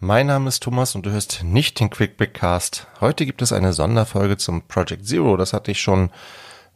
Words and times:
Mein 0.00 0.28
Name 0.28 0.48
ist 0.48 0.62
Thomas 0.62 0.94
und 0.94 1.04
du 1.04 1.10
hörst 1.10 1.42
nicht 1.44 1.78
den 1.78 1.90
Quick. 1.90 2.16
Heute 3.00 3.26
gibt 3.26 3.42
es 3.42 3.52
eine 3.52 3.74
Sonderfolge 3.74 4.38
zum 4.38 4.62
Project 4.62 5.06
Zero. 5.06 5.36
Das 5.36 5.52
hatte 5.52 5.70
ich 5.70 5.80
schon 5.80 6.10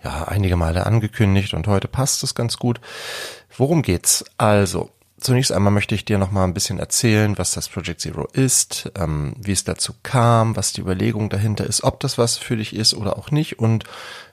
ja 0.03 0.25
einige 0.25 0.57
Male 0.57 0.85
angekündigt 0.85 1.55
und 1.55 1.67
heute 1.67 1.89
passt 1.89 2.23
es 2.23 2.35
ganz 2.35 2.59
gut. 2.59 2.81
Worum 3.57 3.81
geht's? 3.81 4.27
Also, 4.37 4.91
zunächst 5.19 5.53
einmal 5.53 5.73
möchte 5.73 5.95
ich 5.95 6.05
dir 6.05 6.19
noch 6.19 6.33
mal 6.33 6.45
ein 6.45 6.53
bisschen 6.53 6.79
erzählen, 6.79 7.39
was 7.39 7.53
das 7.53 7.71
Project 7.71 8.03
Zero 8.03 8.29
ist, 8.33 8.93
ähm, 8.95 9.35
wie 9.41 9.53
es 9.53 9.65
dazu 9.65 9.95
kam, 10.03 10.55
was 10.55 10.75
die 10.75 10.83
Überlegung 10.83 11.31
dahinter 11.31 11.65
ist, 11.65 11.83
ob 11.83 12.01
das 12.01 12.19
was 12.19 12.37
für 12.37 12.59
dich 12.59 12.77
ist 12.77 12.93
oder 12.93 13.17
auch 13.17 13.31
nicht 13.31 13.59
und 13.59 13.85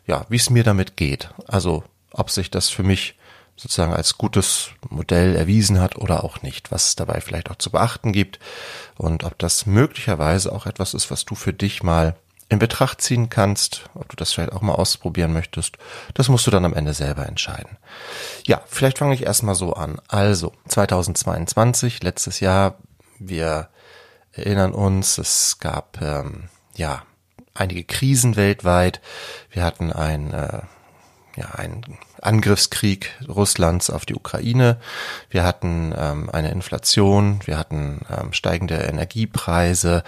ja, 0.05 0.25
wie 0.27 0.35
es 0.35 0.49
mir 0.49 0.65
damit 0.65 0.97
geht. 0.97 1.29
Also, 1.47 1.85
ob 2.11 2.29
sich 2.29 2.51
das 2.51 2.67
für 2.67 2.83
mich 2.83 3.15
sozusagen 3.55 3.93
als 3.93 4.17
gutes 4.17 4.69
Modell 4.89 5.35
erwiesen 5.35 5.79
hat 5.79 5.95
oder 5.97 6.23
auch 6.23 6.41
nicht, 6.41 6.71
was 6.71 6.87
es 6.87 6.95
dabei 6.95 7.21
vielleicht 7.21 7.51
auch 7.51 7.57
zu 7.57 7.69
beachten 7.69 8.11
gibt 8.11 8.39
und 8.97 9.23
ob 9.23 9.37
das 9.37 9.65
möglicherweise 9.65 10.51
auch 10.51 10.65
etwas 10.65 10.93
ist, 10.93 11.11
was 11.11 11.25
du 11.25 11.35
für 11.35 11.53
dich 11.53 11.83
mal 11.83 12.15
in 12.51 12.59
Betracht 12.59 13.01
ziehen 13.01 13.29
kannst, 13.29 13.85
ob 13.93 14.09
du 14.09 14.17
das 14.17 14.33
vielleicht 14.33 14.51
auch 14.51 14.61
mal 14.61 14.73
ausprobieren 14.73 15.31
möchtest, 15.31 15.77
das 16.15 16.27
musst 16.27 16.45
du 16.45 16.51
dann 16.51 16.65
am 16.65 16.73
Ende 16.73 16.93
selber 16.93 17.25
entscheiden. 17.25 17.77
Ja, 18.45 18.61
vielleicht 18.67 18.97
fange 18.97 19.13
ich 19.13 19.23
erstmal 19.23 19.55
so 19.55 19.73
an. 19.73 20.01
Also, 20.09 20.51
2022, 20.67 22.03
letztes 22.03 22.41
Jahr, 22.41 22.75
wir 23.19 23.69
erinnern 24.33 24.73
uns, 24.73 25.17
es 25.17 25.59
gab 25.59 26.01
ähm, 26.01 26.49
ja 26.75 27.03
einige 27.53 27.85
Krisen 27.85 28.35
weltweit. 28.35 28.99
Wir 29.49 29.63
hatten 29.63 29.91
ein 29.93 30.33
äh, 30.33 30.61
ja, 31.35 31.51
ein 31.55 31.81
Angriffskrieg 32.21 33.11
Russlands 33.27 33.89
auf 33.89 34.05
die 34.05 34.15
Ukraine. 34.15 34.77
Wir 35.29 35.43
hatten 35.43 35.93
ähm, 35.97 36.29
eine 36.29 36.51
Inflation, 36.51 37.39
wir 37.45 37.57
hatten 37.57 38.01
ähm, 38.09 38.33
steigende 38.33 38.75
Energiepreise, 38.75 40.03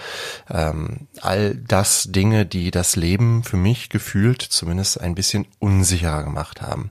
ähm, 0.50 1.08
all 1.20 1.54
das 1.54 2.08
Dinge, 2.10 2.46
die 2.46 2.70
das 2.70 2.96
Leben 2.96 3.42
für 3.42 3.56
mich 3.56 3.88
gefühlt 3.88 4.42
zumindest 4.42 5.00
ein 5.00 5.14
bisschen 5.14 5.46
unsicherer 5.58 6.24
gemacht 6.24 6.62
haben. 6.62 6.90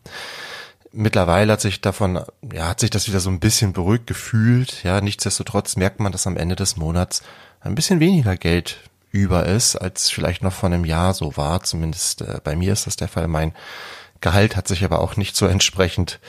Mittlerweile 0.92 1.54
hat 1.54 1.62
sich 1.62 1.82
davon, 1.82 2.24
ja, 2.54 2.68
hat 2.68 2.80
sich 2.80 2.92
das 2.92 3.08
wieder 3.08 3.20
so 3.20 3.30
ein 3.30 3.40
bisschen 3.40 3.74
beruhigt 3.74 4.06
gefühlt. 4.06 4.84
Ja, 4.84 5.02
nichtsdestotrotz 5.02 5.76
merkt 5.76 6.00
man, 6.00 6.12
dass 6.12 6.28
am 6.28 6.38
Ende 6.38 6.56
des 6.56 6.78
Monats 6.78 7.24
ein 7.62 7.74
bisschen 7.74 8.00
weniger 8.00 8.38
Geld 8.38 8.78
über 9.12 9.46
ist, 9.46 9.76
als 9.76 10.10
vielleicht 10.10 10.44
noch 10.44 10.54
vor 10.54 10.68
einem 10.68 10.86
Jahr 10.86 11.14
so 11.14 11.38
war. 11.38 11.64
Zumindest 11.64 12.22
äh, 12.22 12.40
bei 12.44 12.56
mir 12.56 12.74
ist 12.74 12.88
das 12.88 12.96
der 12.96 13.08
Fall. 13.08 13.28
Mein 13.28 13.54
Gehalt 14.24 14.56
hat 14.56 14.70
sich 14.70 14.86
aber 14.86 15.02
auch 15.02 15.18
nicht 15.18 15.36
so 15.36 15.48
entsprechend 15.48 16.22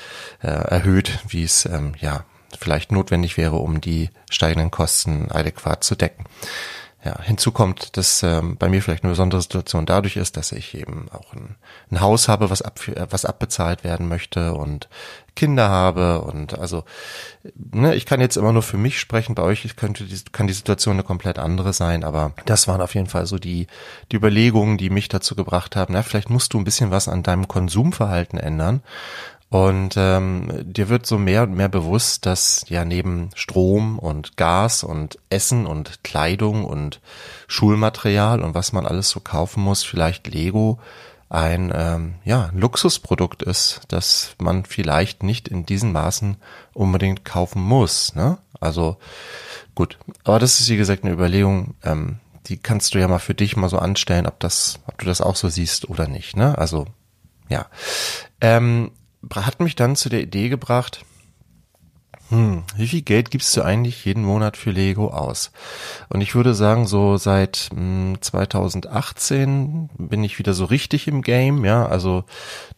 äh, 0.43 0.49
erhöht, 0.49 1.21
wie 1.29 1.45
es 1.45 1.65
ähm, 1.65 1.95
ja 2.01 2.25
vielleicht 2.59 2.91
notwendig 2.91 3.37
wäre, 3.37 3.55
um 3.55 3.81
die 3.81 4.11
steigenden 4.29 4.73
Kosten 4.73 5.31
adäquat 5.31 5.85
zu 5.85 5.95
decken. 5.95 6.25
Ja, 7.05 7.21
hinzu 7.21 7.53
kommt, 7.53 7.99
dass 7.99 8.23
ähm, 8.23 8.57
bei 8.57 8.71
mir 8.71 8.81
vielleicht 8.81 9.05
eine 9.05 9.13
besondere 9.13 9.43
Situation 9.43 9.85
dadurch 9.85 10.17
ist, 10.17 10.39
dass 10.39 10.53
ich 10.53 10.75
eben 10.75 11.09
auch 11.13 11.35
ein, 11.35 11.57
ein 11.91 12.01
Haus 12.01 12.29
habe, 12.29 12.49
was, 12.49 12.63
ab, 12.63 12.81
was 13.11 13.27
abbezahlt 13.27 13.85
werden 13.85 14.09
möchte 14.09 14.55
und 14.55 14.89
Kinder 15.37 15.69
habe 15.69 16.23
und 16.23 16.59
also 16.59 16.85
ne, 17.73 17.95
ich 17.95 18.07
kann 18.07 18.21
jetzt 18.21 18.37
immer 18.37 18.53
nur 18.53 18.63
für 18.63 18.79
mich 18.79 18.99
sprechen. 19.01 19.35
Bei 19.35 19.43
euch 19.43 19.77
könnte 19.77 20.05
die, 20.05 20.19
kann 20.33 20.47
die 20.47 20.53
Situation 20.55 20.95
eine 20.95 21.03
komplett 21.03 21.39
andere 21.39 21.73
sein, 21.73 22.05
aber 22.05 22.33
das 22.47 22.69
waren 22.69 22.81
auf 22.81 22.95
jeden 22.95 23.09
Fall 23.09 23.27
so 23.27 23.39
die 23.39 23.67
die 24.11 24.17
Überlegungen, 24.17 24.79
die 24.79 24.91
mich 24.91 25.09
dazu 25.09 25.35
gebracht 25.35 25.77
haben. 25.77 25.93
Na, 25.93 26.03
vielleicht 26.03 26.31
musst 26.31 26.55
du 26.55 26.59
ein 26.59 26.65
bisschen 26.65 26.91
was 26.91 27.09
an 27.09 27.23
deinem 27.23 27.49
Konsumverhalten 27.49 28.39
ändern 28.39 28.83
und 29.55 29.95
ähm, 29.97 30.49
dir 30.65 30.89
wird 30.89 31.07
so 31.07 31.17
mehr 31.17 31.45
und 31.45 31.55
mehr 31.55 31.69
bewusst, 31.69 32.27
dass 32.27 32.65
ja 32.67 32.85
neben 32.85 33.31
Strom 33.37 34.01
und 34.01 34.37
Gas 34.37 34.83
und 34.83 35.17
Essen 35.31 35.67
und 35.67 36.03
Kleidung 36.03 36.65
und 36.65 37.01
Schulmaterial 37.47 38.43
und 38.43 38.57
was 38.57 38.73
man 38.73 38.85
alles 38.85 39.11
so 39.11 39.21
kaufen 39.21 39.63
muss, 39.63 39.85
vielleicht 39.85 40.27
Lego 40.27 40.81
ein 41.29 41.73
ähm, 41.73 42.15
ja, 42.25 42.51
Luxusprodukt 42.53 43.45
ist, 43.45 43.83
das 43.87 44.35
man 44.41 44.65
vielleicht 44.65 45.23
nicht 45.23 45.47
in 45.47 45.65
diesen 45.65 45.93
Maßen 45.93 46.37
unbedingt 46.73 47.25
kaufen 47.25 47.63
muss. 47.63 48.17
Ne? 48.17 48.39
Also 48.59 48.97
gut, 49.77 50.01
aber 50.25 50.41
das 50.41 50.59
ist 50.59 50.69
wie 50.69 50.77
gesagt 50.77 51.05
eine 51.05 51.13
Überlegung, 51.13 51.77
ähm, 51.85 52.19
die 52.49 52.57
kannst 52.57 52.93
du 52.93 52.99
ja 52.99 53.07
mal 53.07 53.21
für 53.21 53.35
dich 53.35 53.57
mal 53.57 53.69
so 53.69 53.79
anstellen, 53.79 54.27
ob 54.27 54.41
das, 54.41 54.81
ob 54.89 54.99
du 54.99 55.07
das 55.07 55.21
auch 55.21 55.37
so 55.37 55.49
siehst 55.49 55.89
oder 55.89 56.09
nicht. 56.09 56.37
Ne? 56.37 56.59
Also 56.59 56.87
ja. 57.49 57.67
Ähm, 58.41 58.91
hat 59.35 59.61
mich 59.61 59.77
dann 59.77 59.97
zu 59.97 60.09
der 60.09 60.23
Idee 60.23 60.49
gebracht, 60.49 61.05
hm, 62.31 62.63
wie 62.77 62.89
viel 62.89 63.03
Geld 63.03 63.31
gibst 63.31 63.55
du 63.57 63.63
eigentlich 63.63 64.05
jeden 64.07 64.25
Monat 64.25 64.57
für 64.57 64.71
Lego 64.71 65.09
aus? 65.09 65.53
Und 66.09 66.23
ich 66.23 66.35
würde 66.35 66.55
sagen, 66.55 66.87
so 66.87 67.19
seit 67.19 67.69
hm, 67.75 68.17
2018 68.21 69.91
bin 69.99 70.25
ich 70.25 70.39
wieder 70.39 70.55
so 70.55 70.65
richtig 70.65 71.07
im 71.07 71.21
Game, 71.21 71.67
ja, 71.67 71.87
also 71.87 72.25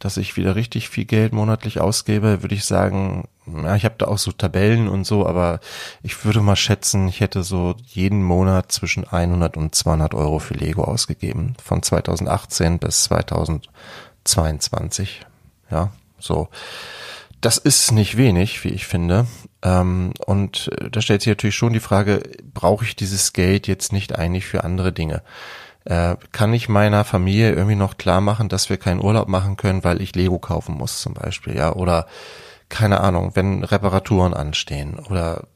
dass 0.00 0.16
ich 0.16 0.36
wieder 0.36 0.56
richtig 0.56 0.88
viel 0.88 1.04
Geld 1.04 1.32
monatlich 1.32 1.80
ausgebe, 1.80 2.42
würde 2.42 2.56
ich 2.56 2.64
sagen, 2.64 3.28
ja, 3.46 3.76
ich 3.76 3.84
habe 3.84 3.94
da 3.98 4.08
auch 4.08 4.18
so 4.18 4.32
Tabellen 4.32 4.88
und 4.88 5.06
so, 5.06 5.24
aber 5.26 5.60
ich 6.02 6.24
würde 6.24 6.40
mal 6.40 6.56
schätzen, 6.56 7.06
ich 7.06 7.20
hätte 7.20 7.44
so 7.44 7.76
jeden 7.84 8.24
Monat 8.24 8.72
zwischen 8.72 9.06
100 9.06 9.56
und 9.56 9.76
200 9.76 10.12
Euro 10.14 10.40
für 10.40 10.54
Lego 10.54 10.82
ausgegeben, 10.82 11.54
von 11.62 11.84
2018 11.84 12.80
bis 12.80 13.04
2022, 13.04 15.20
ja. 15.70 15.92
So. 16.18 16.48
Das 17.40 17.58
ist 17.58 17.92
nicht 17.92 18.16
wenig, 18.16 18.64
wie 18.64 18.70
ich 18.70 18.86
finde. 18.86 19.26
Ähm, 19.62 20.12
und 20.26 20.70
äh, 20.80 20.90
da 20.90 21.00
stellt 21.00 21.22
sich 21.22 21.30
natürlich 21.30 21.56
schon 21.56 21.72
die 21.72 21.80
Frage, 21.80 22.22
brauche 22.54 22.84
ich 22.84 22.96
dieses 22.96 23.32
Geld 23.32 23.66
jetzt 23.66 23.92
nicht 23.92 24.18
eigentlich 24.18 24.46
für 24.46 24.64
andere 24.64 24.92
Dinge? 24.92 25.22
Äh, 25.84 26.16
kann 26.32 26.52
ich 26.52 26.68
meiner 26.68 27.04
Familie 27.04 27.52
irgendwie 27.52 27.76
noch 27.76 27.96
klar 27.96 28.20
machen, 28.20 28.48
dass 28.48 28.70
wir 28.70 28.76
keinen 28.76 29.00
Urlaub 29.00 29.28
machen 29.28 29.56
können, 29.56 29.84
weil 29.84 30.02
ich 30.02 30.14
Lego 30.14 30.38
kaufen 30.38 30.76
muss 30.76 31.00
zum 31.00 31.14
Beispiel, 31.14 31.56
ja? 31.56 31.72
Oder 31.74 32.06
keine 32.68 33.00
Ahnung, 33.00 33.32
wenn 33.34 33.62
Reparaturen 33.62 34.34
anstehen 34.34 34.98
oder 34.98 35.46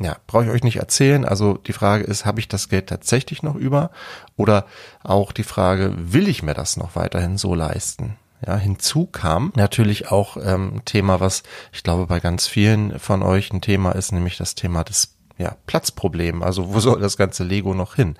ja, 0.00 0.16
brauche 0.26 0.44
ich 0.44 0.50
euch 0.50 0.64
nicht 0.64 0.76
erzählen. 0.76 1.24
Also 1.24 1.56
die 1.56 1.72
Frage 1.72 2.04
ist, 2.04 2.26
habe 2.26 2.40
ich 2.40 2.48
das 2.48 2.68
Geld 2.68 2.88
tatsächlich 2.88 3.42
noch 3.42 3.54
über? 3.54 3.90
Oder 4.36 4.66
auch 5.02 5.32
die 5.32 5.44
Frage, 5.44 5.94
will 5.96 6.28
ich 6.28 6.42
mir 6.42 6.54
das 6.54 6.76
noch 6.76 6.96
weiterhin 6.96 7.38
so 7.38 7.54
leisten? 7.54 8.16
Ja, 8.46 8.56
hinzu 8.56 9.06
kam 9.06 9.52
natürlich 9.56 10.10
auch 10.10 10.36
ähm, 10.36 10.82
Thema, 10.84 11.20
was 11.20 11.42
ich 11.72 11.82
glaube 11.82 12.06
bei 12.06 12.20
ganz 12.20 12.46
vielen 12.46 12.98
von 12.98 13.22
euch 13.22 13.52
ein 13.52 13.60
Thema 13.60 13.92
ist, 13.92 14.12
nämlich 14.12 14.36
das 14.36 14.54
Thema 14.54 14.84
des 14.84 15.14
ja, 15.38 15.56
Platzproblem. 15.66 16.42
Also 16.42 16.74
wo 16.74 16.80
soll 16.80 17.00
das 17.00 17.16
ganze 17.16 17.44
Lego 17.44 17.74
noch 17.74 17.94
hin? 17.94 18.16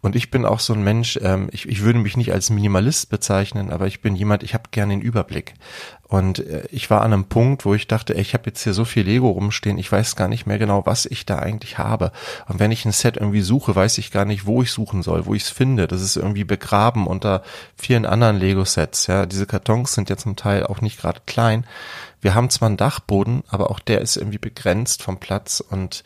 Und 0.00 0.16
ich 0.16 0.30
bin 0.30 0.44
auch 0.44 0.60
so 0.60 0.74
ein 0.74 0.82
Mensch, 0.82 1.18
ähm, 1.22 1.48
ich, 1.52 1.68
ich 1.68 1.82
würde 1.82 1.98
mich 1.98 2.16
nicht 2.16 2.32
als 2.32 2.50
Minimalist 2.50 3.08
bezeichnen, 3.08 3.70
aber 3.70 3.86
ich 3.86 4.00
bin 4.00 4.16
jemand, 4.16 4.42
ich 4.42 4.54
habe 4.54 4.64
gerne 4.70 4.94
den 4.94 5.02
Überblick. 5.02 5.54
Und 6.08 6.40
äh, 6.40 6.66
ich 6.70 6.90
war 6.90 7.00
an 7.00 7.12
einem 7.12 7.24
Punkt, 7.24 7.64
wo 7.64 7.74
ich 7.74 7.88
dachte, 7.88 8.14
ey, 8.14 8.20
ich 8.20 8.34
habe 8.34 8.44
jetzt 8.46 8.62
hier 8.62 8.74
so 8.74 8.84
viel 8.84 9.04
Lego 9.04 9.30
rumstehen, 9.30 9.78
ich 9.78 9.90
weiß 9.90 10.14
gar 10.14 10.28
nicht 10.28 10.46
mehr 10.46 10.58
genau, 10.58 10.84
was 10.84 11.06
ich 11.06 11.24
da 11.24 11.38
eigentlich 11.38 11.78
habe. 11.78 12.12
Und 12.48 12.58
wenn 12.58 12.70
ich 12.70 12.84
ein 12.84 12.92
Set 12.92 13.16
irgendwie 13.16 13.40
suche, 13.40 13.74
weiß 13.74 13.96
ich 13.98 14.10
gar 14.10 14.26
nicht, 14.26 14.44
wo 14.44 14.62
ich 14.62 14.70
suchen 14.70 15.02
soll, 15.02 15.24
wo 15.24 15.34
ich 15.34 15.44
es 15.44 15.50
finde. 15.50 15.88
Das 15.88 16.02
ist 16.02 16.16
irgendwie 16.16 16.44
begraben 16.44 17.06
unter 17.06 17.42
vielen 17.76 18.04
anderen 18.04 18.38
Lego-Sets. 18.38 19.06
Ja, 19.06 19.24
diese 19.24 19.46
Kartons 19.46 19.94
sind 19.94 20.10
ja 20.10 20.16
zum 20.18 20.36
Teil 20.36 20.66
auch 20.66 20.82
nicht 20.82 21.00
gerade 21.00 21.20
klein. 21.26 21.64
Wir 22.20 22.34
haben 22.34 22.50
zwar 22.50 22.68
einen 22.68 22.76
Dachboden, 22.76 23.42
aber 23.48 23.70
auch 23.70 23.80
der 23.80 24.00
ist 24.00 24.16
irgendwie 24.16 24.38
begrenzt 24.38 25.02
vom 25.02 25.18
Platz 25.18 25.60
und 25.60 26.04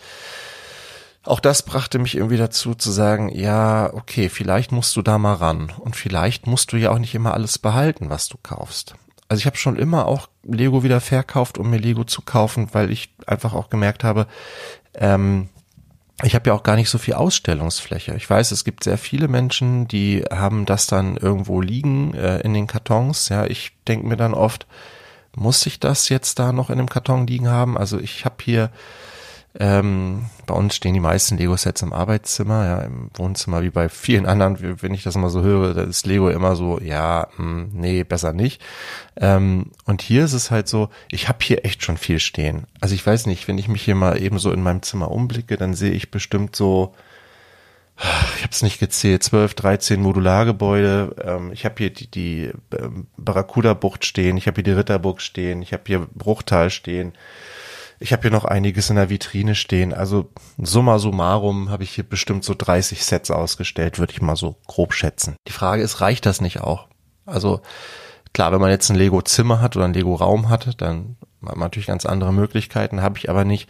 auch 1.24 1.40
das 1.40 1.64
brachte 1.64 1.98
mich 1.98 2.16
irgendwie 2.16 2.36
dazu 2.36 2.76
zu 2.76 2.92
sagen, 2.92 3.28
ja, 3.28 3.92
okay, 3.92 4.28
vielleicht 4.28 4.70
musst 4.70 4.94
du 4.94 5.02
da 5.02 5.18
mal 5.18 5.34
ran 5.34 5.72
und 5.80 5.96
vielleicht 5.96 6.46
musst 6.46 6.72
du 6.72 6.76
ja 6.76 6.92
auch 6.92 7.00
nicht 7.00 7.16
immer 7.16 7.34
alles 7.34 7.58
behalten, 7.58 8.08
was 8.10 8.28
du 8.28 8.38
kaufst. 8.40 8.94
Also 9.28 9.40
ich 9.40 9.46
habe 9.46 9.56
schon 9.56 9.76
immer 9.76 10.06
auch 10.06 10.28
Lego 10.44 10.82
wieder 10.82 11.00
verkauft, 11.00 11.58
um 11.58 11.70
mir 11.70 11.78
Lego 11.78 12.04
zu 12.04 12.22
kaufen, 12.22 12.68
weil 12.72 12.90
ich 12.90 13.10
einfach 13.26 13.54
auch 13.54 13.70
gemerkt 13.70 14.04
habe, 14.04 14.26
ähm, 14.94 15.48
ich 16.22 16.34
habe 16.34 16.48
ja 16.48 16.54
auch 16.54 16.62
gar 16.62 16.76
nicht 16.76 16.88
so 16.88 16.96
viel 16.96 17.14
Ausstellungsfläche. 17.14 18.14
Ich 18.14 18.28
weiß, 18.28 18.50
es 18.50 18.64
gibt 18.64 18.84
sehr 18.84 18.96
viele 18.96 19.28
Menschen, 19.28 19.86
die 19.86 20.24
haben 20.30 20.64
das 20.64 20.86
dann 20.86 21.16
irgendwo 21.16 21.60
liegen 21.60 22.14
äh, 22.14 22.38
in 22.38 22.54
den 22.54 22.66
Kartons. 22.66 23.28
Ja, 23.28 23.44
ich 23.44 23.72
denke 23.86 24.06
mir 24.06 24.16
dann 24.16 24.32
oft, 24.32 24.66
muss 25.34 25.66
ich 25.66 25.78
das 25.78 26.08
jetzt 26.08 26.38
da 26.38 26.52
noch 26.52 26.70
in 26.70 26.78
einem 26.78 26.88
Karton 26.88 27.26
liegen 27.26 27.48
haben? 27.48 27.76
Also 27.76 27.98
ich 27.98 28.24
habe 28.24 28.36
hier, 28.42 28.70
ähm, 29.58 30.26
bei 30.46 30.54
uns 30.54 30.76
stehen 30.76 30.94
die 30.94 31.00
meisten 31.00 31.38
Lego-Sets 31.38 31.82
im 31.82 31.92
Arbeitszimmer, 31.92 32.64
ja, 32.66 32.78
im 32.80 33.10
Wohnzimmer, 33.14 33.62
wie 33.62 33.70
bei 33.70 33.88
vielen 33.88 34.26
anderen, 34.26 34.82
wenn 34.82 34.94
ich 34.94 35.02
das 35.02 35.16
mal 35.16 35.30
so 35.30 35.42
höre, 35.42 35.74
da 35.74 35.82
ist 35.82 36.06
Lego 36.06 36.28
immer 36.28 36.56
so, 36.56 36.78
ja, 36.80 37.28
mh, 37.36 37.38
hm, 37.38 37.70
nee, 37.72 38.04
besser 38.04 38.32
nicht. 38.32 38.62
Ähm, 39.16 39.72
und 39.84 40.02
hier 40.02 40.24
ist 40.24 40.34
es 40.34 40.50
halt 40.50 40.68
so, 40.68 40.90
ich 41.10 41.28
habe 41.28 41.38
hier 41.42 41.64
echt 41.64 41.82
schon 41.82 41.96
viel 41.96 42.20
stehen. 42.20 42.66
Also 42.80 42.94
ich 42.94 43.06
weiß 43.06 43.26
nicht, 43.26 43.48
wenn 43.48 43.58
ich 43.58 43.68
mich 43.68 43.82
hier 43.82 43.94
mal 43.94 44.20
eben 44.20 44.38
so 44.38 44.52
in 44.52 44.62
meinem 44.62 44.82
Zimmer 44.82 45.10
umblicke, 45.10 45.56
dann 45.56 45.74
sehe 45.74 45.92
ich 45.92 46.10
bestimmt 46.10 46.54
so 46.54 46.94
ich 47.98 48.42
habe 48.42 48.52
es 48.52 48.62
nicht 48.62 48.78
gezählt, 48.78 49.22
12, 49.22 49.54
13 49.54 50.02
Modulargebäude. 50.02 51.16
Ähm, 51.24 51.50
ich 51.52 51.64
habe 51.64 51.76
hier 51.78 51.90
die, 51.90 52.10
die 52.10 52.50
ähm, 52.78 53.06
Barracuda-Bucht 53.16 54.04
stehen, 54.04 54.36
ich 54.36 54.46
habe 54.46 54.56
hier 54.56 54.64
die 54.64 54.72
Ritterburg 54.72 55.22
stehen, 55.22 55.62
ich 55.62 55.72
habe 55.72 55.84
hier 55.86 56.06
Bruchtal 56.14 56.68
stehen. 56.68 57.14
Ich 57.98 58.12
habe 58.12 58.22
hier 58.22 58.30
noch 58.30 58.44
einiges 58.44 58.90
in 58.90 58.96
der 58.96 59.08
Vitrine 59.08 59.54
stehen. 59.54 59.94
Also 59.94 60.30
summa 60.58 60.98
summarum 60.98 61.70
habe 61.70 61.82
ich 61.82 61.92
hier 61.92 62.04
bestimmt 62.04 62.44
so 62.44 62.54
30 62.56 63.04
Sets 63.04 63.30
ausgestellt, 63.30 63.98
würde 63.98 64.12
ich 64.12 64.22
mal 64.22 64.36
so 64.36 64.56
grob 64.66 64.92
schätzen. 64.92 65.36
Die 65.48 65.52
Frage 65.52 65.82
ist, 65.82 66.00
reicht 66.00 66.26
das 66.26 66.40
nicht 66.40 66.60
auch? 66.60 66.88
Also 67.24 67.60
klar, 68.32 68.52
wenn 68.52 68.60
man 68.60 68.70
jetzt 68.70 68.90
ein 68.90 68.96
Lego-Zimmer 68.96 69.60
hat 69.60 69.76
oder 69.76 69.86
ein 69.86 69.94
Lego-Raum 69.94 70.48
hat, 70.48 70.80
dann 70.80 71.16
hat 71.42 71.56
man 71.56 71.66
natürlich 71.66 71.86
ganz 71.86 72.06
andere 72.06 72.32
Möglichkeiten, 72.32 73.02
habe 73.02 73.18
ich 73.18 73.30
aber 73.30 73.44
nicht. 73.44 73.68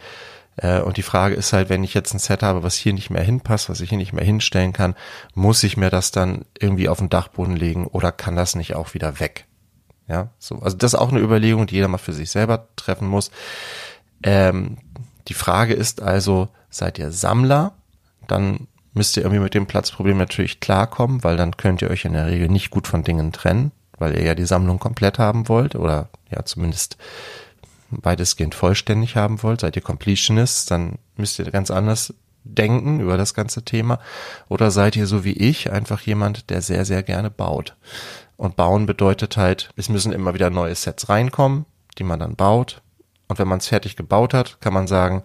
Äh, 0.57 0.81
und 0.81 0.97
die 0.97 1.03
Frage 1.03 1.35
ist 1.35 1.53
halt, 1.53 1.69
wenn 1.69 1.83
ich 1.83 1.93
jetzt 1.93 2.13
ein 2.13 2.19
Set 2.19 2.43
habe, 2.43 2.63
was 2.63 2.75
hier 2.75 2.93
nicht 2.93 3.09
mehr 3.09 3.23
hinpasst, 3.23 3.69
was 3.69 3.81
ich 3.81 3.89
hier 3.89 3.97
nicht 3.97 4.13
mehr 4.13 4.25
hinstellen 4.25 4.73
kann, 4.73 4.95
muss 5.33 5.63
ich 5.63 5.77
mir 5.77 5.89
das 5.89 6.11
dann 6.11 6.45
irgendwie 6.59 6.89
auf 6.89 6.97
den 6.97 7.09
Dachboden 7.09 7.55
legen 7.55 7.87
oder 7.87 8.11
kann 8.11 8.35
das 8.35 8.55
nicht 8.55 8.75
auch 8.75 8.93
wieder 8.93 9.19
weg? 9.19 9.45
Ja, 10.07 10.29
so. 10.39 10.55
Also 10.59 10.77
das 10.77 10.93
ist 10.93 10.99
auch 10.99 11.11
eine 11.11 11.19
Überlegung, 11.19 11.67
die 11.67 11.75
jeder 11.75 11.89
mal 11.89 11.97
für 11.97 12.13
sich 12.13 12.31
selber 12.31 12.69
treffen 12.75 13.07
muss. 13.07 13.29
Ähm, 14.23 14.77
die 15.27 15.33
Frage 15.33 15.73
ist 15.73 16.01
also, 16.01 16.49
seid 16.69 16.99
ihr 16.99 17.11
Sammler? 17.11 17.73
Dann 18.27 18.67
müsst 18.93 19.15
ihr 19.15 19.23
irgendwie 19.23 19.43
mit 19.43 19.53
dem 19.53 19.67
Platzproblem 19.67 20.17
natürlich 20.17 20.59
klarkommen, 20.59 21.23
weil 21.23 21.37
dann 21.37 21.55
könnt 21.57 21.81
ihr 21.81 21.89
euch 21.89 22.05
in 22.05 22.13
der 22.13 22.27
Regel 22.27 22.49
nicht 22.49 22.71
gut 22.71 22.87
von 22.87 23.03
Dingen 23.03 23.31
trennen, 23.31 23.71
weil 23.97 24.15
ihr 24.15 24.23
ja 24.23 24.35
die 24.35 24.45
Sammlung 24.45 24.79
komplett 24.79 25.19
haben 25.19 25.47
wollt 25.47 25.75
oder 25.75 26.09
ja 26.29 26.43
zumindest 26.45 26.97
weitestgehend 27.89 28.55
vollständig 28.55 29.15
haben 29.15 29.41
wollt, 29.43 29.61
seid 29.61 29.75
ihr 29.75 29.81
Completionists, 29.81 30.65
dann 30.65 30.97
müsst 31.15 31.39
ihr 31.39 31.49
ganz 31.51 31.71
anders 31.71 32.13
denken 32.43 32.99
über 32.99 33.17
das 33.17 33.33
ganze 33.33 33.63
Thema. 33.63 33.99
Oder 34.49 34.71
seid 34.71 34.95
ihr 34.95 35.07
so 35.07 35.23
wie 35.23 35.33
ich 35.33 35.71
einfach 35.71 36.01
jemand, 36.01 36.49
der 36.49 36.61
sehr, 36.61 36.85
sehr 36.85 37.03
gerne 37.03 37.29
baut. 37.29 37.75
Und 38.35 38.55
bauen 38.55 38.85
bedeutet 38.85 39.37
halt, 39.37 39.69
es 39.75 39.89
müssen 39.89 40.11
immer 40.11 40.33
wieder 40.33 40.49
neue 40.49 40.75
Sets 40.75 41.09
reinkommen, 41.09 41.65
die 41.97 42.03
man 42.03 42.19
dann 42.19 42.35
baut. 42.35 42.81
Und 43.27 43.39
wenn 43.39 43.47
man 43.47 43.59
es 43.59 43.67
fertig 43.67 43.95
gebaut 43.95 44.33
hat, 44.33 44.59
kann 44.61 44.73
man 44.73 44.87
sagen, 44.87 45.23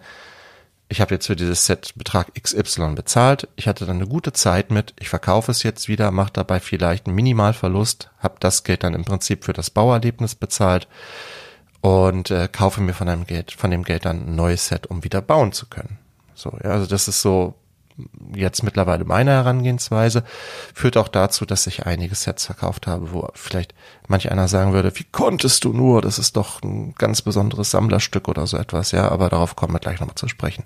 ich 0.89 1.01
habe 1.01 1.15
jetzt 1.15 1.27
für 1.27 1.35
dieses 1.35 1.65
Set 1.65 1.93
Betrag 1.95 2.33
XY 2.39 2.93
bezahlt, 2.95 3.47
ich 3.55 3.67
hatte 3.67 3.85
dann 3.85 3.97
eine 3.97 4.07
gute 4.07 4.33
Zeit 4.33 4.69
mit, 4.69 4.93
ich 4.99 5.09
verkaufe 5.09 5.51
es 5.51 5.63
jetzt 5.63 5.87
wieder, 5.87 6.11
mache 6.11 6.33
dabei 6.33 6.59
vielleicht 6.59 7.07
einen 7.07 7.15
Minimalverlust, 7.15 8.11
habe 8.19 8.35
das 8.39 8.63
Geld 8.63 8.83
dann 8.83 8.93
im 8.93 9.05
Prinzip 9.05 9.45
für 9.45 9.53
das 9.53 9.69
Bauerlebnis 9.69 10.35
bezahlt 10.35 10.87
und 11.81 12.29
äh, 12.31 12.47
kaufe 12.51 12.81
mir 12.81 12.93
von 12.93 13.09
einem 13.09 13.25
Geld, 13.25 13.51
von 13.51 13.71
dem 13.71 13.83
Geld 13.83 14.05
dann 14.05 14.27
ein 14.27 14.35
neues 14.35 14.67
Set, 14.67 14.87
um 14.87 15.03
wieder 15.03 15.21
bauen 15.21 15.51
zu 15.51 15.65
können. 15.65 15.97
So, 16.35 16.57
ja, 16.63 16.71
also 16.71 16.85
das 16.85 17.07
ist 17.07 17.21
so 17.21 17.55
jetzt 18.35 18.63
mittlerweile 18.63 19.05
meine 19.05 19.31
Herangehensweise, 19.31 20.23
führt 20.73 20.97
auch 20.97 21.07
dazu, 21.07 21.45
dass 21.45 21.67
ich 21.67 21.85
einige 21.85 22.15
Sets 22.15 22.45
verkauft 22.45 22.87
habe, 22.87 23.11
wo 23.11 23.29
vielleicht 23.33 23.73
manch 24.07 24.31
einer 24.31 24.47
sagen 24.47 24.73
würde, 24.73 24.91
wie 24.95 25.05
konntest 25.05 25.63
du 25.63 25.73
nur, 25.73 26.01
das 26.01 26.19
ist 26.19 26.35
doch 26.37 26.61
ein 26.63 26.95
ganz 26.95 27.21
besonderes 27.21 27.71
Sammlerstück 27.71 28.27
oder 28.27 28.47
so 28.47 28.57
etwas, 28.57 28.91
ja, 28.91 29.09
aber 29.09 29.29
darauf 29.29 29.55
kommen 29.55 29.73
wir 29.73 29.79
gleich 29.79 29.99
nochmal 29.99 30.15
zu 30.15 30.27
sprechen. 30.27 30.65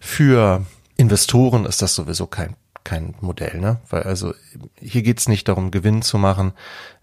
Für 0.00 0.64
Investoren 0.96 1.64
ist 1.64 1.82
das 1.82 1.94
sowieso 1.94 2.26
kein 2.26 2.56
kein 2.84 3.14
Modell, 3.20 3.60
ne? 3.60 3.78
Weil 3.90 4.02
also 4.02 4.34
hier 4.80 5.02
geht's 5.02 5.28
nicht 5.28 5.48
darum, 5.48 5.70
Gewinn 5.70 6.02
zu 6.02 6.18
machen. 6.18 6.52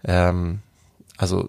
Ähm, 0.04 0.60
also 1.16 1.48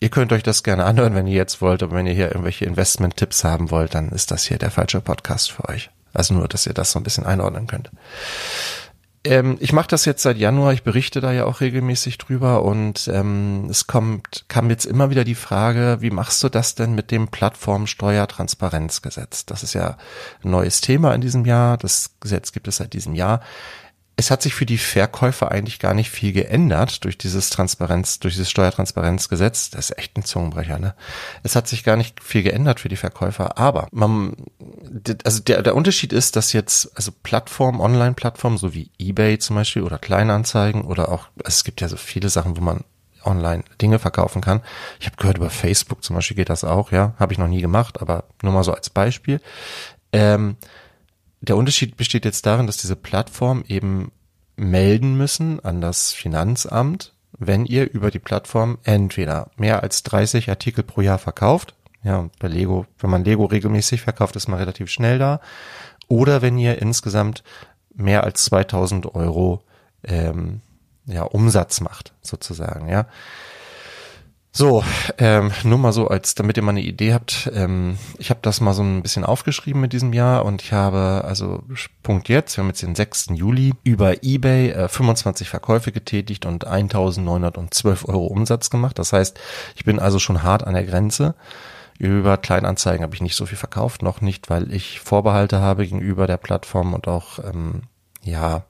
ihr 0.00 0.08
könnt 0.08 0.32
euch 0.32 0.42
das 0.42 0.62
gerne 0.62 0.84
anhören, 0.84 1.14
wenn 1.14 1.26
ihr 1.26 1.36
jetzt 1.36 1.60
wollt, 1.60 1.82
aber 1.82 1.96
wenn 1.96 2.06
ihr 2.06 2.12
hier 2.12 2.28
irgendwelche 2.28 2.64
Investment-Tipps 2.64 3.44
haben 3.44 3.70
wollt, 3.70 3.94
dann 3.94 4.08
ist 4.08 4.30
das 4.30 4.44
hier 4.44 4.58
der 4.58 4.70
falsche 4.70 5.00
Podcast 5.00 5.52
für 5.52 5.68
euch. 5.68 5.90
Also 6.12 6.34
nur, 6.34 6.48
dass 6.48 6.66
ihr 6.66 6.74
das 6.74 6.92
so 6.92 6.98
ein 6.98 7.02
bisschen 7.02 7.24
einordnen 7.24 7.66
könnt. 7.66 7.90
Ähm, 9.24 9.56
ich 9.60 9.72
mache 9.72 9.86
das 9.86 10.04
jetzt 10.04 10.22
seit 10.22 10.36
Januar, 10.36 10.72
ich 10.72 10.82
berichte 10.82 11.20
da 11.20 11.30
ja 11.30 11.44
auch 11.44 11.60
regelmäßig 11.60 12.18
drüber 12.18 12.64
und 12.64 13.08
ähm, 13.12 13.68
es 13.70 13.86
kommt, 13.86 14.46
kam 14.48 14.68
jetzt 14.68 14.84
immer 14.84 15.10
wieder 15.10 15.22
die 15.22 15.36
Frage, 15.36 15.98
wie 16.00 16.10
machst 16.10 16.42
du 16.42 16.48
das 16.48 16.74
denn 16.74 16.96
mit 16.96 17.12
dem 17.12 17.28
Plattformsteuertransparenzgesetz? 17.28 19.46
Das 19.46 19.62
ist 19.62 19.74
ja 19.74 19.96
ein 20.42 20.50
neues 20.50 20.80
Thema 20.80 21.14
in 21.14 21.20
diesem 21.20 21.44
Jahr. 21.44 21.76
Das 21.76 22.16
Gesetz 22.18 22.50
gibt 22.50 22.66
es 22.66 22.78
seit 22.78 22.94
diesem 22.94 23.14
Jahr 23.14 23.42
es 24.16 24.30
hat 24.30 24.42
sich 24.42 24.54
für 24.54 24.66
die 24.66 24.78
Verkäufer 24.78 25.50
eigentlich 25.50 25.78
gar 25.78 25.94
nicht 25.94 26.10
viel 26.10 26.32
geändert 26.32 27.04
durch 27.04 27.16
dieses 27.16 27.50
Transparenz, 27.50 28.20
durch 28.20 28.34
dieses 28.34 28.50
Steuertransparenzgesetz. 28.50 29.70
Das 29.70 29.90
ist 29.90 29.98
echt 29.98 30.16
ein 30.16 30.24
Zungenbrecher, 30.24 30.78
ne? 30.78 30.94
Es 31.42 31.56
hat 31.56 31.66
sich 31.66 31.82
gar 31.82 31.96
nicht 31.96 32.22
viel 32.22 32.42
geändert 32.42 32.80
für 32.80 32.88
die 32.88 32.96
Verkäufer, 32.96 33.58
aber 33.58 33.88
man, 33.90 34.36
also 35.24 35.40
der, 35.40 35.62
der 35.62 35.74
Unterschied 35.74 36.12
ist, 36.12 36.36
dass 36.36 36.52
jetzt, 36.52 36.94
also 36.94 37.10
Plattformen, 37.22 37.80
Online-Plattformen, 37.80 38.58
so 38.58 38.74
wie 38.74 38.90
eBay 38.98 39.38
zum 39.38 39.56
Beispiel 39.56 39.82
oder 39.82 39.98
Kleinanzeigen 39.98 40.82
oder 40.82 41.10
auch, 41.10 41.28
es 41.44 41.64
gibt 41.64 41.80
ja 41.80 41.88
so 41.88 41.96
viele 41.96 42.28
Sachen, 42.28 42.56
wo 42.56 42.60
man 42.60 42.84
online 43.24 43.64
Dinge 43.80 43.98
verkaufen 43.98 44.42
kann. 44.42 44.60
Ich 45.00 45.06
habe 45.06 45.16
gehört, 45.16 45.38
über 45.38 45.50
Facebook 45.50 46.04
zum 46.04 46.16
Beispiel 46.16 46.36
geht 46.36 46.50
das 46.50 46.64
auch, 46.64 46.92
ja. 46.92 47.14
Habe 47.18 47.32
ich 47.32 47.38
noch 47.38 47.48
nie 47.48 47.62
gemacht, 47.62 48.02
aber 48.02 48.24
nur 48.42 48.52
mal 48.52 48.64
so 48.64 48.72
als 48.72 48.90
Beispiel. 48.90 49.40
Ähm, 50.12 50.56
der 51.42 51.56
Unterschied 51.56 51.96
besteht 51.96 52.24
jetzt 52.24 52.46
darin, 52.46 52.66
dass 52.66 52.76
diese 52.78 52.96
Plattform 52.96 53.64
eben 53.66 54.12
melden 54.56 55.16
müssen 55.16 55.60
an 55.60 55.80
das 55.80 56.12
Finanzamt, 56.12 57.14
wenn 57.36 57.66
ihr 57.66 57.90
über 57.90 58.10
die 58.10 58.20
Plattform 58.20 58.78
entweder 58.84 59.50
mehr 59.56 59.82
als 59.82 60.04
30 60.04 60.48
Artikel 60.48 60.84
pro 60.84 61.00
Jahr 61.00 61.18
verkauft, 61.18 61.74
ja, 62.04 62.30
bei 62.38 62.48
Lego, 62.48 62.86
wenn 62.98 63.10
man 63.10 63.24
Lego 63.24 63.44
regelmäßig 63.44 64.02
verkauft, 64.02 64.36
ist 64.36 64.48
man 64.48 64.58
relativ 64.58 64.88
schnell 64.90 65.18
da, 65.18 65.40
oder 66.08 66.42
wenn 66.42 66.58
ihr 66.58 66.80
insgesamt 66.80 67.42
mehr 67.94 68.24
als 68.24 68.44
2000 68.44 69.14
Euro 69.14 69.62
ähm, 70.04 70.60
ja, 71.06 71.22
Umsatz 71.24 71.80
macht, 71.80 72.12
sozusagen, 72.22 72.88
ja. 72.88 73.06
So, 74.54 74.84
ähm, 75.16 75.50
nur 75.64 75.78
mal 75.78 75.92
so, 75.92 76.08
als 76.08 76.34
damit 76.34 76.58
ihr 76.58 76.62
mal 76.62 76.72
eine 76.72 76.82
Idee 76.82 77.14
habt. 77.14 77.50
Ähm, 77.54 77.96
ich 78.18 78.28
habe 78.28 78.40
das 78.42 78.60
mal 78.60 78.74
so 78.74 78.82
ein 78.82 79.02
bisschen 79.02 79.24
aufgeschrieben 79.24 79.80
mit 79.80 79.94
diesem 79.94 80.12
Jahr 80.12 80.44
und 80.44 80.60
ich 80.60 80.74
habe, 80.74 81.24
also 81.24 81.62
Punkt 82.02 82.28
jetzt, 82.28 82.58
wir 82.58 82.62
haben 82.62 82.68
jetzt 82.68 82.82
den 82.82 82.94
6. 82.94 83.28
Juli, 83.32 83.72
über 83.82 84.22
eBay 84.22 84.72
äh, 84.72 84.88
25 84.88 85.48
Verkäufe 85.48 85.90
getätigt 85.90 86.44
und 86.44 86.66
1912 86.66 88.06
Euro 88.06 88.26
Umsatz 88.26 88.68
gemacht. 88.68 88.98
Das 88.98 89.14
heißt, 89.14 89.40
ich 89.74 89.86
bin 89.86 89.98
also 89.98 90.18
schon 90.18 90.42
hart 90.42 90.66
an 90.66 90.74
der 90.74 90.84
Grenze. 90.84 91.34
Über 91.98 92.36
Kleinanzeigen 92.36 93.04
habe 93.04 93.14
ich 93.14 93.22
nicht 93.22 93.36
so 93.36 93.46
viel 93.46 93.58
verkauft, 93.58 94.02
noch 94.02 94.20
nicht, 94.20 94.50
weil 94.50 94.70
ich 94.70 95.00
Vorbehalte 95.00 95.60
habe 95.60 95.84
gegenüber 95.86 96.26
der 96.26 96.36
Plattform 96.36 96.92
und 96.92 97.08
auch, 97.08 97.38
ähm, 97.38 97.84
ja, 98.22 98.64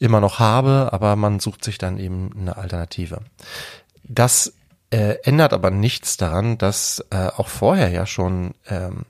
immer 0.00 0.20
noch 0.20 0.40
habe, 0.40 0.88
aber 0.92 1.14
man 1.14 1.38
sucht 1.38 1.62
sich 1.62 1.78
dann 1.78 1.96
eben 1.98 2.32
eine 2.36 2.56
Alternative. 2.56 3.20
Das 4.02 4.52
äh, 4.90 5.16
ändert 5.24 5.52
aber 5.52 5.70
nichts 5.70 6.16
daran, 6.16 6.58
dass 6.58 7.04
äh, 7.10 7.28
auch 7.36 7.48
vorher 7.48 7.88
ja 7.90 8.06
schon 8.06 8.54
ähm, 8.68 9.04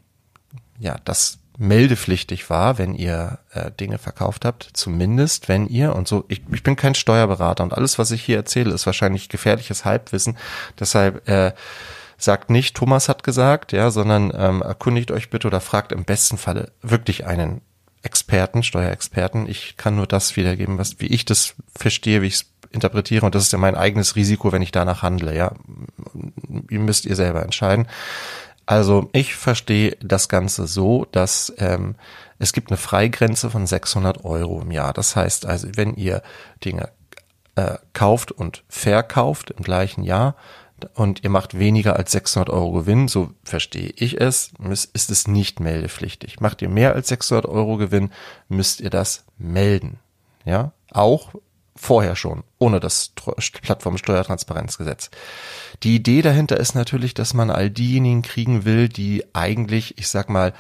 ja 0.78 0.96
das 1.04 1.38
meldepflichtig 1.58 2.50
war, 2.50 2.78
wenn 2.78 2.94
ihr 2.94 3.38
äh, 3.52 3.70
Dinge 3.70 3.98
verkauft 3.98 4.44
habt, 4.44 4.68
zumindest 4.74 5.48
wenn 5.48 5.66
ihr 5.66 5.94
und 5.94 6.06
so, 6.06 6.24
ich, 6.28 6.42
ich 6.52 6.62
bin 6.62 6.76
kein 6.76 6.94
Steuerberater 6.94 7.64
und 7.64 7.72
alles, 7.72 7.98
was 7.98 8.10
ich 8.10 8.22
hier 8.22 8.36
erzähle, 8.36 8.74
ist 8.74 8.86
wahrscheinlich 8.86 9.28
gefährliches 9.28 9.84
Halbwissen. 9.84 10.36
Deshalb 10.78 11.26
äh, 11.28 11.52
sagt 12.18 12.50
nicht, 12.50 12.76
Thomas 12.76 13.08
hat 13.08 13.22
gesagt, 13.22 13.72
ja, 13.72 13.90
sondern 13.90 14.32
ähm, 14.36 14.62
erkundigt 14.62 15.10
euch 15.10 15.30
bitte 15.30 15.46
oder 15.46 15.60
fragt 15.60 15.92
im 15.92 16.04
besten 16.04 16.38
Falle 16.38 16.72
wirklich 16.82 17.26
einen 17.26 17.62
Experten, 18.02 18.62
Steuerexperten. 18.62 19.48
Ich 19.48 19.76
kann 19.76 19.96
nur 19.96 20.06
das 20.06 20.36
wiedergeben, 20.36 20.78
was 20.78 21.00
wie 21.00 21.06
ich 21.06 21.24
das 21.24 21.54
verstehe, 21.74 22.22
wie 22.22 22.28
ich 22.28 22.34
es 22.34 22.46
interpretiere 22.70 23.26
und 23.26 23.34
das 23.34 23.44
ist 23.44 23.52
ja 23.52 23.58
mein 23.58 23.76
eigenes 23.76 24.16
Risiko, 24.16 24.52
wenn 24.52 24.62
ich 24.62 24.72
danach 24.72 25.02
handle, 25.02 25.34
ja. 25.34 25.52
Ihr 26.70 26.80
müsst 26.80 27.06
ihr 27.06 27.16
selber 27.16 27.42
entscheiden. 27.42 27.88
Also 28.66 29.08
ich 29.12 29.36
verstehe 29.36 29.96
das 30.00 30.28
Ganze 30.28 30.66
so, 30.66 31.06
dass 31.12 31.52
ähm, 31.58 31.94
es 32.38 32.52
gibt 32.52 32.70
eine 32.70 32.76
Freigrenze 32.76 33.48
von 33.48 33.66
600 33.66 34.24
Euro 34.24 34.60
im 34.60 34.72
Jahr. 34.72 34.92
Das 34.92 35.14
heißt 35.14 35.46
also, 35.46 35.68
wenn 35.76 35.94
ihr 35.94 36.22
Dinge 36.64 36.90
äh, 37.54 37.78
kauft 37.92 38.32
und 38.32 38.64
verkauft 38.68 39.50
im 39.50 39.62
gleichen 39.62 40.02
Jahr 40.02 40.34
und 40.94 41.24
ihr 41.24 41.30
macht 41.30 41.58
weniger 41.58 41.96
als 41.96 42.12
600 42.12 42.50
Euro 42.50 42.72
Gewinn, 42.72 43.08
so 43.08 43.30
verstehe 43.44 43.92
ich 43.96 44.20
es, 44.20 44.50
ist 44.92 45.10
es 45.10 45.28
nicht 45.28 45.60
meldepflichtig. 45.60 46.40
Macht 46.40 46.60
ihr 46.60 46.68
mehr 46.68 46.94
als 46.94 47.08
600 47.08 47.46
Euro 47.46 47.76
Gewinn, 47.76 48.10
müsst 48.48 48.80
ihr 48.80 48.90
das 48.90 49.24
melden. 49.38 50.00
Ja, 50.44 50.72
auch 50.90 51.34
vorher 51.76 52.16
schon, 52.16 52.42
ohne 52.58 52.80
das 52.80 53.12
Plattformsteuertransparenzgesetz. 53.62 55.10
Die 55.82 55.94
Idee 55.94 56.22
dahinter 56.22 56.56
ist 56.56 56.74
natürlich, 56.74 57.14
dass 57.14 57.34
man 57.34 57.50
all 57.50 57.70
diejenigen 57.70 58.22
kriegen 58.22 58.64
will, 58.64 58.88
die 58.88 59.24
eigentlich, 59.34 59.98
ich 59.98 60.08
sag 60.08 60.28
mal, 60.28 60.52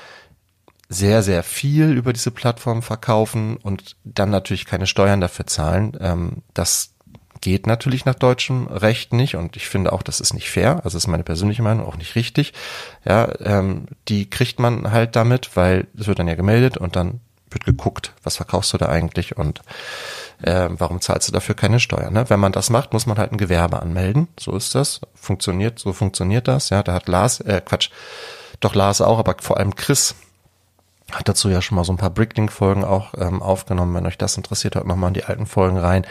sehr, 0.88 1.22
sehr 1.22 1.42
viel 1.42 1.92
über 1.92 2.12
diese 2.12 2.30
Plattform 2.30 2.82
verkaufen 2.82 3.56
und 3.56 3.96
dann 4.04 4.30
natürlich 4.30 4.66
keine 4.66 4.86
Steuern 4.86 5.20
dafür 5.20 5.46
zahlen. 5.46 5.96
Ähm, 6.00 6.42
das 6.54 6.92
geht 7.40 7.66
natürlich 7.66 8.04
nach 8.04 8.14
deutschem 8.14 8.66
Recht 8.66 9.12
nicht 9.12 9.36
und 9.36 9.56
ich 9.56 9.68
finde 9.68 9.92
auch, 9.92 10.02
das 10.02 10.20
ist 10.20 10.32
nicht 10.32 10.50
fair. 10.50 10.76
Also 10.84 10.96
das 10.96 11.04
ist 11.04 11.06
meine 11.08 11.24
persönliche 11.24 11.62
Meinung, 11.62 11.86
auch 11.86 11.96
nicht 11.96 12.14
richtig. 12.14 12.52
Ja, 13.04 13.28
ähm, 13.40 13.86
die 14.08 14.30
kriegt 14.30 14.58
man 14.58 14.90
halt 14.92 15.16
damit, 15.16 15.56
weil 15.56 15.86
es 15.98 16.06
wird 16.06 16.18
dann 16.18 16.28
ja 16.28 16.34
gemeldet 16.34 16.76
und 16.76 16.96
dann 16.96 17.20
wird 17.56 17.64
geguckt, 17.64 18.12
was 18.22 18.36
verkaufst 18.36 18.72
du 18.74 18.78
da 18.78 18.86
eigentlich 18.86 19.36
und 19.36 19.62
äh, 20.42 20.68
warum 20.70 21.00
zahlst 21.00 21.28
du 21.28 21.32
dafür 21.32 21.54
keine 21.54 21.80
Steuern? 21.80 22.12
Ne? 22.12 22.28
Wenn 22.28 22.40
man 22.40 22.52
das 22.52 22.68
macht, 22.68 22.92
muss 22.92 23.06
man 23.06 23.16
halt 23.16 23.32
ein 23.32 23.38
Gewerbe 23.38 23.80
anmelden. 23.80 24.28
So 24.38 24.54
ist 24.54 24.74
das. 24.74 25.00
Funktioniert, 25.14 25.78
so 25.78 25.94
funktioniert 25.94 26.46
das. 26.48 26.68
Ja, 26.68 26.82
da 26.82 26.92
hat 26.92 27.08
Lars, 27.08 27.40
äh, 27.40 27.62
Quatsch, 27.64 27.90
doch 28.60 28.74
Lars 28.74 29.00
auch, 29.00 29.18
aber 29.18 29.36
vor 29.40 29.56
allem 29.56 29.74
Chris 29.74 30.14
hat 31.12 31.28
dazu 31.28 31.48
ja 31.48 31.62
schon 31.62 31.76
mal 31.76 31.84
so 31.84 31.92
ein 31.92 31.98
paar 31.98 32.10
Bricklink-Folgen 32.10 32.84
auch 32.84 33.14
ähm, 33.16 33.42
aufgenommen. 33.42 33.94
Wenn 33.94 34.06
euch 34.06 34.18
das 34.18 34.36
interessiert, 34.36 34.74
hört 34.74 34.86
nochmal 34.86 35.08
in 35.08 35.14
die 35.14 35.24
alten 35.24 35.46
Folgen 35.46 35.78
rein. 35.78 36.06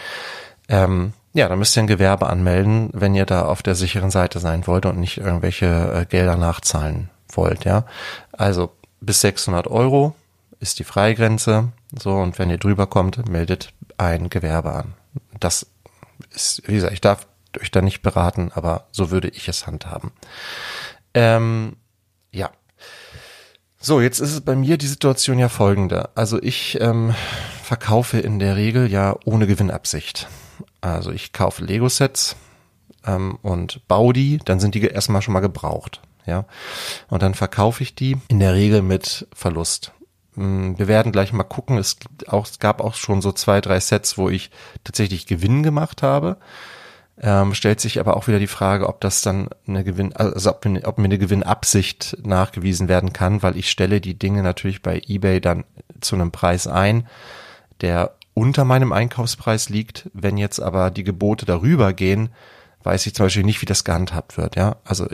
Ähm, 0.67 1.13
ja, 1.33 1.47
dann 1.47 1.59
müsst 1.59 1.77
ihr 1.77 1.83
ein 1.83 1.87
Gewerbe 1.87 2.27
anmelden, 2.27 2.89
wenn 2.93 3.13
ihr 3.13 3.25
da 3.25 3.45
auf 3.45 3.61
der 3.61 3.75
sicheren 3.75 4.09
Seite 4.09 4.39
sein 4.39 4.65
wollt 4.65 4.85
und 4.87 4.97
nicht 4.97 5.17
irgendwelche 5.17 5.65
äh, 5.93 6.05
Gelder 6.05 6.37
nachzahlen 6.37 7.09
wollt. 7.29 7.65
Ja, 7.65 7.85
also 8.31 8.71
bis 9.01 9.21
600 9.21 9.67
Euro 9.67 10.15
ist 10.59 10.79
die 10.79 10.83
Freigrenze. 10.83 11.71
So 11.97 12.15
und 12.15 12.39
wenn 12.39 12.49
ihr 12.49 12.57
drüber 12.57 12.87
kommt, 12.87 13.27
meldet 13.29 13.73
ein 13.97 14.29
Gewerbe 14.29 14.73
an. 14.73 14.93
Das 15.39 15.67
ist, 16.33 16.61
wie 16.67 16.75
gesagt, 16.75 16.93
ich 16.93 17.01
darf 17.01 17.27
euch 17.59 17.71
da 17.71 17.81
nicht 17.81 18.01
beraten, 18.01 18.51
aber 18.53 18.87
so 18.91 19.11
würde 19.11 19.29
ich 19.29 19.47
es 19.47 19.67
handhaben. 19.67 20.11
Ähm, 21.13 21.77
ja. 22.31 22.51
So, 23.79 24.01
jetzt 24.01 24.19
ist 24.19 24.33
es 24.33 24.41
bei 24.41 24.55
mir 24.55 24.77
die 24.77 24.87
Situation 24.87 25.39
ja 25.39 25.47
folgende. 25.47 26.09
Also 26.15 26.41
ich 26.41 26.79
ähm, 26.81 27.13
verkaufe 27.63 28.19
in 28.19 28.39
der 28.39 28.55
Regel 28.55 28.91
ja 28.91 29.15
ohne 29.25 29.47
Gewinnabsicht. 29.47 30.27
Also 30.81 31.11
ich 31.11 31.33
kaufe 31.33 31.63
Lego-Sets 31.63 32.35
ähm, 33.05 33.37
und 33.41 33.87
baue 33.87 34.13
die, 34.13 34.39
dann 34.43 34.59
sind 34.59 34.75
die 34.75 34.81
erstmal 34.81 35.21
schon 35.21 35.33
mal 35.33 35.39
gebraucht. 35.39 36.01
Ja. 36.25 36.45
Und 37.09 37.21
dann 37.21 37.35
verkaufe 37.35 37.83
ich 37.83 37.95
die 37.95 38.17
in 38.27 38.39
der 38.39 38.53
Regel 38.53 38.81
mit 38.81 39.27
Verlust. 39.33 39.91
Mm, 40.35 40.77
wir 40.77 40.87
werden 40.87 41.11
gleich 41.11 41.33
mal 41.33 41.43
gucken. 41.43 41.77
Es 41.77 41.99
gibt 41.99 42.29
auch, 42.29 42.45
es 42.45 42.59
gab 42.59 42.81
auch 42.81 42.95
schon 42.95 43.21
so 43.21 43.31
zwei, 43.31 43.61
drei 43.61 43.79
Sets, 43.79 44.17
wo 44.17 44.29
ich 44.29 44.51
tatsächlich 44.83 45.27
Gewinn 45.27 45.63
gemacht 45.63 46.03
habe. 46.03 46.37
Ähm, 47.21 47.53
stellt 47.53 47.79
sich 47.79 47.99
aber 47.99 48.17
auch 48.17 48.27
wieder 48.27 48.39
die 48.39 48.47
Frage, 48.47 48.89
ob 48.89 48.99
das 48.99 49.21
dann 49.21 49.47
eine 49.67 49.85
Gewinn, 49.85 50.13
also 50.13 50.49
ob 50.49 50.65
mir, 50.65 50.85
ob 50.85 50.97
mir 50.97 51.05
eine 51.05 51.17
Gewinnabsicht 51.17 52.17
nachgewiesen 52.23 52.89
werden 52.89 53.13
kann, 53.13 53.41
weil 53.41 53.55
ich 53.55 53.69
stelle 53.69 54.01
die 54.01 54.19
Dinge 54.19 54.43
natürlich 54.43 54.81
bei 54.81 55.01
eBay 55.07 55.39
dann 55.39 55.63
zu 56.01 56.15
einem 56.15 56.31
Preis 56.31 56.67
ein, 56.67 57.07
der 57.79 58.15
unter 58.33 58.65
meinem 58.65 58.91
Einkaufspreis 58.91 59.69
liegt. 59.69 60.09
Wenn 60.13 60.37
jetzt 60.37 60.59
aber 60.59 60.91
die 60.91 61.05
Gebote 61.05 61.45
darüber 61.45 61.93
gehen, 61.93 62.29
weiß 62.83 63.05
ich 63.07 63.15
zum 63.15 63.27
Beispiel 63.27 63.43
nicht, 63.43 63.61
wie 63.61 63.65
das 63.65 63.85
gehandhabt 63.85 64.37
wird. 64.37 64.57
Ja, 64.57 64.75
also 64.83 65.07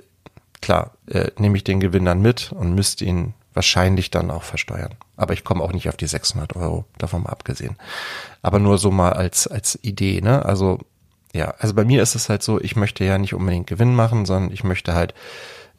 klar, 0.59 0.91
äh, 1.07 1.29
nehme 1.37 1.55
ich 1.55 1.63
den 1.63 1.79
Gewinn 1.79 2.05
dann 2.05 2.21
mit 2.21 2.51
und 2.51 2.73
müsste 2.73 3.05
ihn 3.05 3.35
wahrscheinlich 3.53 4.11
dann 4.11 4.31
auch 4.31 4.43
versteuern. 4.43 4.95
Aber 5.21 5.35
ich 5.35 5.43
komme 5.43 5.63
auch 5.63 5.71
nicht 5.71 5.87
auf 5.87 5.97
die 5.97 6.07
600 6.07 6.55
Euro, 6.55 6.85
davon 6.97 7.21
mal 7.21 7.29
abgesehen. 7.29 7.75
Aber 8.41 8.57
nur 8.57 8.79
so 8.79 8.89
mal 8.89 9.13
als, 9.13 9.45
als 9.45 9.77
Idee, 9.83 10.19
ne? 10.19 10.43
Also, 10.43 10.79
ja, 11.31 11.53
also 11.59 11.75
bei 11.75 11.85
mir 11.85 12.01
ist 12.01 12.15
es 12.15 12.27
halt 12.27 12.41
so, 12.41 12.59
ich 12.59 12.75
möchte 12.75 13.05
ja 13.05 13.19
nicht 13.19 13.35
unbedingt 13.35 13.67
Gewinn 13.67 13.93
machen, 13.93 14.25
sondern 14.25 14.51
ich 14.51 14.63
möchte 14.63 14.95
halt 14.95 15.13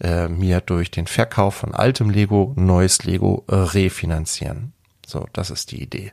äh, 0.01 0.29
mir 0.29 0.61
durch 0.61 0.93
den 0.93 1.09
Verkauf 1.09 1.57
von 1.57 1.75
altem 1.75 2.09
Lego 2.09 2.53
neues 2.55 3.03
Lego 3.03 3.45
äh, 3.49 3.57
refinanzieren. 3.57 4.75
So, 5.05 5.27
das 5.33 5.51
ist 5.51 5.73
die 5.73 5.83
Idee. 5.83 6.13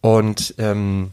Und 0.00 0.56
ähm, 0.58 1.12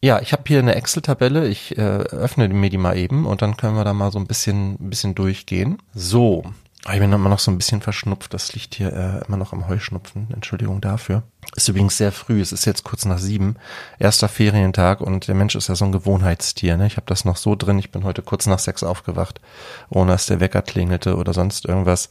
ja, 0.00 0.20
ich 0.20 0.32
habe 0.32 0.44
hier 0.46 0.60
eine 0.60 0.74
Excel-Tabelle. 0.74 1.48
Ich 1.48 1.76
äh, 1.76 1.82
öffne 1.82 2.48
mir 2.48 2.70
die 2.70 2.78
mal 2.78 2.96
eben 2.96 3.26
und 3.26 3.42
dann 3.42 3.58
können 3.58 3.76
wir 3.76 3.84
da 3.84 3.92
mal 3.92 4.10
so 4.10 4.18
ein 4.18 4.26
bisschen, 4.26 4.76
ein 4.80 4.88
bisschen 4.88 5.14
durchgehen. 5.14 5.82
So, 5.94 6.44
ich 6.84 7.00
bin 7.00 7.12
immer 7.12 7.28
noch 7.28 7.40
so 7.40 7.50
ein 7.50 7.58
bisschen 7.58 7.82
verschnupft. 7.82 8.32
Das 8.32 8.54
liegt 8.54 8.76
hier 8.76 8.92
äh, 8.92 9.26
immer 9.26 9.36
noch 9.36 9.52
am 9.52 9.68
Heuschnupfen. 9.68 10.28
Entschuldigung 10.32 10.80
dafür. 10.80 11.24
Ist 11.56 11.68
übrigens 11.68 11.96
sehr 11.96 12.12
früh. 12.12 12.40
Es 12.40 12.52
ist 12.52 12.66
jetzt 12.66 12.84
kurz 12.84 13.04
nach 13.04 13.18
sieben. 13.18 13.56
Erster 13.98 14.28
Ferientag 14.28 15.00
und 15.00 15.26
der 15.26 15.34
Mensch 15.34 15.56
ist 15.56 15.68
ja 15.68 15.74
so 15.74 15.84
ein 15.84 15.92
Gewohnheitstier. 15.92 16.76
Ne? 16.76 16.86
Ich 16.86 16.96
habe 16.96 17.06
das 17.06 17.24
noch 17.24 17.36
so 17.36 17.56
drin. 17.56 17.78
Ich 17.80 17.90
bin 17.90 18.04
heute 18.04 18.22
kurz 18.22 18.46
nach 18.46 18.60
sechs 18.60 18.84
aufgewacht, 18.84 19.40
ohne 19.88 20.12
dass 20.12 20.26
der 20.26 20.40
Wecker 20.40 20.62
klingelte 20.62 21.16
oder 21.16 21.32
sonst 21.32 21.66
irgendwas. 21.66 22.08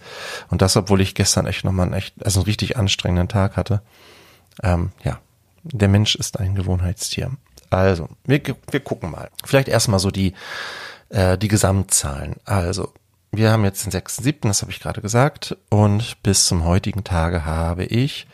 Und 0.49 0.61
das, 0.61 0.75
obwohl 0.75 0.99
ich 0.99 1.15
gestern 1.15 1.47
echt 1.47 1.63
nochmal 1.63 1.85
einen 1.85 1.95
echt, 1.95 2.15
also 2.23 2.41
einen 2.41 2.45
richtig 2.45 2.77
anstrengenden 2.77 3.29
Tag 3.29 3.55
hatte. 3.55 3.81
Ähm, 4.63 4.91
ja, 5.03 5.19
der 5.63 5.87
Mensch 5.87 6.15
ist 6.15 6.39
ein 6.39 6.55
Gewohnheitstier. 6.55 7.31
Also, 7.69 8.09
wir, 8.25 8.41
wir 8.71 8.79
gucken 8.81 9.11
mal. 9.11 9.29
Vielleicht 9.45 9.69
erstmal 9.69 9.99
so 9.99 10.11
die, 10.11 10.33
äh, 11.09 11.37
die 11.37 11.47
Gesamtzahlen. 11.47 12.35
Also, 12.45 12.93
wir 13.37 13.51
haben 13.51 13.63
jetzt 13.63 13.85
den 13.85 13.93
6.7., 13.93 14.47
das 14.47 14.61
habe 14.61 14.71
ich 14.71 14.79
gerade 14.79 15.01
gesagt, 15.01 15.55
und 15.69 16.21
bis 16.23 16.45
zum 16.45 16.65
heutigen 16.65 17.03
Tage 17.03 17.45
habe 17.45 17.85
ich 17.85 18.27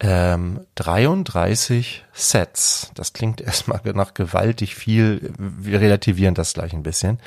ähm, 0.00 0.60
33 0.74 2.04
Sets. 2.12 2.90
Das 2.94 3.12
klingt 3.12 3.40
erstmal 3.40 3.80
nach 3.94 4.14
gewaltig 4.14 4.74
viel. 4.74 5.32
Wir 5.38 5.80
relativieren 5.80 6.34
das 6.34 6.54
gleich 6.54 6.72
ein 6.72 6.82
bisschen. 6.82 7.18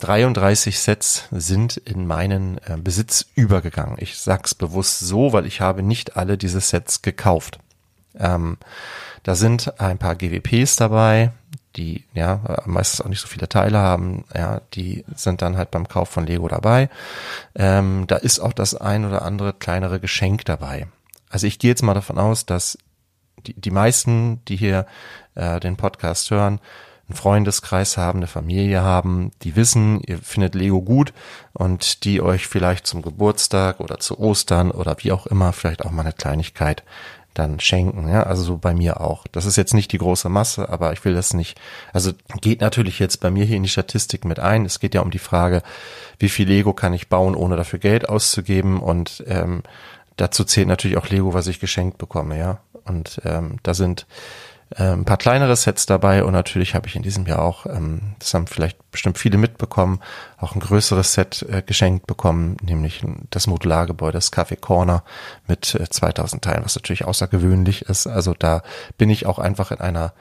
33 0.00 0.78
Sets 0.78 1.24
sind 1.30 1.78
in 1.78 2.06
meinen 2.06 2.58
äh, 2.58 2.76
Besitz 2.76 3.26
übergegangen. 3.34 3.96
Ich 3.98 4.18
sag's 4.18 4.54
bewusst 4.54 5.00
so, 5.00 5.32
weil 5.32 5.46
ich 5.46 5.60
habe 5.60 5.82
nicht 5.82 6.16
alle 6.16 6.36
diese 6.36 6.60
Sets 6.60 7.02
gekauft. 7.02 7.58
Ähm, 8.18 8.58
da 9.22 9.34
sind 9.34 9.80
ein 9.80 9.98
paar 9.98 10.14
GWPs 10.14 10.76
dabei, 10.76 11.32
die 11.76 12.04
ja 12.14 12.62
meistens 12.66 13.00
auch 13.00 13.08
nicht 13.08 13.20
so 13.20 13.28
viele 13.28 13.48
Teile 13.48 13.78
haben, 13.78 14.24
ja, 14.34 14.60
die 14.74 15.04
sind 15.14 15.42
dann 15.42 15.56
halt 15.56 15.70
beim 15.70 15.88
Kauf 15.88 16.08
von 16.08 16.26
Lego 16.26 16.48
dabei. 16.48 16.88
Ähm, 17.54 18.06
da 18.06 18.16
ist 18.16 18.40
auch 18.40 18.52
das 18.52 18.74
ein 18.74 19.04
oder 19.04 19.22
andere 19.22 19.52
kleinere 19.52 20.00
Geschenk 20.00 20.44
dabei. 20.44 20.88
Also 21.28 21.46
ich 21.46 21.58
gehe 21.58 21.70
jetzt 21.70 21.82
mal 21.82 21.94
davon 21.94 22.18
aus, 22.18 22.46
dass 22.46 22.78
die, 23.46 23.54
die 23.54 23.70
meisten, 23.70 24.44
die 24.46 24.56
hier 24.56 24.86
äh, 25.34 25.60
den 25.60 25.76
Podcast 25.76 26.30
hören, 26.30 26.60
einen 27.08 27.16
Freundeskreis 27.16 27.96
haben, 27.96 28.18
eine 28.18 28.26
Familie 28.26 28.82
haben, 28.82 29.30
die 29.42 29.54
wissen, 29.54 30.00
ihr 30.00 30.18
findet 30.18 30.54
Lego 30.54 30.82
gut 30.82 31.12
und 31.52 32.04
die 32.04 32.20
euch 32.20 32.48
vielleicht 32.48 32.86
zum 32.86 33.02
Geburtstag 33.02 33.78
oder 33.80 34.00
zu 34.00 34.18
Ostern 34.18 34.72
oder 34.72 34.96
wie 35.00 35.12
auch 35.12 35.26
immer 35.26 35.52
vielleicht 35.52 35.84
auch 35.84 35.92
mal 35.92 36.02
eine 36.02 36.12
Kleinigkeit 36.12 36.82
dann 37.38 37.60
schenken. 37.60 38.08
Ja, 38.08 38.22
also 38.22 38.42
so 38.42 38.56
bei 38.56 38.74
mir 38.74 39.00
auch. 39.00 39.26
Das 39.32 39.46
ist 39.46 39.56
jetzt 39.56 39.74
nicht 39.74 39.92
die 39.92 39.98
große 39.98 40.28
Masse, 40.28 40.68
aber 40.68 40.92
ich 40.92 41.04
will 41.04 41.14
das 41.14 41.34
nicht. 41.34 41.58
Also 41.92 42.12
geht 42.40 42.60
natürlich 42.60 42.98
jetzt 42.98 43.20
bei 43.20 43.30
mir 43.30 43.44
hier 43.44 43.56
in 43.56 43.62
die 43.62 43.68
Statistik 43.68 44.24
mit 44.24 44.40
ein. 44.40 44.64
Es 44.64 44.80
geht 44.80 44.94
ja 44.94 45.02
um 45.02 45.10
die 45.10 45.18
Frage, 45.18 45.62
wie 46.18 46.28
viel 46.28 46.48
Lego 46.48 46.72
kann 46.72 46.94
ich 46.94 47.08
bauen, 47.08 47.34
ohne 47.34 47.56
dafür 47.56 47.78
Geld 47.78 48.08
auszugeben 48.08 48.80
und 48.80 49.24
ähm, 49.26 49.62
dazu 50.16 50.44
zählt 50.44 50.68
natürlich 50.68 50.96
auch 50.96 51.08
Lego, 51.08 51.34
was 51.34 51.46
ich 51.46 51.60
geschenkt 51.60 51.98
bekomme, 51.98 52.38
ja. 52.38 52.60
Und 52.84 53.20
ähm, 53.24 53.58
da 53.62 53.74
sind 53.74 54.06
ein 54.74 55.04
paar 55.04 55.16
kleinere 55.16 55.54
Sets 55.54 55.86
dabei 55.86 56.24
und 56.24 56.32
natürlich 56.32 56.74
habe 56.74 56.88
ich 56.88 56.96
in 56.96 57.02
diesem 57.02 57.24
Jahr 57.26 57.42
auch, 57.42 57.66
ähm, 57.66 58.00
das 58.18 58.34
haben 58.34 58.48
vielleicht 58.48 58.90
bestimmt 58.90 59.16
viele 59.16 59.38
mitbekommen, 59.38 60.00
auch 60.38 60.54
ein 60.54 60.60
größeres 60.60 61.12
Set 61.12 61.46
äh, 61.48 61.62
geschenkt 61.62 62.08
bekommen, 62.08 62.56
nämlich 62.60 63.04
das 63.30 63.46
Modulargebäude, 63.46 64.14
das 64.14 64.32
Café 64.32 64.56
Corner 64.56 65.04
mit 65.46 65.76
äh, 65.76 65.88
2000 65.88 66.42
Teilen, 66.42 66.64
was 66.64 66.74
natürlich 66.74 67.04
außergewöhnlich 67.04 67.82
ist. 67.82 68.08
Also 68.08 68.34
da 68.36 68.62
bin 68.98 69.08
ich 69.08 69.26
auch 69.26 69.38
einfach 69.38 69.70
in 69.70 69.80
einer 69.80 70.12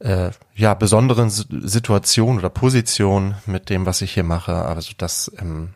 äh, 0.00 0.30
ja 0.54 0.74
besonderen 0.74 1.30
Situation 1.30 2.38
oder 2.38 2.50
Position 2.50 3.36
mit 3.46 3.70
dem, 3.70 3.86
was 3.86 4.02
ich 4.02 4.12
hier 4.12 4.24
mache. 4.24 4.54
Also 4.54 4.92
das 4.98 5.32
ähm, 5.38 5.70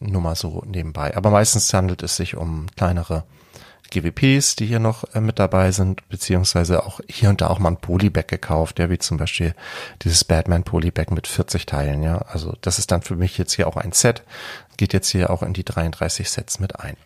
nur 0.00 0.22
mal 0.22 0.36
so 0.36 0.62
nebenbei. 0.66 1.14
Aber 1.14 1.30
meistens 1.30 1.72
handelt 1.74 2.02
es 2.02 2.16
sich 2.16 2.34
um 2.34 2.66
kleinere 2.76 3.24
GWPs, 4.00 4.56
die 4.56 4.66
hier 4.66 4.78
noch 4.78 5.04
äh, 5.14 5.20
mit 5.20 5.38
dabei 5.38 5.72
sind, 5.72 6.08
beziehungsweise 6.08 6.84
auch 6.84 7.00
hier 7.08 7.30
und 7.30 7.40
da 7.40 7.48
auch 7.48 7.58
mal 7.58 7.70
ein 7.70 7.80
Polybag 7.80 8.28
gekauft, 8.28 8.78
ja, 8.78 8.90
wie 8.90 8.98
zum 8.98 9.16
Beispiel 9.16 9.54
dieses 10.02 10.24
Batman 10.24 10.64
Polybag 10.64 11.10
mit 11.10 11.26
40 11.26 11.66
Teilen, 11.66 12.02
ja. 12.02 12.18
Also 12.18 12.54
das 12.60 12.78
ist 12.78 12.90
dann 12.92 13.02
für 13.02 13.16
mich 13.16 13.38
jetzt 13.38 13.54
hier 13.54 13.66
auch 13.66 13.76
ein 13.76 13.92
Set, 13.92 14.22
geht 14.76 14.92
jetzt 14.92 15.08
hier 15.08 15.30
auch 15.30 15.42
in 15.42 15.52
die 15.52 15.64
33 15.64 16.30
Sets 16.30 16.60
mit 16.60 16.78
ein. 16.78 16.96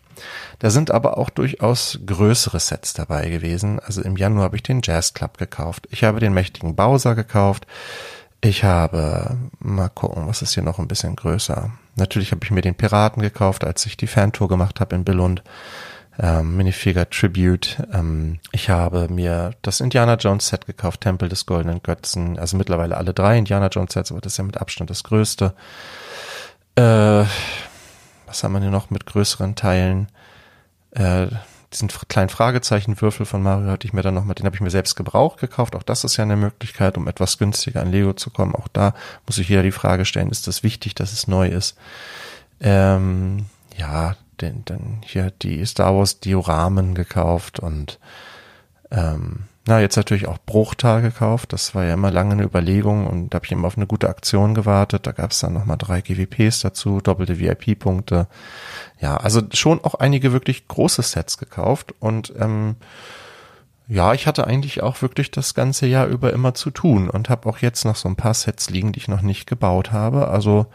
Da 0.59 0.69
sind 0.69 0.91
aber 0.91 1.17
auch 1.17 1.29
durchaus 1.29 1.99
größere 2.05 2.59
Sets 2.59 2.93
dabei 2.93 3.29
gewesen. 3.29 3.79
Also 3.79 4.01
im 4.01 4.17
Januar 4.17 4.43
habe 4.43 4.57
ich 4.57 4.63
den 4.63 4.81
Jazz 4.83 5.13
Club 5.13 5.37
gekauft. 5.37 5.87
Ich 5.89 6.03
habe 6.03 6.19
den 6.19 6.33
mächtigen 6.33 6.75
Bowser 6.75 7.15
gekauft. 7.15 7.65
Ich 8.41 8.63
habe, 8.63 9.37
mal 9.59 9.89
gucken, 9.89 10.27
was 10.27 10.41
ist 10.41 10.53
hier 10.53 10.63
noch 10.63 10.79
ein 10.79 10.87
bisschen 10.87 11.15
größer. 11.15 11.71
Natürlich 11.95 12.31
habe 12.31 12.43
ich 12.43 12.51
mir 12.51 12.61
den 12.61 12.75
Piraten 12.75 13.21
gekauft, 13.21 13.63
als 13.63 13.85
ich 13.85 13.97
die 13.97 14.07
Fantour 14.07 14.47
gemacht 14.47 14.79
habe 14.79 14.95
in 14.95 15.03
Billund 15.03 15.43
ähm, 16.19 16.57
Minifigure 16.57 17.09
Tribute. 17.09 17.77
Ähm, 17.93 18.39
ich 18.51 18.69
habe 18.69 19.07
mir 19.09 19.51
das 19.61 19.79
Indiana 19.79 20.15
Jones 20.15 20.47
Set 20.47 20.65
gekauft, 20.65 21.01
Tempel 21.01 21.29
des 21.29 21.45
Goldenen 21.45 21.81
Götzen. 21.81 22.37
Also 22.37 22.57
mittlerweile 22.57 22.97
alle 22.97 23.13
drei 23.13 23.37
Indiana 23.37 23.67
Jones 23.67 23.93
Sets, 23.93 24.11
aber 24.11 24.21
das 24.21 24.33
ist 24.33 24.37
ja 24.37 24.43
mit 24.43 24.57
Abstand 24.57 24.89
das 24.89 25.03
größte. 25.03 25.53
Äh, 26.75 27.25
was 28.25 28.43
haben 28.43 28.53
wir 28.53 28.59
denn 28.59 28.71
noch 28.71 28.89
mit 28.89 29.05
größeren 29.05 29.55
Teilen? 29.55 30.07
Äh, 30.91 31.27
diesen 31.73 31.87
kleinen 31.87 32.29
Fragezeichenwürfel 32.29 33.25
von 33.25 33.41
Mario 33.41 33.71
hatte 33.71 33.87
ich 33.87 33.93
mir 33.93 34.01
dann 34.01 34.13
noch 34.13 34.25
mal, 34.25 34.33
den 34.33 34.45
habe 34.45 34.55
ich 34.55 34.61
mir 34.61 34.69
selbst 34.69 34.95
gebraucht 34.95 35.39
gekauft. 35.39 35.75
Auch 35.75 35.83
das 35.83 36.03
ist 36.03 36.17
ja 36.17 36.23
eine 36.23 36.35
Möglichkeit, 36.35 36.97
um 36.97 37.07
etwas 37.07 37.37
günstiger 37.37 37.81
an 37.81 37.91
Lego 37.91 38.13
zu 38.13 38.29
kommen. 38.29 38.55
Auch 38.55 38.67
da 38.67 38.93
muss 39.25 39.37
ich 39.37 39.49
wieder 39.49 39.63
die 39.63 39.71
Frage 39.71 40.03
stellen, 40.03 40.29
ist 40.29 40.47
das 40.47 40.63
wichtig, 40.63 40.95
dass 40.95 41.13
es 41.13 41.27
neu 41.27 41.47
ist? 41.47 41.77
Ähm, 42.59 43.45
ja, 43.77 44.15
den, 44.41 44.65
dann 44.65 45.01
hier 45.05 45.31
die 45.31 45.65
Star 45.65 45.95
Wars 45.95 46.19
Dioramen 46.19 46.95
gekauft 46.95 47.59
und 47.59 47.99
ähm, 48.91 49.43
na, 49.67 49.79
jetzt 49.79 49.95
natürlich 49.95 50.27
auch 50.27 50.39
Bruchtal 50.43 51.03
gekauft. 51.03 51.53
Das 51.53 51.75
war 51.75 51.85
ja 51.85 51.93
immer 51.93 52.09
lange 52.09 52.33
eine 52.33 52.43
Überlegung 52.43 53.05
und 53.05 53.29
da 53.29 53.35
habe 53.35 53.45
ich 53.45 53.51
immer 53.51 53.67
auf 53.67 53.77
eine 53.77 53.85
gute 53.85 54.09
Aktion 54.09 54.55
gewartet. 54.55 55.05
Da 55.05 55.11
gab 55.11 55.31
es 55.31 55.39
dann 55.39 55.53
nochmal 55.53 55.77
drei 55.77 56.01
GWPs 56.01 56.61
dazu, 56.61 56.99
doppelte 56.99 57.39
VIP-Punkte. 57.39 58.27
Ja, 58.99 59.17
also 59.17 59.41
schon 59.53 59.83
auch 59.83 59.95
einige 59.95 60.33
wirklich 60.33 60.67
große 60.67 61.03
Sets 61.03 61.37
gekauft 61.37 61.93
und 61.99 62.33
ähm, 62.39 62.75
ja, 63.87 64.13
ich 64.13 64.25
hatte 64.25 64.47
eigentlich 64.47 64.81
auch 64.81 65.01
wirklich 65.01 65.31
das 65.31 65.53
ganze 65.53 65.85
Jahr 65.85 66.07
über 66.07 66.31
immer 66.31 66.53
zu 66.53 66.71
tun 66.71 67.09
und 67.09 67.29
habe 67.29 67.47
auch 67.49 67.57
jetzt 67.57 67.83
noch 67.83 67.97
so 67.97 68.07
ein 68.07 68.15
paar 68.15 68.33
Sets 68.33 68.69
liegen, 68.69 68.93
die 68.93 68.99
ich 68.99 69.09
noch 69.09 69.21
nicht 69.21 69.47
gebaut 69.47 69.91
habe. 69.91 70.29
Also 70.29 70.67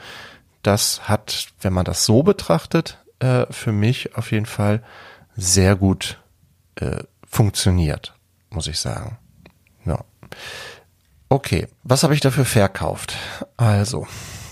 das 0.63 1.09
hat, 1.09 1.49
wenn 1.61 1.73
man 1.73 1.87
das 1.87 2.05
so 2.05 2.23
betrachtet, 2.23 2.99
äh, 3.19 3.47
für 3.51 3.73
mich 3.73 4.17
auf 4.17 4.33
jeden 4.33 4.47
Fall 4.47 4.83
sehr 5.37 5.77
gut 5.77 6.21
äh, 6.77 7.03
funktioniert, 7.29 8.15
muss 8.51 8.67
ich 8.67 8.79
sagen. 8.79 9.19
Ja. 9.85 10.05
Okay, 11.29 11.69
was 11.83 12.03
habe 12.03 12.15
ich 12.15 12.21
dafür 12.21 12.45
verkauft? 12.45 13.17
Also, 13.57 14.07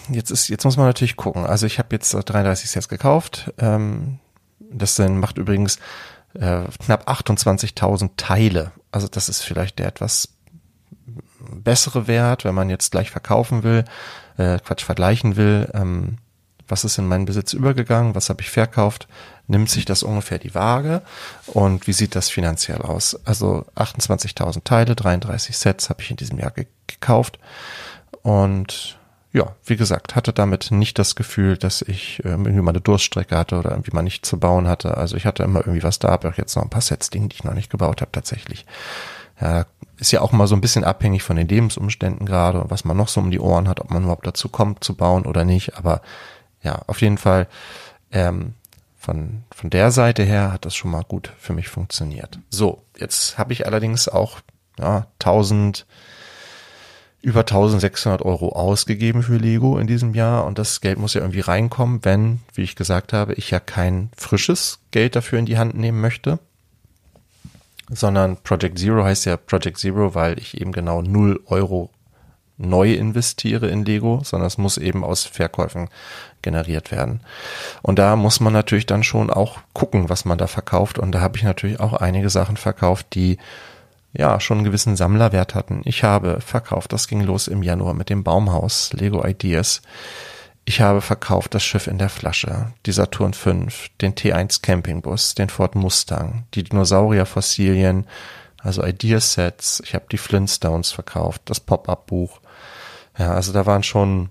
jetzt 0.09 0.31
ist, 0.31 0.49
jetzt 0.49 0.65
muss 0.65 0.77
man 0.77 0.87
natürlich 0.87 1.17
gucken. 1.17 1.47
Also 1.47 1.67
ich 1.67 1.79
habe 1.79 1.89
jetzt 1.93 2.13
33 2.13 2.71
Sets 2.71 2.89
gekauft. 2.89 3.53
Ähm, 3.59 4.19
das 4.59 4.97
dann 4.97 5.19
macht 5.19 5.39
übrigens 5.39 5.79
äh, 6.35 6.63
knapp 6.85 7.09
28.000 7.09 8.11
Teile. 8.17 8.73
Also 8.91 9.09
das 9.09 9.29
ist 9.29 9.43
vielleicht 9.43 9.79
der 9.79 9.87
etwas 9.87 10.31
bessere 11.51 12.07
Wert, 12.07 12.45
wenn 12.45 12.55
man 12.55 12.71
jetzt 12.71 12.91
gleich 12.91 13.11
verkaufen 13.11 13.63
will, 13.63 13.85
äh, 14.37 14.59
Quatsch 14.59 14.85
vergleichen 14.85 15.37
will. 15.37 15.71
Ähm, 15.75 16.19
was 16.69 16.85
ist 16.85 16.99
in 16.99 17.07
meinen 17.07 17.25
Besitz 17.25 17.53
übergegangen, 17.53 18.15
was 18.15 18.31
habe 18.31 18.43
ich 18.43 18.51
verkauft, 18.51 19.09
nimmt 19.47 19.71
sich 19.71 19.85
das 19.85 20.03
ungefähr 20.03 20.39
die 20.39 20.55
Waage 20.55 21.03
und 21.47 21.87
wie 21.87 21.93
sieht 21.93 22.15
das 22.15 22.31
finanziell 22.31 22.83
aus? 22.83 23.19
Also 23.25 23.67
28.000 23.77 24.65
Teile, 24.65 24.95
33 24.95 25.57
Sets 25.57 25.91
habe 25.91 26.03
ich 26.03 26.11
in 26.11 26.17
diesem 26.17 26.39
Jahr 26.39 26.51
ge 26.51 26.67
gekauft 26.87 27.39
und 28.23 28.99
ja, 29.35 29.57
wie 29.65 29.77
gesagt, 29.77 30.15
hatte 30.15 30.33
damit 30.33 30.71
nicht 30.71 30.97
das 30.97 31.17
Gefühl, 31.17 31.57
dass 31.57 31.83
ich 31.83 32.25
äh, 32.25 32.29
irgendwie 32.29 32.61
mal 32.61 32.71
eine 32.71 32.81
Durststrecke 32.81 33.37
hatte 33.37 33.59
oder 33.59 33.73
irgendwie 33.73 33.91
mal 33.93 34.03
nicht 34.03 34.25
zu 34.25 34.39
bauen 34.39 34.69
hatte. 34.69 34.97
Also 34.97 35.17
ich 35.17 35.27
hatte 35.27 35.43
immer 35.43 35.59
irgendwie 35.59 35.83
was 35.83 35.99
da, 35.99 36.11
habe 36.11 36.29
auch 36.29 36.37
jetzt 36.37 36.55
noch 36.55 36.63
ein 36.63 36.71
paar 36.71 36.81
Sets, 36.81 37.11
die 37.11 37.27
ich 37.33 37.43
noch 37.43 37.55
nicht 37.55 37.69
gebaut 37.69 38.01
habe 38.01 38.13
tatsächlich. 38.13 38.65
Ja, 39.41 39.67
ist 39.99 40.13
ja 40.13 40.21
auch 40.21 40.31
mal 40.31 40.47
so 40.47 40.55
ein 40.55 40.61
bisschen 40.61 40.85
abhängig 40.85 41.25
von 41.25 41.37
den 41.37 41.49
Lebensumständen 41.49 42.27
gerade 42.27 42.61
und 42.61 42.71
was 42.71 42.85
man 42.85 42.97
noch 42.97 43.09
so 43.09 43.21
um 43.21 43.33
die 43.33 43.41
Ohren 43.41 43.69
hat, 43.69 43.81
ob 43.81 43.91
man 43.91 44.05
überhaupt 44.05 44.27
dazu 44.27 44.49
kommt 44.49 44.85
zu 44.85 44.95
bauen 44.95 45.27
oder 45.27 45.45
nicht. 45.45 45.77
Aber 45.77 46.01
ja, 46.65 46.83
auf 46.87 47.01
jeden 47.01 47.19
Fall 47.19 47.47
ähm, 48.11 48.55
von, 48.97 49.45
von 49.55 49.71
der 49.71 49.91
Seite 49.91 50.25
her 50.25 50.53
hat 50.53 50.65
das 50.65 50.75
schon 50.75 50.91
mal 50.91 51.05
gut 51.05 51.33
für 51.39 51.53
mich 51.53 51.69
funktioniert. 51.69 52.39
So, 52.51 52.83
jetzt 52.99 53.39
habe 53.39 53.53
ich 53.53 53.67
allerdings 53.67 54.09
auch 54.09 54.41
ja, 54.79 55.07
1000 55.21 55.87
über 57.21 57.41
1600 57.41 58.21
Euro 58.23 58.51
ausgegeben 58.51 59.23
für 59.23 59.39
Lego 59.39 59.79
in 59.79 59.87
diesem 59.87 60.15
Jahr 60.15 60.45
und 60.45 60.59
das 60.59 60.83
Geld 60.83 60.99
muss 60.99 61.15
ja 61.15 61.23
irgendwie 61.23 61.41
reinkommen, 61.41 62.05
wenn, 62.05 62.41
wie 62.53 62.63
ich 62.63 62.77
gesagt 62.77 63.15
habe, 63.15 63.33
ich 63.35 63.51
ja 63.51 63.61
kein 63.61 64.11
frisches 64.15 64.81
Geld 64.91 65.17
dafür 65.17 65.39
in 65.39 65.47
die 65.47 65.57
Hand 65.57 65.75
nehmen 65.75 66.03
möchte, 66.03 66.39
sondern 67.89 68.37
Project 68.43 68.79
Zero 68.79 69.05
heißt 69.05 69.25
ja 69.25 69.39
Project 69.39 69.79
Zero, 69.79 70.15
weil 70.15 70.39
ich 70.39 70.61
eben 70.61 70.73
genau 70.73 71.01
0 71.01 71.41
Euro 71.47 71.91
neu 72.57 72.95
investiere 72.95 73.69
in 73.69 73.85
Lego, 73.85 74.21
sondern 74.23 74.47
es 74.47 74.59
muss 74.59 74.79
eben 74.79 75.05
aus 75.05 75.25
Verkäufen 75.25 75.89
generiert 76.43 76.91
werden. 76.91 77.21
Und 77.83 77.99
da 77.99 78.17
muss 78.17 78.41
man 78.41 78.53
natürlich 78.53 78.87
dann 78.87 79.03
schon 79.03 79.31
auch 79.31 79.59
gucken, 79.73 80.09
was 80.09 80.25
man 80.25 80.39
da 80.39 80.47
verkauft. 80.47 80.99
Und 80.99 81.13
da 81.13 81.21
habe 81.21 81.37
ich 81.37 81.43
natürlich 81.43 81.81
auch 81.81 81.95
einige 81.95 82.31
Sachen 82.31 82.57
verkauft, 82.57 83.07
die 83.15 83.39
ja 84.13 84.39
schon 84.39 84.59
einen 84.59 84.65
gewissen 84.65 84.97
Sammlerwert 84.97 85.55
hatten. 85.55 85.83
Ich 85.85 86.05
habe 86.05 86.41
verkauft, 86.41 86.93
das 86.93 87.09
ging 87.09 87.21
los 87.21 87.49
im 87.49 87.63
Januar 87.63 87.95
mit 87.95 88.11
dem 88.11 88.23
Baumhaus 88.23 88.93
Lego 88.93 89.27
Ideas. 89.27 89.83
Ich 90.65 90.81
habe 90.81 91.01
verkauft 91.03 91.55
das 91.55 91.63
Schiff 91.63 91.89
in 91.89 91.99
der 91.99 92.09
Flasche, 92.09 92.73
die 92.87 92.93
Saturn 92.93 93.35
5, 93.35 93.91
den 94.01 94.15
T1 94.15 94.63
Campingbus, 94.63 95.35
den 95.35 95.51
Ford 95.51 95.75
Mustang, 95.75 96.45
die 96.55 96.63
Dinosaurier-Fossilien, 96.63 98.07
also 98.63 98.83
Ideasets. 98.83 99.83
Ich 99.85 99.95
habe 99.95 100.07
die 100.11 100.17
Flintstones 100.17 100.91
verkauft, 100.91 101.43
das 101.47 101.61
Pop-up-Buch. 101.61 102.41
Ja, 103.19 103.33
also 103.35 103.53
da 103.53 103.67
waren 103.67 103.83
schon 103.83 104.31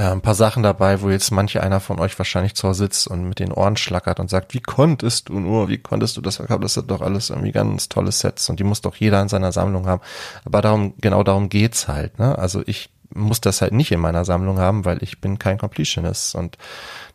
äh, 0.00 0.04
ein 0.04 0.22
paar 0.22 0.34
Sachen 0.34 0.62
dabei, 0.62 1.02
wo 1.02 1.10
jetzt 1.10 1.30
manche 1.30 1.62
einer 1.62 1.80
von 1.80 2.00
euch 2.00 2.18
wahrscheinlich 2.18 2.54
zu 2.54 2.68
Hause 2.68 2.84
sitzt 2.84 3.06
und 3.06 3.28
mit 3.28 3.38
den 3.38 3.52
Ohren 3.52 3.76
schlackert 3.76 4.18
und 4.18 4.30
sagt, 4.30 4.54
wie 4.54 4.60
konntest 4.60 5.28
du 5.28 5.38
nur, 5.38 5.68
wie 5.68 5.78
konntest 5.78 6.16
du 6.16 6.22
das 6.22 6.36
verkaufen? 6.36 6.62
Das 6.62 6.74
sind 6.74 6.90
doch 6.90 7.02
alles 7.02 7.28
irgendwie 7.28 7.52
ganz 7.52 7.88
tolle 7.88 8.10
Sets 8.10 8.48
und 8.48 8.60
die 8.60 8.64
muss 8.64 8.80
doch 8.80 8.96
jeder 8.96 9.20
in 9.20 9.28
seiner 9.28 9.52
Sammlung 9.52 9.86
haben. 9.86 10.00
Aber 10.44 10.62
darum, 10.62 10.94
genau 11.00 11.22
darum 11.22 11.50
geht's 11.50 11.86
halt, 11.86 12.18
ne? 12.18 12.38
Also 12.38 12.62
ich 12.66 12.90
muss 13.12 13.40
das 13.40 13.60
halt 13.60 13.72
nicht 13.72 13.90
in 13.92 14.00
meiner 14.00 14.24
Sammlung 14.24 14.58
haben, 14.58 14.84
weil 14.84 15.02
ich 15.02 15.20
bin 15.20 15.38
kein 15.38 15.58
Completionist 15.58 16.34
und 16.34 16.56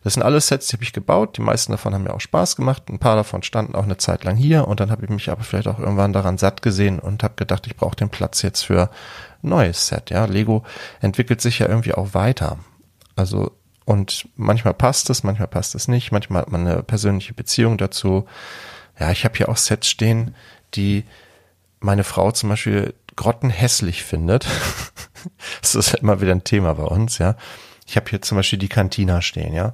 das 0.04 0.14
sind 0.14 0.22
alles 0.22 0.46
Sets, 0.46 0.68
die 0.68 0.74
habe 0.74 0.84
ich 0.84 0.92
gebaut. 0.92 1.36
Die 1.38 1.42
meisten 1.42 1.72
davon 1.72 1.94
haben 1.94 2.04
mir 2.04 2.14
auch 2.14 2.20
Spaß 2.20 2.54
gemacht. 2.54 2.84
Ein 2.88 2.98
paar 2.98 3.16
davon 3.16 3.42
standen 3.42 3.74
auch 3.74 3.84
eine 3.84 3.96
Zeit 3.96 4.22
lang 4.24 4.36
hier 4.36 4.68
und 4.68 4.78
dann 4.78 4.90
habe 4.90 5.04
ich 5.04 5.10
mich 5.10 5.30
aber 5.30 5.42
vielleicht 5.42 5.66
auch 5.68 5.78
irgendwann 5.78 6.12
daran 6.12 6.38
satt 6.38 6.62
gesehen 6.62 6.98
und 6.98 7.22
habe 7.22 7.34
gedacht, 7.34 7.66
ich 7.66 7.76
brauche 7.76 7.96
den 7.96 8.10
Platz 8.10 8.42
jetzt 8.42 8.62
für 8.62 8.90
neues 9.46 9.86
Set. 9.86 10.10
Ja, 10.10 10.24
Lego 10.26 10.64
entwickelt 11.00 11.40
sich 11.40 11.58
ja 11.58 11.68
irgendwie 11.68 11.94
auch 11.94 12.14
weiter. 12.14 12.58
Also, 13.14 13.52
und 13.84 14.28
manchmal 14.36 14.74
passt 14.74 15.10
es, 15.10 15.22
manchmal 15.22 15.48
passt 15.48 15.74
es 15.74 15.88
nicht, 15.88 16.12
manchmal 16.12 16.42
hat 16.42 16.50
man 16.50 16.66
eine 16.66 16.82
persönliche 16.82 17.34
Beziehung 17.34 17.78
dazu. 17.78 18.26
Ja, 18.98 19.10
ich 19.10 19.24
habe 19.24 19.36
hier 19.36 19.48
auch 19.48 19.56
Sets 19.56 19.88
stehen, 19.88 20.34
die 20.74 21.04
meine 21.80 22.04
Frau 22.04 22.32
zum 22.32 22.50
Beispiel 22.50 22.94
grottenhässlich 23.16 24.04
findet. 24.04 24.46
das 25.60 25.74
ist 25.74 25.94
immer 25.94 26.20
wieder 26.20 26.32
ein 26.32 26.44
Thema 26.44 26.74
bei 26.74 26.84
uns, 26.84 27.18
ja. 27.18 27.36
Ich 27.86 27.96
habe 27.96 28.10
hier 28.10 28.20
zum 28.20 28.36
Beispiel 28.36 28.58
die 28.58 28.68
Cantina 28.68 29.22
stehen, 29.22 29.54
ja. 29.54 29.70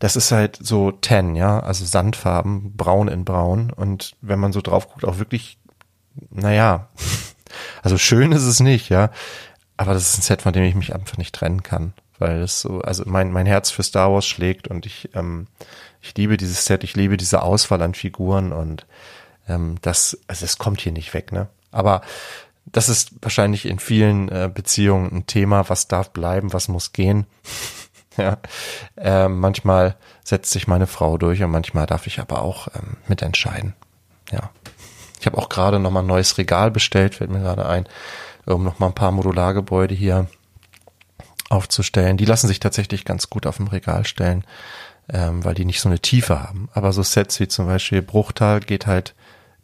Das 0.00 0.16
ist 0.16 0.32
halt 0.32 0.58
so 0.60 0.90
Ten, 0.90 1.36
ja, 1.36 1.60
also 1.60 1.84
Sandfarben, 1.84 2.76
braun 2.76 3.08
in 3.08 3.24
braun. 3.24 3.70
Und 3.70 4.16
wenn 4.20 4.40
man 4.40 4.52
so 4.52 4.60
drauf 4.60 4.88
guckt, 4.88 5.04
auch 5.04 5.18
wirklich, 5.18 5.58
naja, 6.30 6.88
also 7.82 7.98
schön 7.98 8.32
ist 8.32 8.44
es 8.44 8.60
nicht, 8.60 8.88
ja. 8.88 9.10
Aber 9.76 9.94
das 9.94 10.08
ist 10.08 10.18
ein 10.18 10.22
Set, 10.22 10.42
von 10.42 10.52
dem 10.52 10.64
ich 10.64 10.74
mich 10.74 10.94
einfach 10.94 11.16
nicht 11.16 11.34
trennen 11.34 11.62
kann 11.62 11.94
weil 12.18 12.42
es 12.42 12.60
so, 12.60 12.80
also 12.80 13.04
mein, 13.06 13.32
mein 13.32 13.46
Herz 13.46 13.70
für 13.70 13.82
Star 13.82 14.12
Wars 14.12 14.26
schlägt 14.26 14.68
und 14.68 14.86
ich, 14.86 15.10
ähm, 15.14 15.46
ich 16.00 16.16
liebe 16.16 16.36
dieses 16.36 16.64
Set, 16.64 16.84
ich 16.84 16.94
liebe 16.94 17.16
diese 17.16 17.42
Auswahl 17.42 17.82
an 17.82 17.94
Figuren 17.94 18.52
und 18.52 18.86
ähm, 19.48 19.76
das, 19.82 20.18
also 20.26 20.44
es 20.44 20.58
kommt 20.58 20.80
hier 20.80 20.92
nicht 20.92 21.12
weg, 21.14 21.32
ne? 21.32 21.48
Aber 21.70 22.02
das 22.66 22.88
ist 22.88 23.12
wahrscheinlich 23.20 23.66
in 23.66 23.78
vielen 23.78 24.28
äh, 24.28 24.50
Beziehungen 24.52 25.12
ein 25.12 25.26
Thema, 25.26 25.68
was 25.68 25.88
darf 25.88 26.10
bleiben, 26.10 26.52
was 26.52 26.68
muss 26.68 26.92
gehen. 26.92 27.26
ja, 28.16 28.38
äh, 28.96 29.28
manchmal 29.28 29.96
setzt 30.22 30.52
sich 30.52 30.66
meine 30.66 30.86
Frau 30.86 31.18
durch 31.18 31.42
und 31.42 31.50
manchmal 31.50 31.86
darf 31.86 32.06
ich 32.06 32.20
aber 32.20 32.42
auch 32.42 32.68
ähm, 32.74 32.96
mitentscheiden. 33.06 33.74
Ja, 34.30 34.50
ich 35.24 35.26
habe 35.26 35.38
auch 35.38 35.48
gerade 35.48 35.78
noch 35.78 35.90
mal 35.90 36.00
ein 36.00 36.06
neues 36.06 36.36
Regal 36.36 36.70
bestellt, 36.70 37.14
fällt 37.14 37.30
mir 37.30 37.40
gerade 37.40 37.64
ein, 37.64 37.86
um 38.44 38.62
noch 38.62 38.78
mal 38.78 38.88
ein 38.88 38.94
paar 38.94 39.10
Modulargebäude 39.10 39.94
hier 39.94 40.26
aufzustellen. 41.48 42.18
Die 42.18 42.26
lassen 42.26 42.46
sich 42.46 42.60
tatsächlich 42.60 43.06
ganz 43.06 43.30
gut 43.30 43.46
auf 43.46 43.56
dem 43.56 43.68
Regal 43.68 44.04
stellen, 44.04 44.44
ähm, 45.08 45.42
weil 45.42 45.54
die 45.54 45.64
nicht 45.64 45.80
so 45.80 45.88
eine 45.88 45.98
Tiefe 45.98 46.42
haben. 46.42 46.68
Aber 46.74 46.92
so 46.92 47.02
Sets 47.02 47.40
wie 47.40 47.48
zum 47.48 47.64
Beispiel 47.64 48.02
Bruchtal 48.02 48.60
geht 48.60 48.86
halt 48.86 49.14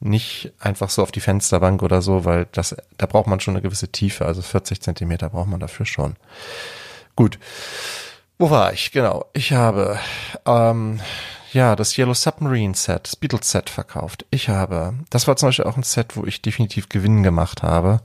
nicht 0.01 0.51
einfach 0.61 0.89
so 0.89 1.03
auf 1.03 1.13
die 1.13 1.21
Fensterbank 1.21 1.83
oder 1.83 2.01
so, 2.01 2.25
weil 2.25 2.47
das, 2.53 2.75
da 2.97 3.05
braucht 3.05 3.27
man 3.27 3.41
schon 3.41 3.53
eine 3.53 3.63
gewisse 3.63 3.93
Tiefe, 3.93 4.25
also 4.25 4.41
40 4.41 4.81
Zentimeter 4.81 5.29
braucht 5.29 5.49
man 5.49 5.61
dafür 5.61 5.85
schon. 5.85 6.17
Gut. 7.17 7.39
Wo 8.39 8.49
war 8.49 8.73
ich? 8.73 8.93
Genau. 8.93 9.27
Ich 9.35 9.53
habe 9.53 9.99
ähm, 10.47 11.01
ja 11.53 11.77
das 11.77 11.97
Yellow 11.97 12.15
Submarine 12.15 12.75
Set, 12.75 13.05
das 13.05 13.17
Beatles 13.17 13.51
Set 13.51 13.71
verkauft. 13.71 14.27
Ich 14.31 14.49
habe, 14.49 14.95
das 15.11 15.27
war 15.27 15.37
zum 15.37 15.49
Beispiel 15.49 15.67
auch 15.67 15.77
ein 15.77 15.83
Set, 15.83 16.17
wo 16.17 16.25
ich 16.25 16.43
definitiv 16.43 16.89
Gewinn 16.89 17.23
gemacht 17.23 17.63
habe 17.63 18.01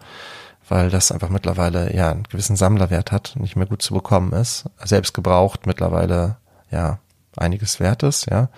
weil 0.68 0.90
das 0.90 1.12
einfach 1.12 1.30
mittlerweile 1.30 1.96
ja 1.96 2.12
einen 2.12 2.24
gewissen 2.24 2.56
Sammlerwert 2.56 3.12
hat, 3.12 3.36
nicht 3.36 3.56
mehr 3.56 3.68
gut 3.68 3.82
zu 3.82 3.94
bekommen 3.94 4.34
ist, 4.34 4.66
selbst 4.84 5.14
gebraucht 5.14 5.68
mittlerweile 5.68 6.38
ja 6.72 7.00
einiges 7.38 7.80
wert 7.80 8.04
ist, 8.04 8.30
ja. 8.30 8.50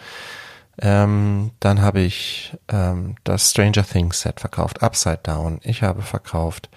Ähm, 0.79 1.51
dann 1.59 1.81
habe 1.81 2.01
ich 2.01 2.55
ähm, 2.71 3.15
das 3.23 3.49
Stranger 3.49 3.83
Things 3.83 4.21
Set 4.21 4.39
verkauft, 4.39 4.83
Upside 4.83 5.21
Down. 5.23 5.59
Ich 5.63 5.81
habe 5.81 6.03
verkauft. 6.03 6.69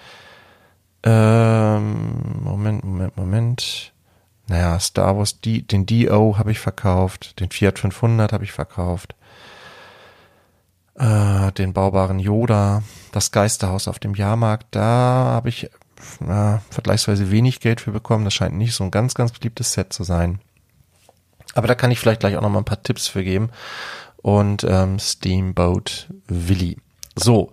Ähm, 1.03 2.41
Moment, 2.43 2.83
Moment, 2.83 3.17
Moment. 3.19 3.93
Naja, 4.51 4.81
Star 4.81 5.17
Wars, 5.17 5.41
die, 5.41 5.63
den 5.63 5.87
DO 5.87 6.37
habe 6.37 6.51
ich 6.51 6.59
verkauft, 6.59 7.39
den 7.39 7.51
Fiat 7.51 7.79
500 7.79 8.33
habe 8.33 8.43
ich 8.45 8.53
verkauft 8.53 9.15
äh, 11.01 11.53
den 11.53 11.73
baubaren 11.73 12.19
Yoda, 12.19 12.83
das 13.13 13.31
Geisterhaus 13.31 13.89
auf 13.89 13.99
dem 13.99 14.15
Jahrmarkt, 14.15 14.67
da 14.73 14.83
habe 14.83 15.49
ich 15.49 15.65
äh, 15.65 16.59
vergleichsweise 16.71 17.31
wenig 17.31 17.61
Geld 17.61 17.81
für 17.81 17.91
bekommen. 17.91 18.25
Das 18.25 18.35
scheint 18.35 18.57
nicht 18.57 18.75
so 18.75 18.85
ein 18.85 18.91
ganz, 18.91 19.15
ganz 19.15 19.33
beliebtes 19.33 19.73
Set 19.73 19.93
zu 19.93 20.05
sein. 20.05 20.41
Aber 21.55 21.67
da 21.67 21.75
kann 21.75 21.91
ich 21.91 21.99
vielleicht 21.99 22.21
gleich 22.21 22.37
auch 22.37 22.43
noch 22.43 22.51
mal 22.51 22.59
ein 22.59 22.65
paar 22.65 22.83
Tipps 22.83 23.09
für 23.09 23.25
geben. 23.25 23.51
Und 24.17 24.65
ähm, 24.65 24.99
Steamboat 24.99 26.09
Willy. 26.27 26.77
So, 27.17 27.51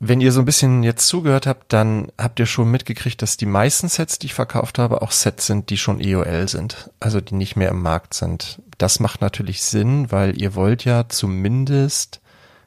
wenn 0.00 0.20
ihr 0.20 0.30
so 0.30 0.40
ein 0.40 0.44
bisschen 0.44 0.84
jetzt 0.84 1.08
zugehört 1.08 1.46
habt, 1.46 1.72
dann 1.72 2.12
habt 2.16 2.38
ihr 2.38 2.46
schon 2.46 2.70
mitgekriegt, 2.70 3.20
dass 3.20 3.36
die 3.36 3.46
meisten 3.46 3.88
Sets, 3.88 4.18
die 4.18 4.26
ich 4.26 4.34
verkauft 4.34 4.78
habe, 4.78 5.02
auch 5.02 5.10
Sets 5.10 5.46
sind, 5.46 5.70
die 5.70 5.76
schon 5.76 6.00
EOL 6.00 6.48
sind, 6.48 6.90
also 7.00 7.20
die 7.20 7.34
nicht 7.34 7.56
mehr 7.56 7.70
im 7.70 7.82
Markt 7.82 8.14
sind. 8.14 8.62
Das 8.78 9.00
macht 9.00 9.20
natürlich 9.20 9.62
Sinn, 9.62 10.12
weil 10.12 10.40
ihr 10.40 10.54
wollt 10.54 10.84
ja 10.84 11.08
zumindest, 11.08 12.20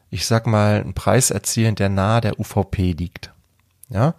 ich 0.09 0.25
sag 0.25 0.45
mal, 0.45 0.81
einen 0.81 0.93
Preis 0.93 1.31
erzielen, 1.31 1.75
der 1.75 1.87
nahe 1.87 2.19
der 2.19 2.37
UVP 2.37 2.91
liegt. 2.91 3.31
Ja? 3.89 4.15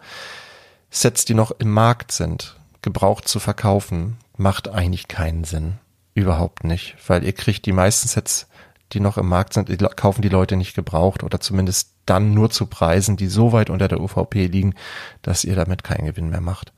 Sets, 0.89 1.25
die 1.25 1.35
noch 1.35 1.51
im 1.51 1.69
Markt 1.69 2.11
sind, 2.11 2.57
gebraucht 2.81 3.27
zu 3.27 3.39
verkaufen, 3.39 4.17
macht 4.37 4.69
eigentlich 4.69 5.07
keinen 5.07 5.43
Sinn. 5.43 5.73
Überhaupt 6.15 6.63
nicht, 6.63 6.95
weil 7.07 7.23
ihr 7.23 7.33
kriegt 7.33 7.65
die 7.67 7.73
meisten 7.73 8.07
Sets 8.07 8.47
die 8.93 8.99
noch 8.99 9.17
im 9.17 9.27
Markt 9.27 9.53
sind, 9.53 9.69
kaufen 9.95 10.21
die 10.21 10.29
Leute 10.29 10.55
nicht 10.55 10.75
gebraucht 10.75 11.23
oder 11.23 11.39
zumindest 11.39 11.92
dann 12.05 12.33
nur 12.33 12.49
zu 12.49 12.65
Preisen, 12.65 13.17
die 13.17 13.27
so 13.27 13.51
weit 13.51 13.69
unter 13.69 13.87
der 13.87 14.01
UVP 14.01 14.47
liegen, 14.47 14.75
dass 15.21 15.43
ihr 15.43 15.55
damit 15.55 15.83
keinen 15.83 16.05
Gewinn 16.05 16.29
mehr 16.29 16.41
macht. 16.41 16.73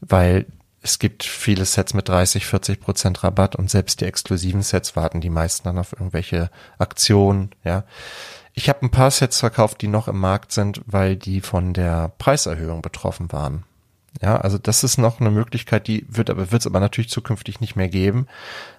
Weil 0.00 0.46
es 0.82 0.98
gibt 0.98 1.24
viele 1.24 1.64
Sets 1.64 1.94
mit 1.94 2.08
30, 2.08 2.46
40 2.46 2.80
Prozent 2.80 3.22
Rabatt 3.22 3.54
und 3.56 3.70
selbst 3.70 4.00
die 4.00 4.06
exklusiven 4.06 4.62
Sets 4.62 4.96
warten 4.96 5.20
die 5.20 5.30
meisten 5.30 5.64
dann 5.64 5.78
auf 5.78 5.92
irgendwelche 5.92 6.50
Aktionen, 6.78 7.50
ja. 7.64 7.84
Ich 8.52 8.68
habe 8.68 8.82
ein 8.82 8.90
paar 8.90 9.10
Sets 9.10 9.38
verkauft, 9.40 9.80
die 9.80 9.88
noch 9.88 10.08
im 10.08 10.18
Markt 10.18 10.52
sind, 10.52 10.82
weil 10.84 11.16
die 11.16 11.40
von 11.40 11.72
der 11.72 12.12
Preiserhöhung 12.18 12.82
betroffen 12.82 13.30
waren. 13.30 13.64
Ja, 14.20 14.36
also 14.38 14.58
das 14.58 14.84
ist 14.84 14.98
noch 14.98 15.20
eine 15.20 15.30
Möglichkeit, 15.30 15.86
die 15.86 16.04
wird 16.08 16.30
aber, 16.30 16.50
wird 16.50 16.62
es 16.62 16.66
aber 16.66 16.80
natürlich 16.80 17.10
zukünftig 17.10 17.60
nicht 17.60 17.76
mehr 17.76 17.88
geben. 17.88 18.26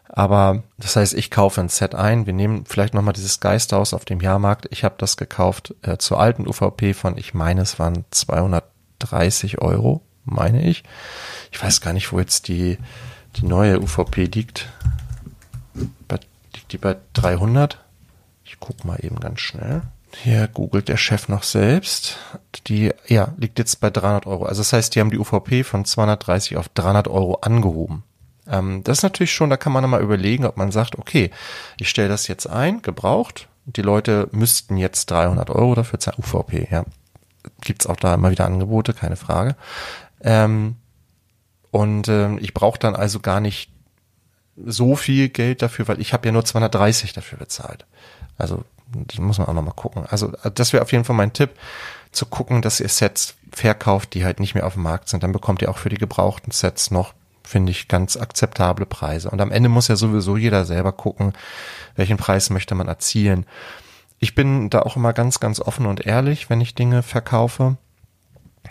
Aber 0.07 0.63
das 0.77 0.97
heißt, 0.97 1.13
ich 1.13 1.31
kaufe 1.31 1.61
ein 1.61 1.69
Set 1.69 1.95
ein. 1.95 2.25
Wir 2.25 2.33
nehmen 2.33 2.65
vielleicht 2.65 2.93
nochmal 2.93 3.13
dieses 3.13 3.39
Geisterhaus 3.39 3.93
auf 3.93 4.03
dem 4.03 4.19
Jahrmarkt. 4.19 4.67
Ich 4.71 4.83
habe 4.83 4.95
das 4.97 5.15
gekauft 5.15 5.73
äh, 5.83 5.97
zur 5.97 6.19
alten 6.19 6.47
UVP 6.47 6.93
von, 6.93 7.17
ich 7.17 7.33
meine, 7.33 7.61
es 7.61 7.79
waren 7.79 8.03
230 8.11 9.61
Euro, 9.61 10.01
meine 10.25 10.63
ich. 10.67 10.83
Ich 11.51 11.63
weiß 11.63 11.79
gar 11.79 11.93
nicht, 11.93 12.11
wo 12.11 12.19
jetzt 12.19 12.49
die, 12.49 12.77
die 13.37 13.45
neue 13.45 13.79
UVP 13.79 14.25
liegt. 14.25 14.69
Bei, 16.09 16.19
liegt 16.53 16.73
die 16.73 16.77
bei 16.77 16.97
300? 17.13 17.79
Ich 18.43 18.59
guck 18.59 18.83
mal 18.83 18.97
eben 19.01 19.19
ganz 19.21 19.39
schnell. 19.39 19.81
Hier 20.17 20.47
googelt 20.47 20.87
der 20.87 20.97
Chef 20.97 21.29
noch 21.29 21.43
selbst. 21.43 22.17
Die, 22.67 22.91
ja, 23.07 23.33
liegt 23.37 23.59
jetzt 23.59 23.79
bei 23.79 23.89
300 23.89 24.27
Euro. 24.27 24.45
Also 24.45 24.61
das 24.61 24.73
heißt, 24.73 24.93
die 24.93 24.99
haben 24.99 25.09
die 25.09 25.17
UVP 25.17 25.63
von 25.63 25.85
230 25.85 26.57
auf 26.57 26.69
300 26.69 27.07
Euro 27.07 27.35
angehoben. 27.35 28.03
Ähm, 28.47 28.83
das 28.83 28.99
ist 28.99 29.03
natürlich 29.03 29.33
schon, 29.33 29.49
da 29.49 29.57
kann 29.57 29.71
man 29.71 29.89
mal 29.89 30.01
überlegen, 30.01 30.45
ob 30.45 30.57
man 30.57 30.71
sagt, 30.71 30.97
okay, 30.97 31.31
ich 31.77 31.89
stelle 31.89 32.09
das 32.09 32.27
jetzt 32.27 32.47
ein, 32.47 32.81
gebraucht, 32.81 33.47
die 33.65 33.81
Leute 33.81 34.27
müssten 34.31 34.77
jetzt 34.77 35.09
300 35.11 35.49
Euro 35.49 35.75
dafür 35.75 35.99
zahlen, 35.99 36.17
UVP, 36.19 36.67
ja. 36.71 36.85
Gibt's 37.61 37.87
auch 37.87 37.95
da 37.95 38.13
immer 38.13 38.29
wieder 38.29 38.45
Angebote, 38.45 38.93
keine 38.93 39.15
Frage. 39.15 39.55
Ähm, 40.21 40.75
und 41.71 42.07
ähm, 42.07 42.37
ich 42.39 42.53
brauche 42.53 42.77
dann 42.77 42.95
also 42.95 43.19
gar 43.19 43.39
nicht 43.39 43.71
so 44.63 44.95
viel 44.95 45.29
Geld 45.29 45.61
dafür, 45.61 45.87
weil 45.87 46.01
ich 46.01 46.13
habe 46.13 46.27
ja 46.27 46.31
nur 46.31 46.45
230 46.45 47.13
dafür 47.13 47.39
bezahlt. 47.39 47.85
Also 48.37 48.63
das 48.93 49.17
muss 49.19 49.37
man 49.37 49.47
auch 49.47 49.53
nochmal 49.53 49.73
gucken. 49.75 50.05
Also 50.09 50.31
das 50.53 50.73
wäre 50.73 50.83
auf 50.83 50.91
jeden 50.91 51.03
Fall 51.03 51.15
mein 51.15 51.33
Tipp, 51.33 51.51
zu 52.11 52.25
gucken, 52.25 52.61
dass 52.61 52.79
ihr 52.79 52.89
Sets 52.89 53.35
verkauft, 53.51 54.13
die 54.13 54.25
halt 54.25 54.39
nicht 54.39 54.53
mehr 54.53 54.65
auf 54.65 54.73
dem 54.73 54.83
Markt 54.83 55.09
sind. 55.09 55.23
Dann 55.23 55.31
bekommt 55.31 55.61
ihr 55.61 55.69
auch 55.69 55.77
für 55.77 55.89
die 55.89 55.97
gebrauchten 55.97 56.51
Sets 56.51 56.91
noch, 56.91 57.13
finde 57.43 57.71
ich, 57.71 57.87
ganz 57.87 58.17
akzeptable 58.17 58.85
Preise. 58.85 59.29
Und 59.29 59.41
am 59.41 59.51
Ende 59.51 59.69
muss 59.69 59.87
ja 59.87 59.95
sowieso 59.95 60.37
jeder 60.37 60.65
selber 60.65 60.91
gucken, 60.91 61.33
welchen 61.95 62.17
Preis 62.17 62.49
möchte 62.49 62.75
man 62.75 62.87
erzielen. 62.87 63.45
Ich 64.19 64.35
bin 64.35 64.69
da 64.69 64.81
auch 64.81 64.95
immer 64.95 65.13
ganz, 65.13 65.39
ganz 65.39 65.59
offen 65.59 65.85
und 65.85 66.05
ehrlich, 66.05 66.49
wenn 66.49 66.61
ich 66.61 66.75
Dinge 66.75 67.01
verkaufe 67.01 67.77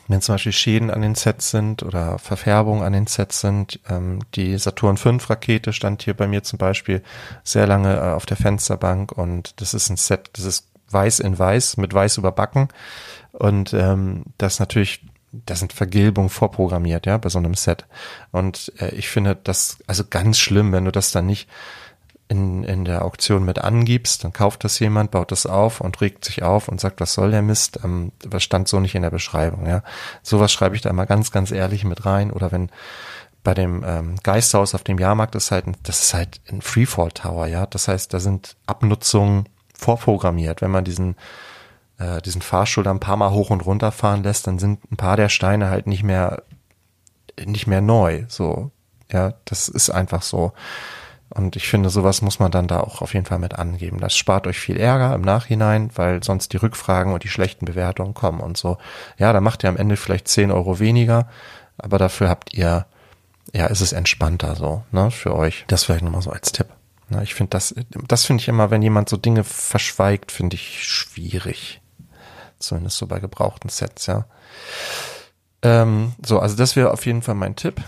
wenn 0.09 0.21
zum 0.21 0.35
Beispiel 0.35 0.53
Schäden 0.53 0.91
an 0.91 1.03
den 1.03 1.15
Sets 1.15 1.51
sind 1.51 1.83
oder 1.83 2.19
Verfärbungen 2.19 2.83
an 2.83 2.93
den 2.93 3.07
Sets 3.07 3.41
sind. 3.41 3.81
Ähm, 3.89 4.21
die 4.35 4.59
Saturn 4.59 4.97
V 4.97 5.11
Rakete 5.29 5.73
stand 5.73 6.03
hier 6.03 6.15
bei 6.15 6.27
mir 6.27 6.43
zum 6.43 6.59
Beispiel 6.59 7.03
sehr 7.45 7.67
lange 7.67 7.97
äh, 7.97 8.13
auf 8.13 8.27
der 8.27 8.37
Fensterbank 8.37 9.13
und 9.13 9.61
das 9.61 9.75
ist 9.75 9.89
ein 9.91 9.97
Set, 9.97 10.31
das 10.35 10.45
ist 10.45 10.67
weiß 10.93 11.21
in 11.21 11.39
weiß 11.39 11.77
mit 11.77 11.95
weiß 11.95 12.17
überbacken 12.17 12.69
und 13.33 13.73
ähm, 13.73 14.25
das 14.39 14.59
natürlich 14.59 15.05
das 15.33 15.61
sind 15.61 15.73
Vergilbungen 15.73 16.29
vorprogrammiert, 16.29 17.07
ja, 17.07 17.17
bei 17.17 17.29
so 17.29 17.39
einem 17.39 17.55
Set. 17.55 17.87
Und 18.33 18.73
äh, 18.81 18.93
ich 18.97 19.09
finde 19.09 19.39
das 19.43 19.79
also 19.87 20.03
ganz 20.09 20.39
schlimm, 20.39 20.73
wenn 20.73 20.85
du 20.85 20.91
das 20.91 21.13
dann 21.13 21.27
nicht 21.27 21.49
in, 22.31 22.63
in 22.63 22.85
der 22.85 23.05
Auktion 23.05 23.45
mit 23.45 23.59
angibst, 23.59 24.23
dann 24.23 24.33
kauft 24.33 24.63
das 24.63 24.79
jemand, 24.79 25.11
baut 25.11 25.33
das 25.33 25.47
auf 25.47 25.81
und 25.81 26.01
regt 26.01 26.25
sich 26.25 26.45
auf 26.45 26.69
und 26.69 26.81
sagt, 26.81 27.01
was 27.01 27.13
soll 27.13 27.33
der 27.33 27.43
Mist? 27.43 27.81
Ähm, 27.83 28.13
was 28.25 28.45
stand 28.45 28.69
so 28.69 28.79
nicht 28.79 28.95
in 28.95 29.03
der 29.03 29.11
Beschreibung, 29.11 29.67
ja. 29.67 29.83
Sowas 30.23 30.53
schreibe 30.53 30.77
ich 30.77 30.81
da 30.81 30.93
mal 30.93 31.07
ganz, 31.07 31.33
ganz 31.33 31.51
ehrlich 31.51 31.85
mit 31.85 32.07
rein. 32.07 32.31
Oder 32.31 32.53
wenn 32.53 32.71
bei 33.43 33.53
dem 33.53 33.85
ähm, 33.85 34.15
Geisthaus 34.23 34.77
auf 34.77 34.85
dem 34.85 34.99
Jahrmarkt 34.99 35.35
ist 35.35 35.51
halt, 35.51 35.67
ein, 35.67 35.77
das 35.83 36.03
ist 36.03 36.15
halt 36.15 36.41
ein 36.49 36.63
Freefall 36.63 37.11
Tower, 37.11 37.49
ja. 37.49 37.67
Das 37.67 37.89
heißt, 37.89 38.15
da 38.15 38.21
sind 38.21 38.57
Abnutzungen 38.65 39.49
vorprogrammiert. 39.75 40.63
Wenn 40.63 40.71
man 40.71 40.85
diesen 40.85 41.17
äh, 41.99 42.23
diesen 42.23 42.43
Fahrstuhl 42.43 42.87
ein 42.87 43.01
paar 43.01 43.17
Mal 43.17 43.33
hoch 43.33 43.51
und 43.51 43.67
runter 43.67 43.91
fahren 43.91 44.23
lässt, 44.23 44.47
dann 44.47 44.61
sind 44.61 44.89
ein 44.93 44.97
paar 44.97 45.17
der 45.17 45.31
Steine 45.31 45.69
halt 45.69 45.89
nicht 45.89 46.05
mehr 46.05 46.45
nicht 47.45 47.67
mehr 47.67 47.81
neu. 47.81 48.25
So, 48.29 48.71
ja, 49.11 49.35
das 49.47 49.69
ist 49.69 49.91
einfach 49.91 50.23
so. 50.23 50.53
Und 51.33 51.55
ich 51.55 51.69
finde, 51.69 51.91
sowas 51.91 52.23
muss 52.23 52.41
man 52.41 52.51
dann 52.51 52.67
da 52.67 52.81
auch 52.81 53.03
auf 53.03 53.15
jeden 53.15 53.27
Fall 53.27 53.39
mit 53.39 53.55
angeben. 53.55 54.01
Das 54.01 54.17
spart 54.17 54.49
euch 54.49 54.59
viel 54.59 54.77
Ärger 54.77 55.15
im 55.15 55.21
Nachhinein, 55.21 55.91
weil 55.95 56.25
sonst 56.25 56.53
die 56.53 56.57
Rückfragen 56.57 57.13
und 57.13 57.23
die 57.23 57.29
schlechten 57.29 57.67
Bewertungen 57.67 58.15
kommen 58.15 58.41
und 58.41 58.57
so. 58.57 58.79
Ja, 59.17 59.33
da 59.33 59.41
macht 59.41 59.63
ihr 59.63 59.69
am 59.69 59.77
Ende 59.77 59.97
vielleicht 59.97 60.27
10 60.27 60.51
Euro 60.51 60.81
weniger, 60.81 61.29
aber 61.79 61.99
dafür 61.99 62.29
habt 62.29 62.53
ihr, 62.53 62.87
ja, 63.55 63.67
ist 63.67 63.81
es 63.81 63.93
entspannter 63.93 64.57
so, 64.57 64.83
ne, 64.91 65.13
für 65.13 65.37
euch. 65.37 65.65
Das 65.69 65.85
vielleicht 65.85 66.03
nochmal 66.03 66.23
so 66.23 66.31
als 66.31 66.51
Tipp. 66.51 66.67
Na, 67.09 67.23
ich 67.23 67.35
finde 67.35 67.51
das, 67.51 67.75
das 68.09 68.25
finde 68.25 68.41
ich 68.41 68.49
immer, 68.49 68.71
wenn 68.71 68.83
jemand 68.83 69.09
so 69.09 69.17
Dinge 69.17 69.45
verschweigt, 69.45 70.33
finde 70.33 70.55
ich 70.55 70.85
schwierig. 70.85 71.81
Zumindest 72.59 72.99
so 72.99 73.07
bei 73.07 73.21
gebrauchten 73.21 73.69
Sets, 73.69 74.07
ja. 74.07 74.27
Ähm, 75.63 76.13
so, 76.25 76.41
also 76.41 76.57
das 76.57 76.75
wäre 76.75 76.93
auf 76.93 77.07
jeden 77.07 77.23
Fall 77.23 77.35
mein 77.35 77.57
Tipp. 77.57 77.81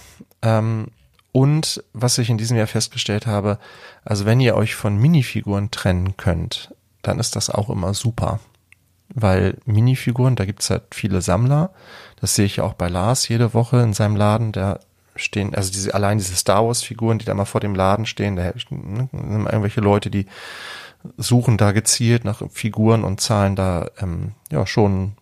Ähm, 0.43 0.89
und 1.33 1.83
was 1.95 2.19
ich 2.19 2.29
in 2.29 2.39
diesem 2.39 2.59
Jahr 2.59 2.67
festgestellt 2.67 3.27
habe, 3.27 3.59
also 4.05 4.27
wenn 4.27 4.41
ihr 4.41 4.55
euch 4.55 4.75
von 4.75 4.99
Minifiguren 4.99 5.71
trennen 5.71 6.17
könnt, 6.19 6.75
dann 7.01 7.19
ist 7.19 7.37
das 7.37 7.51
auch 7.51 7.71
immer 7.71 7.95
super. 7.95 8.39
Weil 9.15 9.59
Minifiguren, 9.65 10.37
da 10.37 10.45
gibt's 10.45 10.71
halt 10.71 10.83
viele 10.93 11.21
Sammler. 11.23 11.71
Das 12.21 12.35
sehe 12.35 12.47
ich 12.47 12.61
auch 12.61 12.75
bei 12.75 12.89
Lars 12.89 13.29
jede 13.29 13.55
Woche 13.55 13.79
in 13.81 13.93
seinem 13.93 14.17
Laden. 14.17 14.53
Da 14.53 14.81
stehen, 15.17 15.55
also 15.55 15.71
diese, 15.71 15.95
allein 15.95 16.19
diese 16.19 16.37
Star 16.37 16.67
Wars 16.67 16.83
Figuren, 16.83 17.19
die 17.19 17.25
da 17.25 17.35
mal 17.35 17.45
vor 17.45 17.61
dem 17.61 17.75
Laden 17.75 18.07
stehen, 18.07 18.37
da 18.37 18.53
ne, 18.71 19.09
irgendwelche 19.13 19.81
Leute, 19.81 20.11
die 20.11 20.27
suchen 21.17 21.57
da 21.57 21.73
gezielt 21.73 22.25
nach 22.25 22.43
Figuren 22.51 23.05
und 23.05 23.21
zahlen 23.21 23.57
da 23.57 23.91
ähm, 24.01 24.33
ja 24.51 24.67
schon 24.67 25.17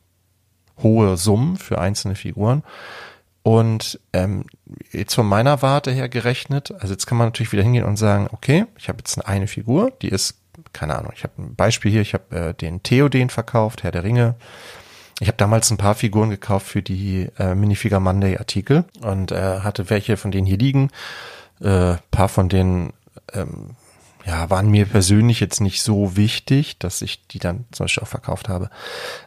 hohe 0.83 1.17
Summen 1.17 1.57
für 1.57 1.81
einzelne 1.81 2.15
Figuren. 2.15 2.63
Und 3.43 3.99
ähm, 4.13 4.45
jetzt 4.93 5.15
von 5.15 5.27
meiner 5.27 5.63
Warte 5.63 5.91
her 5.91 6.09
gerechnet, 6.09 6.73
also 6.79 6.93
jetzt 6.93 7.07
kann 7.07 7.17
man 7.17 7.29
natürlich 7.29 7.53
wieder 7.53 7.63
hingehen 7.63 7.85
und 7.85 7.97
sagen, 7.97 8.29
okay, 8.33 8.67
ich 8.79 8.89
habe 8.89 8.99
jetzt 8.99 9.17
eine 9.27 9.47
Figur, 9.47 9.93
die 10.03 10.09
ist, 10.09 10.39
keine 10.73 10.97
Ahnung, 10.97 11.13
ich 11.17 11.23
habe 11.23 11.41
ein 11.43 11.55
Beispiel 11.55 11.91
hier, 11.91 12.03
ich 12.03 12.13
habe 12.13 12.37
äh, 12.37 12.55
den 12.55 12.83
Theoden 12.83 13.31
verkauft, 13.31 13.83
Herr 13.83 13.93
der 13.93 14.05
Ringe. 14.05 14.35
Ich 15.21 15.29
habe 15.29 15.37
damals 15.37 15.71
ein 15.71 15.77
paar 15.77 15.95
Figuren 15.95 16.31
gekauft 16.31 16.67
für 16.67 16.83
die 16.83 17.29
äh, 17.39 17.55
Minifigure 17.55 18.01
Monday 18.01 18.39
Artikel 18.39 18.85
und 19.03 19.33
äh, 19.33 19.61
hatte 19.61 19.91
welche 19.91 20.17
von 20.17 20.31
denen 20.31 20.47
hier 20.47 20.59
liegen. 20.59 20.91
Äh, 21.61 21.97
paar 22.11 22.29
von 22.29 22.49
denen 22.49 22.95
ähm, 23.35 23.77
ja, 24.25 24.49
waren 24.51 24.71
mir 24.71 24.87
persönlich 24.87 25.41
jetzt 25.41 25.61
nicht 25.61 25.83
so 25.83 26.17
wichtig, 26.17 26.79
dass 26.79 27.03
ich 27.03 27.27
die 27.27 27.39
dann 27.39 27.65
zum 27.71 27.85
Beispiel 27.85 28.03
auch 28.03 28.09
verkauft 28.09 28.49
habe. 28.49 28.71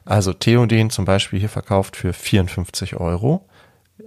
Also 0.05 0.33
Theoden 0.33 0.89
zum 0.89 1.05
Beispiel 1.05 1.39
hier 1.39 1.49
verkauft 1.49 1.95
für 1.95 2.13
54 2.13 2.95
Euro 2.95 3.47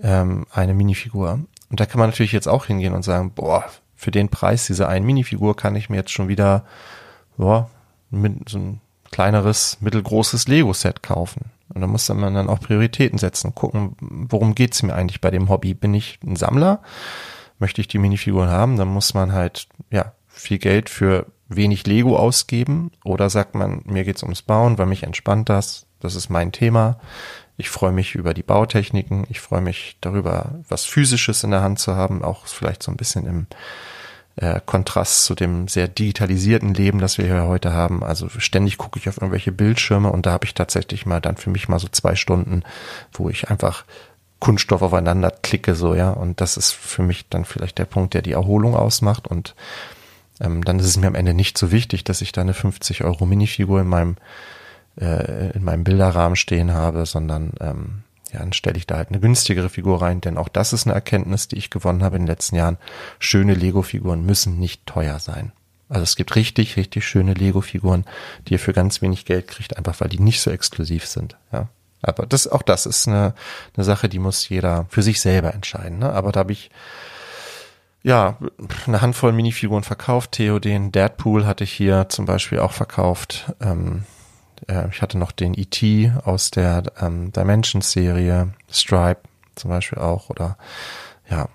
ähm, 0.02 0.46
eine 0.52 0.74
Minifigur. 0.74 1.40
Und 1.70 1.80
da 1.80 1.86
kann 1.86 1.98
man 1.98 2.10
natürlich 2.10 2.32
jetzt 2.32 2.48
auch 2.48 2.66
hingehen 2.66 2.94
und 2.94 3.02
sagen, 3.02 3.32
boah, 3.34 3.64
für 3.94 4.10
den 4.10 4.28
Preis 4.28 4.66
dieser 4.66 4.88
einen 4.88 5.06
Minifigur 5.06 5.56
kann 5.56 5.74
ich 5.76 5.88
mir 5.90 5.96
jetzt 5.96 6.12
schon 6.12 6.28
wieder 6.28 6.64
boah, 7.36 7.70
so 8.10 8.58
ein 8.58 8.80
kleineres, 9.10 9.78
mittelgroßes 9.80 10.48
Lego-Set 10.48 11.02
kaufen. 11.02 11.50
Und 11.68 11.80
da 11.80 11.86
muss 11.86 12.08
man 12.08 12.34
dann 12.34 12.48
auch 12.48 12.60
Prioritäten 12.60 13.18
setzen, 13.18 13.54
gucken, 13.54 13.96
worum 14.00 14.54
geht's 14.54 14.82
mir 14.82 14.94
eigentlich 14.94 15.20
bei 15.20 15.30
dem 15.30 15.48
Hobby? 15.48 15.74
Bin 15.74 15.94
ich 15.94 16.18
ein 16.24 16.36
Sammler? 16.36 16.80
Möchte 17.58 17.80
ich 17.80 17.88
die 17.88 17.98
Minifiguren 17.98 18.50
haben? 18.50 18.76
Dann 18.76 18.88
muss 18.88 19.14
man 19.14 19.32
halt, 19.32 19.68
ja, 19.90 20.12
viel 20.28 20.58
Geld 20.58 20.90
für 20.90 21.26
wenig 21.48 21.86
Lego 21.86 22.16
ausgeben. 22.18 22.92
Oder 23.04 23.30
sagt 23.30 23.54
man, 23.54 23.82
mir 23.84 24.04
geht's 24.04 24.22
ums 24.22 24.42
Bauen, 24.42 24.78
weil 24.78 24.86
mich 24.86 25.02
entspannt 25.02 25.48
das. 25.48 25.86
Das 26.00 26.14
ist 26.14 26.28
mein 26.28 26.52
Thema. 26.52 27.00
Ich 27.56 27.70
freue 27.70 27.92
mich 27.92 28.14
über 28.14 28.34
die 28.34 28.42
Bautechniken. 28.42 29.26
Ich 29.30 29.40
freue 29.40 29.62
mich 29.62 29.96
darüber, 30.00 30.56
was 30.68 30.84
Physisches 30.84 31.42
in 31.42 31.50
der 31.50 31.62
Hand 31.62 31.78
zu 31.78 31.96
haben, 31.96 32.22
auch 32.22 32.46
vielleicht 32.46 32.82
so 32.82 32.90
ein 32.90 32.96
bisschen 32.96 33.26
im 33.26 33.46
äh, 34.36 34.60
Kontrast 34.64 35.24
zu 35.24 35.34
dem 35.34 35.66
sehr 35.66 35.88
digitalisierten 35.88 36.74
Leben, 36.74 36.98
das 36.98 37.16
wir 37.16 37.24
hier 37.24 37.44
heute 37.44 37.72
haben. 37.72 38.04
Also 38.04 38.28
ständig 38.28 38.76
gucke 38.76 38.98
ich 38.98 39.08
auf 39.08 39.16
irgendwelche 39.16 39.52
Bildschirme 39.52 40.10
und 40.10 40.26
da 40.26 40.32
habe 40.32 40.44
ich 40.44 40.54
tatsächlich 40.54 41.06
mal 41.06 41.20
dann 41.20 41.36
für 41.36 41.50
mich 41.50 41.68
mal 41.68 41.78
so 41.78 41.88
zwei 41.88 42.14
Stunden, 42.14 42.62
wo 43.12 43.30
ich 43.30 43.48
einfach 43.48 43.84
Kunststoff 44.38 44.82
aufeinander 44.82 45.30
klicke, 45.30 45.74
so, 45.74 45.94
ja. 45.94 46.10
Und 46.10 46.42
das 46.42 46.58
ist 46.58 46.72
für 46.72 47.02
mich 47.02 47.28
dann 47.30 47.46
vielleicht 47.46 47.78
der 47.78 47.86
Punkt, 47.86 48.12
der 48.12 48.20
die 48.20 48.32
Erholung 48.32 48.74
ausmacht. 48.76 49.26
Und 49.26 49.54
ähm, 50.40 50.62
dann 50.62 50.78
ist 50.78 50.86
es 50.86 50.98
mir 50.98 51.06
am 51.06 51.14
Ende 51.14 51.32
nicht 51.32 51.56
so 51.56 51.72
wichtig, 51.72 52.04
dass 52.04 52.20
ich 52.20 52.32
da 52.32 52.42
eine 52.42 52.54
50 52.54 53.04
Euro 53.04 53.24
Minifigur 53.24 53.80
in 53.80 53.88
meinem 53.88 54.16
äh, 55.00 55.52
in 55.52 55.64
meinem 55.64 55.84
Bilderrahmen 55.84 56.36
stehen 56.36 56.72
habe, 56.72 57.06
sondern 57.06 57.52
ähm, 57.60 58.02
ja, 58.32 58.40
dann 58.40 58.52
stelle 58.52 58.76
ich 58.76 58.86
da 58.86 58.96
halt 58.96 59.08
eine 59.08 59.20
günstigere 59.20 59.68
Figur 59.68 60.02
rein, 60.02 60.20
denn 60.20 60.36
auch 60.36 60.48
das 60.48 60.72
ist 60.72 60.86
eine 60.86 60.94
Erkenntnis, 60.94 61.48
die 61.48 61.56
ich 61.56 61.70
gewonnen 61.70 62.02
habe 62.02 62.16
in 62.16 62.22
den 62.22 62.28
letzten 62.28 62.56
Jahren. 62.56 62.78
Schöne 63.18 63.54
Lego-Figuren 63.54 64.24
müssen 64.24 64.58
nicht 64.58 64.84
teuer 64.86 65.18
sein. 65.18 65.52
Also 65.88 66.02
es 66.02 66.16
gibt 66.16 66.34
richtig, 66.34 66.76
richtig 66.76 67.06
schöne 67.06 67.34
Lego-Figuren, 67.34 68.04
die 68.46 68.54
ihr 68.54 68.58
für 68.58 68.72
ganz 68.72 69.02
wenig 69.02 69.24
Geld 69.24 69.46
kriegt, 69.46 69.76
einfach 69.76 70.00
weil 70.00 70.08
die 70.08 70.18
nicht 70.18 70.40
so 70.40 70.50
exklusiv 70.50 71.06
sind. 71.06 71.36
Ja. 71.52 71.68
Aber 72.02 72.26
das, 72.26 72.48
auch 72.48 72.62
das 72.62 72.86
ist 72.86 73.06
eine, 73.06 73.34
eine 73.76 73.84
Sache, 73.84 74.08
die 74.08 74.18
muss 74.18 74.48
jeder 74.48 74.86
für 74.88 75.02
sich 75.02 75.20
selber 75.20 75.54
entscheiden. 75.54 76.00
Ne? 76.00 76.12
Aber 76.12 76.32
da 76.32 76.40
habe 76.40 76.52
ich 76.52 76.70
ja 78.02 78.36
eine 78.86 79.00
Handvoll 79.00 79.32
Minifiguren 79.32 79.84
verkauft. 79.84 80.32
Theo, 80.32 80.58
den 80.58 80.92
Deadpool 80.92 81.46
hatte 81.46 81.64
ich 81.64 81.72
hier 81.72 82.08
zum 82.08 82.26
Beispiel 82.26 82.58
auch 82.58 82.72
verkauft. 82.72 83.52
Ähm, 83.60 84.04
äh, 84.68 84.88
ich 84.90 85.02
hatte 85.02 85.18
noch 85.18 85.32
den 85.32 85.54
E.T. 85.54 86.12
aus 86.24 86.50
der 86.50 86.84
ähm, 87.00 87.32
Dimensions-Serie, 87.32 88.52
Stripe 88.70 89.20
zum 89.54 89.70
Beispiel 89.70 89.98
auch, 89.98 90.30
oder 90.30 90.56
ja. 91.28 91.48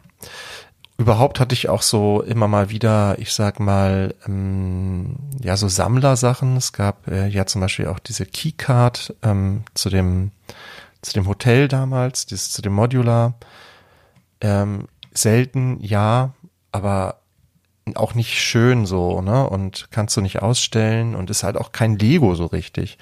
Überhaupt 0.97 1.39
hatte 1.39 1.53
ich 1.53 1.67
auch 1.67 1.81
so 1.81 2.21
immer 2.21 2.47
mal 2.47 2.69
wieder, 2.69 3.17
ich 3.17 3.33
sag 3.33 3.59
mal, 3.59 4.13
ähm, 4.27 5.15
ja, 5.41 5.57
so 5.57 5.67
Sammlersachen. 5.67 6.57
Es 6.57 6.73
gab 6.73 7.07
äh, 7.07 7.27
ja 7.27 7.47
zum 7.47 7.61
Beispiel 7.61 7.87
auch 7.87 7.97
diese 7.97 8.25
Keycard 8.25 9.15
ähm, 9.23 9.63
zu 9.73 9.89
dem 9.89 10.31
zu 11.01 11.13
dem 11.13 11.27
Hotel 11.27 11.67
damals, 11.67 12.25
dieses, 12.27 12.51
zu 12.51 12.61
dem 12.61 12.73
Modular. 12.73 13.33
Ähm, 14.39 14.87
selten, 15.13 15.77
ja, 15.81 16.33
aber 16.71 17.20
auch 17.95 18.13
nicht 18.13 18.39
schön 18.39 18.85
so, 18.85 19.21
ne? 19.21 19.49
Und 19.49 19.87
kannst 19.91 20.15
du 20.15 20.21
nicht 20.21 20.41
ausstellen 20.41 21.15
und 21.15 21.29
ist 21.29 21.43
halt 21.43 21.57
auch 21.57 21.71
kein 21.71 21.97
Lego 21.97 22.35
so 22.35 22.45
richtig. 22.45 22.97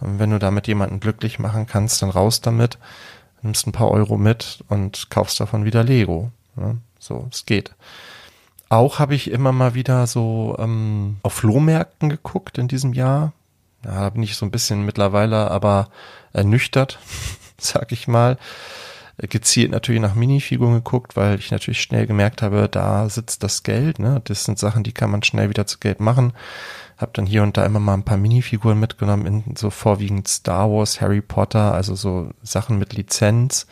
Und 0.00 0.18
wenn 0.18 0.30
du 0.30 0.38
damit 0.38 0.66
jemanden 0.66 1.00
glücklich 1.00 1.38
machen 1.38 1.66
kannst, 1.66 2.02
dann 2.02 2.10
raus 2.10 2.40
damit, 2.40 2.78
nimmst 3.42 3.66
ein 3.66 3.72
paar 3.72 3.90
Euro 3.90 4.16
mit 4.16 4.64
und 4.68 5.10
kaufst 5.10 5.38
davon 5.40 5.64
wieder 5.64 5.84
Lego. 5.84 6.30
Ne? 6.56 6.78
So, 6.98 7.28
es 7.30 7.46
geht. 7.46 7.74
Auch 8.68 8.98
habe 8.98 9.14
ich 9.14 9.30
immer 9.30 9.52
mal 9.52 9.74
wieder 9.74 10.06
so 10.06 10.56
ähm, 10.58 11.18
auf 11.22 11.34
Flohmärkten 11.34 12.08
geguckt 12.08 12.56
in 12.56 12.68
diesem 12.68 12.94
Jahr. 12.94 13.32
Ja, 13.84 14.00
da 14.00 14.10
bin 14.10 14.22
ich 14.22 14.36
so 14.36 14.46
ein 14.46 14.50
bisschen 14.50 14.86
mittlerweile 14.86 15.50
aber 15.50 15.88
ernüchtert, 16.32 16.98
sag 17.58 17.92
ich 17.92 18.08
mal. 18.08 18.38
Gezielt 19.18 19.70
natürlich 19.70 20.00
nach 20.00 20.14
Minifiguren 20.14 20.74
geguckt, 20.74 21.16
weil 21.16 21.38
ich 21.38 21.50
natürlich 21.50 21.82
schnell 21.82 22.06
gemerkt 22.06 22.42
habe, 22.42 22.68
da 22.68 23.08
sitzt 23.08 23.42
das 23.42 23.62
Geld. 23.62 23.98
Ne? 23.98 24.20
Das 24.24 24.44
sind 24.44 24.58
Sachen, 24.58 24.84
die 24.84 24.92
kann 24.92 25.10
man 25.10 25.22
schnell 25.22 25.48
wieder 25.48 25.66
zu 25.66 25.78
Geld 25.78 26.00
machen. 26.00 26.32
Hab 26.96 27.14
dann 27.14 27.26
hier 27.26 27.42
und 27.42 27.56
da 27.56 27.64
immer 27.64 27.80
mal 27.80 27.94
ein 27.94 28.04
paar 28.04 28.16
Minifiguren 28.16 28.80
mitgenommen, 28.80 29.26
in 29.26 29.56
so 29.56 29.70
vorwiegend 29.70 30.28
Star 30.28 30.70
Wars, 30.70 31.00
Harry 31.00 31.20
Potter, 31.20 31.74
also 31.74 31.94
so 31.94 32.30
Sachen 32.42 32.78
mit 32.78 32.94
Lizenz 32.94 33.66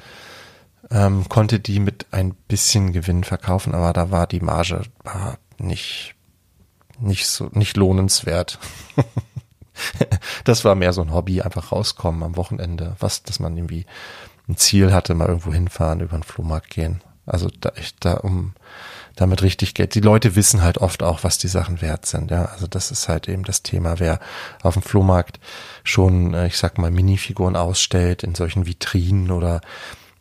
ähm, 0.90 1.28
konnte 1.28 1.60
die 1.60 1.80
mit 1.80 2.06
ein 2.10 2.34
bisschen 2.34 2.92
Gewinn 2.92 3.24
verkaufen, 3.24 3.74
aber 3.74 3.92
da 3.92 4.10
war 4.10 4.26
die 4.26 4.40
Marge 4.40 4.82
war 5.04 5.38
nicht, 5.58 6.14
nicht 6.98 7.26
so, 7.26 7.48
nicht 7.52 7.76
lohnenswert. 7.76 8.58
das 10.44 10.64
war 10.64 10.74
mehr 10.74 10.92
so 10.92 11.02
ein 11.02 11.12
Hobby, 11.12 11.42
einfach 11.42 11.72
rauskommen 11.72 12.22
am 12.22 12.36
Wochenende, 12.36 12.96
was, 12.98 13.22
dass 13.22 13.38
man 13.38 13.56
irgendwie 13.56 13.86
ein 14.50 14.56
Ziel 14.56 14.92
hatte, 14.92 15.14
mal 15.14 15.28
irgendwo 15.28 15.52
hinfahren, 15.52 16.00
über 16.00 16.16
den 16.16 16.22
Flohmarkt 16.22 16.70
gehen. 16.70 17.00
Also 17.26 17.48
da 17.60 17.70
echt 17.70 18.04
da 18.04 18.14
um 18.14 18.54
damit 19.16 19.42
richtig 19.42 19.74
Geld. 19.74 19.94
Die 19.94 20.00
Leute 20.00 20.34
wissen 20.34 20.62
halt 20.62 20.78
oft 20.78 21.02
auch, 21.02 21.24
was 21.24 21.36
die 21.38 21.48
Sachen 21.48 21.82
wert 21.82 22.06
sind. 22.06 22.30
Ja, 22.30 22.46
also 22.46 22.66
das 22.66 22.90
ist 22.90 23.08
halt 23.08 23.28
eben 23.28 23.44
das 23.44 23.62
Thema. 23.62 23.98
Wer 24.00 24.18
auf 24.62 24.74
dem 24.74 24.82
Flohmarkt 24.82 25.38
schon, 25.84 26.34
äh, 26.34 26.46
ich 26.46 26.56
sag 26.56 26.78
mal, 26.78 26.90
Minifiguren 26.90 27.56
ausstellt 27.56 28.22
in 28.22 28.34
solchen 28.34 28.66
Vitrinen 28.66 29.30
oder 29.30 29.60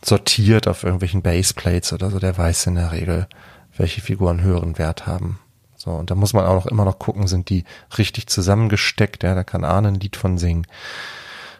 sortiert 0.04 0.68
auf 0.68 0.84
irgendwelchen 0.84 1.22
Baseplates 1.22 1.94
oder 1.94 2.10
so, 2.10 2.20
der 2.20 2.38
weiß 2.38 2.68
in 2.68 2.76
der 2.76 2.92
Regel, 2.92 3.28
welche 3.76 4.02
Figuren 4.02 4.42
höheren 4.42 4.78
Wert 4.78 5.08
haben. 5.08 5.40
So, 5.76 5.92
und 5.92 6.12
da 6.12 6.16
muss 6.16 6.34
man 6.34 6.46
auch 6.46 6.56
noch 6.56 6.66
immer 6.68 6.86
noch 6.86 7.00
gucken, 7.00 7.28
sind 7.28 7.50
die 7.50 7.64
richtig 7.98 8.28
zusammengesteckt, 8.28 9.24
ja, 9.24 9.34
da 9.34 9.44
kann 9.44 9.64
Arne 9.64 9.90
ein 9.90 10.00
Lied 10.00 10.18
von 10.18 10.38
singen. 10.38 10.68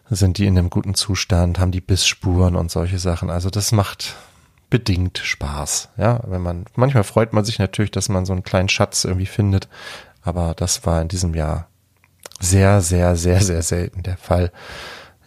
Sind 0.10 0.38
die 0.38 0.48
in 0.48 0.58
einem 0.58 0.70
guten 0.70 0.96
Zustand, 0.96 1.60
haben 1.60 1.72
die 1.72 1.82
Bissspuren 1.82 2.56
und 2.56 2.72
solche 2.72 2.98
Sachen. 3.00 3.30
Also 3.30 3.50
das 3.50 3.72
macht 3.72 4.16
bedingt 4.70 5.18
Spaß, 5.18 5.90
ja, 5.98 6.22
wenn 6.28 6.42
man, 6.42 6.66
manchmal 6.76 7.04
freut 7.04 7.34
man 7.34 7.44
sich 7.44 7.60
natürlich, 7.60 7.92
dass 7.92 8.10
man 8.10 8.26
so 8.26 8.34
einen 8.34 8.44
kleinen 8.44 8.70
Schatz 8.70 9.04
irgendwie 9.04 9.26
findet, 9.26 9.68
aber 10.22 10.54
das 10.54 10.86
war 10.86 11.02
in 11.02 11.08
diesem 11.08 11.34
Jahr 11.34 11.68
sehr, 12.40 12.82
sehr, 12.82 13.16
sehr, 13.16 13.42
sehr 13.42 13.64
selten 13.64 14.04
der 14.04 14.18
Fall. 14.18 14.52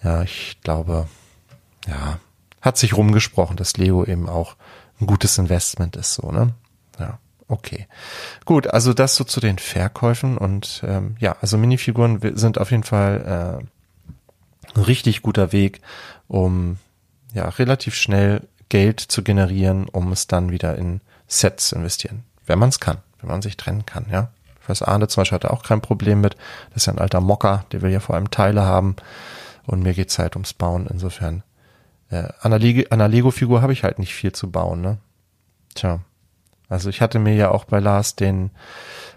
Ja, 0.03 0.23
ich 0.23 0.59
glaube, 0.63 1.09
ja, 1.87 2.19
hat 2.61 2.79
sich 2.79 2.97
rumgesprochen, 2.97 3.57
dass 3.57 3.77
Lego 3.77 4.05
eben 4.05 4.29
auch 4.29 4.57
ein 5.01 5.07
gutes 5.07 5.39
Investment 5.39 5.97
ist, 5.97 6.15
so, 6.15 6.31
ne? 6.31 6.55
Ja, 6.99 7.19
okay. 7.49 7.89
Gut, 8.45 8.69
also 8.69 8.95
das 8.95 9.17
so 9.17 9.25
zu 9.25 9.41
den 9.41 9.59
Verkäufen 9.59 10.39
und 10.39 10.83
ähm, 10.87 11.17
ja, 11.19 11.37
also 11.41 11.59
Minifiguren 11.59 12.21
sind 12.37 12.59
auf 12.59 12.71
jeden 12.71 12.85
Fall 12.85 13.61
äh, 13.61 13.67
ein 14.75 14.83
richtig 14.83 15.23
guter 15.23 15.53
Weg, 15.53 15.81
um 16.29 16.79
ja 17.35 17.49
relativ 17.49 17.95
schnell 17.95 18.47
Geld 18.69 19.01
zu 19.01 19.23
generieren, 19.23 19.89
um 19.89 20.13
es 20.13 20.27
dann 20.27 20.51
wieder 20.51 20.77
in 20.77 21.01
Sets 21.27 21.69
zu 21.69 21.77
investieren. 21.77 22.25
Wenn 22.47 22.59
man 22.59 22.71
es 22.71 22.81
kann, 22.81 22.99
wenn 23.21 23.29
man 23.31 23.43
sich 23.43 23.57
trennen 23.57 23.87
kann, 23.87 24.07
ja. 24.11 24.31
Ich 24.63 24.69
weiß, 24.69 24.83
Arne 24.83 25.09
zum 25.09 25.23
Beispiel 25.23 25.37
hatte 25.37 25.51
auch 25.51 25.65
kein 25.65 25.81
Problem 25.81 26.21
mit. 26.21 26.37
Das 26.71 26.83
ist 26.83 26.87
ja 26.87 26.93
ein 26.93 27.01
alter 27.01 27.21
Mocker, 27.21 27.65
der 27.73 27.83
will 27.83 27.91
ja 27.91 27.99
vor 28.01 28.15
allem 28.15 28.31
Teile 28.31 28.63
haben. 28.63 28.95
Und 29.67 29.83
mir 29.83 29.93
geht's 29.93 30.19
halt 30.19 30.37
ums 30.37 30.55
Bauen. 30.55 30.87
Insofern 30.87 31.43
äh, 32.11 32.29
an 32.41 32.53
einer 32.53 33.09
Lego-Figur 33.09 33.61
habe 33.61 33.73
ich 33.73 33.83
halt 33.83 33.99
nicht 33.99 34.15
viel 34.15 34.33
zu 34.33 34.51
bauen, 34.51 34.81
ne? 34.81 34.99
Tja. 35.75 36.01
Also 36.69 36.91
ich 36.91 37.01
hatte 37.01 37.19
mir 37.19 37.35
ja 37.35 37.51
auch 37.51 37.65
bei 37.65 37.81
Lars 37.81 38.17
den 38.17 38.51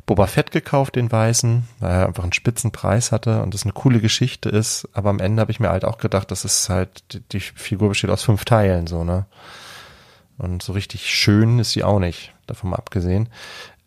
Boba 0.06 0.28
Fett 0.28 0.52
gekauft, 0.52 0.96
den 0.96 1.12
weißen, 1.12 1.68
weil 1.80 1.92
er 1.92 2.08
einfach 2.08 2.24
einen 2.24 2.34
spitzen 2.34 2.72
Preis 2.72 3.12
hatte 3.12 3.42
und 3.42 3.54
das 3.54 3.64
eine 3.64 3.74
coole 3.74 4.02
Geschichte 4.02 4.50
ist. 4.50 4.88
Aber 4.94 5.10
am 5.10 5.20
Ende 5.20 5.42
habe 5.42 5.52
ich 5.52 5.60
mir 5.60 5.70
halt 5.70 5.84
auch 5.84 5.98
gedacht, 5.98 6.30
das 6.30 6.46
ist 6.46 6.70
halt, 6.70 7.14
die, 7.14 7.22
die 7.22 7.40
Figur 7.40 7.90
besteht 7.90 8.12
aus 8.12 8.24
fünf 8.24 8.46
Teilen, 8.46 8.88
so, 8.88 9.04
ne? 9.04 9.26
Und 10.38 10.62
so 10.62 10.74
richtig 10.74 11.10
schön 11.10 11.60
ist 11.60 11.72
sie 11.72 11.84
auch 11.84 12.00
nicht, 12.00 12.34
davon 12.46 12.72
mal 12.72 12.76
abgesehen. 12.76 13.30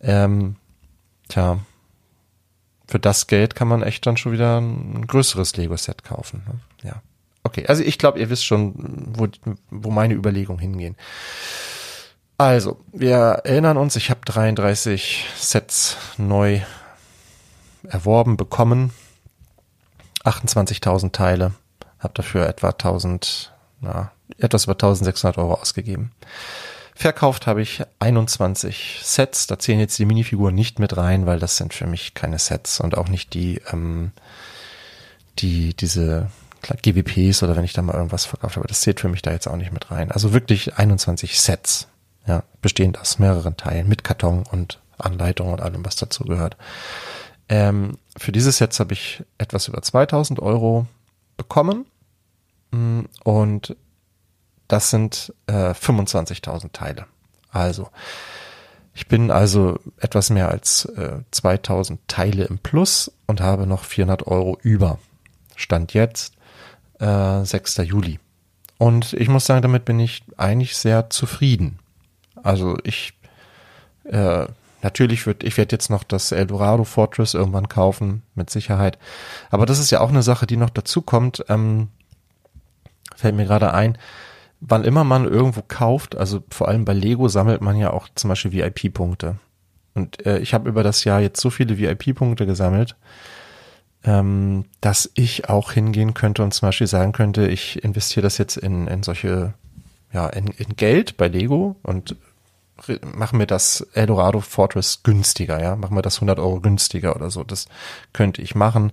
Ähm, 0.01 0.57
tja, 1.29 1.59
für 2.89 2.99
das 2.99 3.27
Geld 3.27 3.55
kann 3.55 3.69
man 3.69 3.83
echt 3.83 4.07
dann 4.07 4.17
schon 4.17 4.33
wieder 4.33 4.59
ein 4.59 5.07
größeres 5.07 5.57
Lego-Set 5.57 6.05
kaufen. 6.05 6.43
Ne? 6.47 6.89
Ja. 6.89 7.03
Okay, 7.43 7.67
also 7.67 7.83
ich 7.83 7.99
glaube, 7.99 8.19
ihr 8.19 8.31
wisst 8.31 8.47
schon, 8.47 8.75
wo, 9.15 9.29
wo 9.71 9.91
meine 9.91 10.15
Überlegungen 10.15 10.59
hingehen. 10.59 10.97
Also, 12.39 12.79
wir 12.93 13.17
erinnern 13.17 13.77
uns, 13.77 13.97
ich 13.97 14.11
habe 14.11 14.21
33 14.25 15.27
Sets 15.37 15.97
neu 16.19 16.61
erworben, 17.83 18.37
bekommen. 18.37 18.93
28.000 20.25 21.11
Teile. 21.11 21.53
Habe 21.99 22.15
dafür 22.15 22.47
etwa 22.47 22.69
1000, 22.69 23.53
na, 23.81 24.13
etwas 24.39 24.65
über 24.65 24.75
1600 24.75 25.37
Euro 25.39 25.55
ausgegeben. 25.55 26.13
Verkauft 26.95 27.49
habe 27.49 27.61
ich 27.61 27.83
21 27.99 29.01
Sets. 29.03 29.49
Da 29.49 29.59
zählen 29.59 29.81
jetzt 29.81 29.99
die 29.99 30.05
Minifiguren 30.05 30.55
nicht 30.55 30.79
mit 30.79 30.97
rein, 30.97 31.27
weil 31.27 31.41
das 31.41 31.57
sind 31.57 31.75
für 31.75 31.89
mich 31.89 32.15
keine 32.15 32.39
Sets 32.39 32.79
und 32.79 32.97
auch 32.97 33.09
nicht 33.09 33.35
die, 33.35 33.61
ähm, 33.73 34.13
die, 35.41 35.75
diese 35.75 36.31
GWPs 36.63 37.43
oder 37.43 37.57
wenn 37.57 37.65
ich 37.65 37.73
da 37.73 37.83
mal 37.83 37.95
irgendwas 37.95 38.27
verkauft 38.27 38.57
habe, 38.57 38.69
das 38.69 38.81
zählt 38.81 39.01
für 39.01 39.09
mich 39.09 39.23
da 39.23 39.33
jetzt 39.33 39.49
auch 39.49 39.57
nicht 39.57 39.73
mit 39.73 39.91
rein. 39.91 40.13
Also 40.13 40.33
wirklich 40.33 40.77
21 40.77 41.41
Sets, 41.41 41.89
ja, 42.29 42.45
bestehend 42.63 43.01
aus 43.01 43.19
mehreren 43.19 43.57
Teilen 43.57 43.89
mit 43.89 44.05
Karton 44.05 44.45
und 44.51 44.81
Anleitung 44.99 45.53
und 45.53 45.61
allem, 45.61 45.85
was 45.85 45.97
dazu 45.97 46.25
gehört. 46.25 46.57
Ähm, 47.49 47.99
für 48.17 48.31
diese 48.31 48.53
Sets 48.53 48.79
habe 48.79 48.93
ich 48.93 49.25
etwas 49.39 49.67
über 49.69 49.81
2000 49.81 50.39
Euro 50.41 50.87
bekommen 51.37 51.87
mm, 52.71 53.01
und 53.25 53.75
das 54.69 54.91
sind 54.91 55.33
äh, 55.47 55.71
25.000 55.71 56.73
Teile. 56.73 57.07
Also 57.51 57.89
ich 58.93 59.07
bin 59.07 59.31
also 59.31 59.79
etwas 59.99 60.29
mehr 60.29 60.51
als 60.51 60.85
äh, 60.85 61.21
2000 61.31 62.01
Teile 62.09 62.45
im 62.45 62.59
Plus 62.59 63.11
und 63.27 63.41
habe 63.41 63.67
noch 63.67 63.85
400 63.85 64.27
Euro 64.27 64.59
über. 64.61 64.99
Stand 65.57 65.95
jetzt 65.95 66.35
äh, 66.99 67.45
6. 67.45 67.79
Juli. 67.79 68.19
Und 68.77 69.15
ich 69.15 69.29
muss 69.29 69.47
sagen, 69.47 69.63
damit 69.63 69.85
bin 69.85 69.99
ich 69.99 70.23
eigentlich 70.37 70.77
sehr 70.77 71.11
zufrieden. 71.11 71.79
Also 72.49 72.79
ich 72.83 73.13
äh, 74.05 74.47
natürlich 74.81 75.27
wird 75.27 75.45
ich 75.45 75.59
werde 75.59 75.75
jetzt 75.75 75.91
noch 75.91 76.03
das 76.03 76.33
Eldorado 76.33 76.85
Fortress 76.85 77.35
irgendwann 77.35 77.69
kaufen 77.69 78.23
mit 78.35 78.49
Sicherheit. 78.49 78.99
Aber 79.51 79.67
das 79.67 79.79
ist 79.79 79.91
ja 79.91 80.01
auch 80.01 80.09
eine 80.09 80.23
Sache, 80.23 80.47
die 80.47 80.57
noch 80.57 80.71
dazu 80.71 81.03
kommt. 81.03 81.45
Ähm, 81.51 81.89
fällt 83.15 83.35
mir 83.35 83.45
gerade 83.45 83.75
ein. 83.75 83.99
Wann 84.61 84.85
immer 84.85 85.05
man 85.05 85.27
irgendwo 85.27 85.61
kauft, 85.61 86.17
also 86.17 86.43
vor 86.49 86.69
allem 86.69 86.87
bei 86.87 86.95
Lego 86.95 87.29
sammelt 87.29 87.61
man 87.61 87.77
ja 87.77 87.93
auch 87.93 88.09
zum 88.15 88.29
Beispiel 88.29 88.53
VIP-Punkte. 88.53 89.37
Und 89.95 90.25
äh, 90.25 90.39
ich 90.39 90.55
habe 90.55 90.71
über 90.71 90.83
das 90.83 91.05
Jahr 91.05 91.21
jetzt 91.21 91.43
so 91.43 91.51
viele 91.51 91.79
VIP-Punkte 91.79 92.47
gesammelt, 92.47 92.97
ähm, 94.05 94.65
dass 94.81 95.11
ich 95.15 95.51
auch 95.51 95.73
hingehen 95.73 96.15
könnte 96.15 96.43
und 96.43 96.55
zum 96.55 96.69
Beispiel 96.69 96.87
sagen 96.87 97.13
könnte, 97.13 97.47
ich 97.47 97.85
investiere 97.85 98.23
das 98.25 98.39
jetzt 98.39 98.57
in, 98.57 98.89
in 98.89 99.03
solche, 99.03 99.53
ja, 100.15 100.29
in, 100.29 100.47
in 100.47 100.77
Geld 100.77 101.19
bei 101.19 101.29
Lego 101.29 101.77
und 101.83 102.17
mache 103.15 103.37
mir 103.37 103.47
das 103.47 103.81
Eldorado 103.93 104.41
Fortress 104.41 105.03
günstiger, 105.03 105.61
ja, 105.61 105.77
machen 105.77 105.97
wir 105.97 106.03
das 106.03 106.17
100 106.17 106.39
Euro 106.39 106.61
günstiger 106.61 107.17
oder 107.17 107.31
so. 107.31 107.45
Das 107.45 107.67
könnte 108.13 108.43
ich 108.43 108.55
machen. 108.55 108.93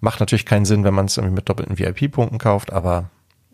Macht 0.00 0.20
natürlich 0.20 0.46
keinen 0.46 0.64
Sinn, 0.64 0.84
wenn 0.84 0.94
man 0.94 1.06
es 1.06 1.16
irgendwie 1.16 1.34
mit 1.34 1.48
doppelten 1.48 1.78
VIP-Punkten 1.78 2.38
kauft, 2.38 2.72
aber 2.72 3.10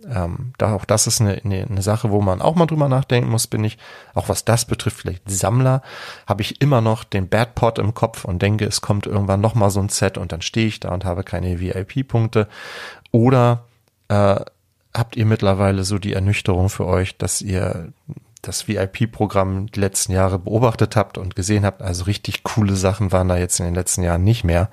ähm, 0.09 0.53
da 0.57 0.75
auch 0.75 0.85
das 0.85 1.07
ist 1.07 1.21
eine, 1.21 1.41
eine, 1.45 1.67
eine 1.67 1.83
Sache, 1.83 2.11
wo 2.11 2.21
man 2.21 2.41
auch 2.41 2.55
mal 2.55 2.67
drüber 2.67 2.89
nachdenken 2.89 3.31
muss, 3.31 3.47
bin 3.47 3.65
ich, 3.65 3.79
auch 4.15 4.29
was 4.29 4.45
das 4.45 4.65
betrifft, 4.65 4.99
vielleicht 4.99 5.29
Sammler, 5.29 5.83
habe 6.27 6.43
ich 6.43 6.61
immer 6.61 6.81
noch 6.81 7.05
den 7.05 7.29
Bad 7.29 7.55
Pot 7.55 7.79
im 7.79 7.95
Kopf 7.95 8.25
und 8.25 8.41
denke, 8.41 8.65
es 8.65 8.81
kommt 8.81 9.07
irgendwann 9.07 9.41
noch 9.41 9.55
mal 9.55 9.71
so 9.71 9.81
ein 9.81 9.89
Set 9.89 10.17
und 10.17 10.33
dann 10.33 10.43
stehe 10.43 10.67
ich 10.67 10.81
da 10.81 10.91
und 10.91 11.05
habe 11.05 11.23
keine 11.23 11.61
VIP-Punkte. 11.61 12.49
Oder 13.13 13.65
äh, 14.09 14.41
habt 14.95 15.17
ihr 15.17 15.27
mittlerweile 15.27 15.85
so 15.85 15.99
die 15.99 16.15
Ernüchterung 16.15 16.71
für 16.71 16.87
euch, 16.87 17.17
dass 17.19 17.43
ihr 17.43 17.93
das 18.43 18.69
VIP-Programm 18.69 19.67
die 19.67 19.81
letzten 19.81 20.13
Jahre 20.13 20.39
beobachtet 20.39 20.97
habt 20.97 21.19
und 21.19 21.37
gesehen 21.37 21.65
habt, 21.65 21.83
also 21.83 22.05
richtig 22.05 22.43
coole 22.43 22.77
Sachen 22.77 23.13
waren 23.13 23.29
da 23.29 23.37
jetzt 23.37 23.61
in 23.61 23.67
den 23.67 23.75
letzten 23.75 24.03
Jahren 24.03 24.25
nicht 24.25 24.45
mehr. 24.45 24.71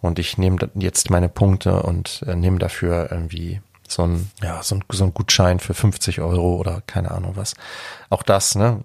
Und 0.00 0.18
ich 0.18 0.38
nehme 0.38 0.58
jetzt 0.74 1.10
meine 1.10 1.28
Punkte 1.28 1.82
und 1.82 2.24
äh, 2.26 2.34
nehme 2.34 2.58
dafür 2.58 3.08
irgendwie 3.10 3.60
so 3.88 4.02
ein, 4.02 4.30
ja, 4.42 4.62
so 4.62 4.76
ein, 4.76 4.84
so 4.90 5.04
ein 5.04 5.14
Gutschein 5.14 5.60
für 5.60 5.74
50 5.74 6.20
Euro 6.20 6.56
oder 6.56 6.82
keine 6.86 7.12
Ahnung 7.12 7.32
was. 7.36 7.54
Auch 8.10 8.22
das, 8.22 8.56
ne, 8.56 8.82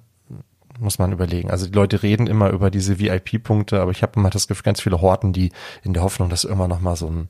muss 0.79 0.99
man 0.99 1.11
überlegen. 1.11 1.51
Also 1.51 1.67
die 1.67 1.73
Leute 1.73 2.03
reden 2.03 2.27
immer 2.27 2.49
über 2.49 2.71
diese 2.71 2.99
VIP-Punkte, 2.99 3.81
aber 3.81 3.91
ich 3.91 4.03
habe 4.03 4.19
immer 4.19 4.29
das 4.29 4.47
Gefühl, 4.47 4.63
ganz 4.63 4.81
viele 4.81 5.01
Horten, 5.01 5.33
die 5.33 5.51
in 5.83 5.93
der 5.93 6.03
Hoffnung, 6.03 6.29
dass 6.29 6.43
immer 6.43 6.67
noch 6.67 6.81
mal 6.81 6.95
so 6.95 7.07
ein 7.07 7.29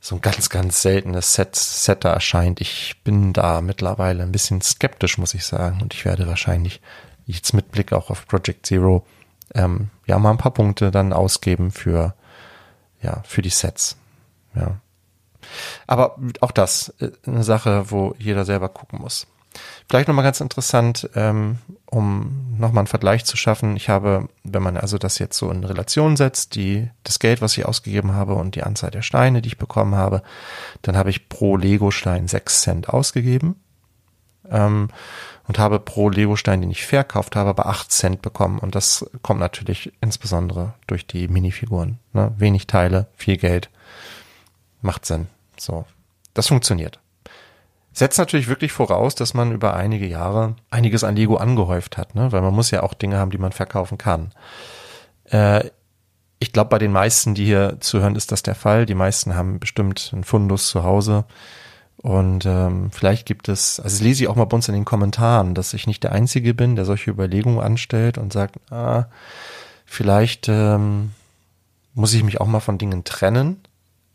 so 0.00 0.14
ein 0.16 0.20
ganz, 0.22 0.48
ganz 0.48 0.82
seltenes 0.82 1.34
Set, 1.34 1.54
Set 1.54 2.04
da 2.04 2.12
erscheint. 2.12 2.60
Ich 2.60 3.02
bin 3.04 3.32
da 3.32 3.60
mittlerweile 3.60 4.22
ein 4.22 4.32
bisschen 4.32 4.62
skeptisch, 4.62 5.18
muss 5.18 5.34
ich 5.34 5.44
sagen. 5.44 5.82
Und 5.82 5.92
ich 5.92 6.04
werde 6.04 6.26
wahrscheinlich 6.26 6.80
jetzt 7.26 7.52
mit 7.52 7.70
Blick 7.70 7.92
auch 7.92 8.10
auf 8.10 8.26
Project 8.26 8.66
Zero 8.66 9.06
ähm, 9.54 9.90
ja 10.06 10.18
mal 10.18 10.30
ein 10.30 10.38
paar 10.38 10.54
Punkte 10.54 10.90
dann 10.90 11.12
ausgeben 11.12 11.70
für 11.70 12.14
ja 13.02 13.22
für 13.24 13.42
die 13.42 13.50
Sets. 13.50 13.96
Ja. 14.54 14.80
Aber 15.86 16.16
auch 16.40 16.50
das 16.50 16.94
äh, 17.00 17.10
eine 17.26 17.44
Sache, 17.44 17.90
wo 17.90 18.14
jeder 18.18 18.44
selber 18.44 18.68
gucken 18.68 19.00
muss. 19.00 19.26
Vielleicht 19.88 20.08
nochmal 20.08 20.24
ganz 20.24 20.40
interessant, 20.40 21.10
ähm, 21.14 21.58
um 21.90 22.56
nochmal 22.56 22.82
einen 22.82 22.86
Vergleich 22.86 23.24
zu 23.24 23.36
schaffen. 23.36 23.74
Ich 23.74 23.88
habe, 23.88 24.28
wenn 24.44 24.62
man 24.62 24.76
also 24.76 24.96
das 24.96 25.18
jetzt 25.18 25.36
so 25.36 25.50
in 25.50 25.64
Relation 25.64 26.16
setzt, 26.16 26.54
die, 26.54 26.88
das 27.02 27.18
Geld, 27.18 27.42
was 27.42 27.56
ich 27.56 27.66
ausgegeben 27.66 28.14
habe 28.14 28.34
und 28.34 28.54
die 28.54 28.62
Anzahl 28.62 28.92
der 28.92 29.02
Steine, 29.02 29.42
die 29.42 29.48
ich 29.48 29.58
bekommen 29.58 29.96
habe, 29.96 30.22
dann 30.82 30.96
habe 30.96 31.10
ich 31.10 31.28
pro 31.28 31.56
Lego-Stein 31.56 32.28
sechs 32.28 32.62
Cent 32.62 32.88
ausgegeben. 32.88 33.56
Ähm, 34.48 34.88
und 35.46 35.58
habe 35.58 35.80
pro 35.80 36.08
Lego-Stein, 36.08 36.60
den 36.60 36.70
ich 36.70 36.86
verkauft 36.86 37.34
habe, 37.34 37.50
aber 37.50 37.66
acht 37.66 37.90
Cent 37.90 38.22
bekommen. 38.22 38.60
Und 38.60 38.76
das 38.76 39.04
kommt 39.22 39.40
natürlich 39.40 39.92
insbesondere 40.00 40.74
durch 40.86 41.08
die 41.08 41.26
Minifiguren. 41.26 41.98
Ne? 42.12 42.32
Wenig 42.38 42.68
Teile, 42.68 43.08
viel 43.16 43.36
Geld. 43.36 43.68
Macht 44.80 45.06
Sinn. 45.06 45.26
So. 45.58 45.86
Das 46.34 46.46
funktioniert 46.46 47.00
setzt 47.92 48.18
natürlich 48.18 48.48
wirklich 48.48 48.72
voraus, 48.72 49.14
dass 49.14 49.34
man 49.34 49.52
über 49.52 49.74
einige 49.74 50.06
Jahre 50.06 50.56
einiges 50.70 51.04
an 51.04 51.16
Lego 51.16 51.36
angehäuft 51.36 51.96
hat, 51.96 52.14
ne? 52.14 52.32
weil 52.32 52.40
man 52.40 52.54
muss 52.54 52.70
ja 52.70 52.82
auch 52.82 52.94
Dinge 52.94 53.18
haben, 53.18 53.30
die 53.30 53.38
man 53.38 53.52
verkaufen 53.52 53.98
kann. 53.98 54.32
Äh, 55.24 55.70
ich 56.38 56.52
glaube, 56.52 56.70
bei 56.70 56.78
den 56.78 56.92
meisten, 56.92 57.34
die 57.34 57.44
hier 57.44 57.76
zuhören, 57.80 58.16
ist 58.16 58.32
das 58.32 58.42
der 58.42 58.54
Fall. 58.54 58.86
Die 58.86 58.94
meisten 58.94 59.34
haben 59.34 59.60
bestimmt 59.60 60.10
einen 60.12 60.24
Fundus 60.24 60.68
zu 60.68 60.84
Hause. 60.84 61.26
Und 61.98 62.46
ähm, 62.46 62.90
vielleicht 62.90 63.26
gibt 63.26 63.50
es, 63.50 63.78
also 63.78 63.94
das 63.94 64.00
lese 64.00 64.24
ich 64.24 64.28
auch 64.30 64.36
mal 64.36 64.46
bei 64.46 64.54
uns 64.54 64.68
in 64.68 64.74
den 64.74 64.86
Kommentaren, 64.86 65.54
dass 65.54 65.74
ich 65.74 65.86
nicht 65.86 66.02
der 66.02 66.12
Einzige 66.12 66.54
bin, 66.54 66.76
der 66.76 66.86
solche 66.86 67.10
Überlegungen 67.10 67.60
anstellt 67.60 68.16
und 68.16 68.32
sagt, 68.32 68.58
ah, 68.72 69.04
vielleicht 69.84 70.48
ähm, 70.48 71.10
muss 71.92 72.14
ich 72.14 72.24
mich 72.24 72.40
auch 72.40 72.46
mal 72.46 72.60
von 72.60 72.78
Dingen 72.78 73.04
trennen, 73.04 73.60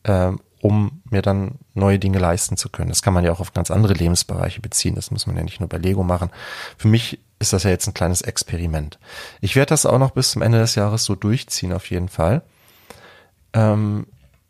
ähm, 0.04 0.40
um 0.66 1.04
mir 1.12 1.22
dann 1.22 1.60
neue 1.76 2.00
Dinge 2.00 2.18
leisten 2.18 2.58
zu 2.58 2.70
können. 2.70 2.90
Das 2.90 3.04
kann 3.04 3.14
man 3.14 3.24
ja 3.24 3.32
auch 3.32 3.40
auf 3.40 3.54
ganz 3.54 3.70
andere 3.70 3.94
Lebensbereiche 3.94 4.62
beziehen. 4.62 4.96
Das 4.96 5.12
muss 5.12 5.28
man 5.28 5.38
ja 5.38 5.44
nicht 5.44 5.60
nur 5.60 5.70
bei 5.70 5.78
Lego 5.78 6.02
machen. 6.02 6.32
Für 6.76 6.88
mich 6.88 7.20
ist 7.38 7.54
das 7.54 7.62
ja 7.62 7.70
jetzt 7.70 7.86
ein 7.86 7.94
kleines 7.94 8.24
Experiment. 8.24 8.98
Ich 9.42 9.56
werde 9.56 9.70
das 9.70 9.86
auch 9.86 10.00
noch 10.00 10.10
bis 10.10 10.32
zum 10.32 10.42
Ende 10.42 10.58
des 10.58 10.74
Jahres 10.74 11.04
so 11.06 11.14
durchziehen, 11.14 11.72
auf 11.72 11.88
jeden 11.92 12.10
Fall. 12.10 12.42
Ähm, 13.54 14.08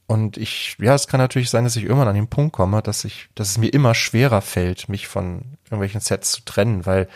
und 0.07 0.38
ich, 0.38 0.78
ja, 0.80 0.95
es 0.95 1.07
kann 1.07 1.20
natürlich 1.20 1.49
sein, 1.49 1.66
dass 1.66 1.76
ich 1.76 1.84
irgendwann 1.84 2.07
an 2.07 2.16
den 2.16 2.30
Punkt 2.30 2.53
komme, 2.53 2.82
dass 2.82 3.03
ich, 3.03 3.28
dass 3.36 3.49
es 3.49 3.57
mir 3.57 3.74
immer 3.74 3.93
schwerer 3.93 4.39
fällt, 4.41 4.88
mich 4.88 5.07
von 5.07 5.57
irgendwelchen 5.66 5.99
Sets 5.99 6.32
zu 6.32 6.45
trennen, 6.45 6.86
weil 6.86 7.09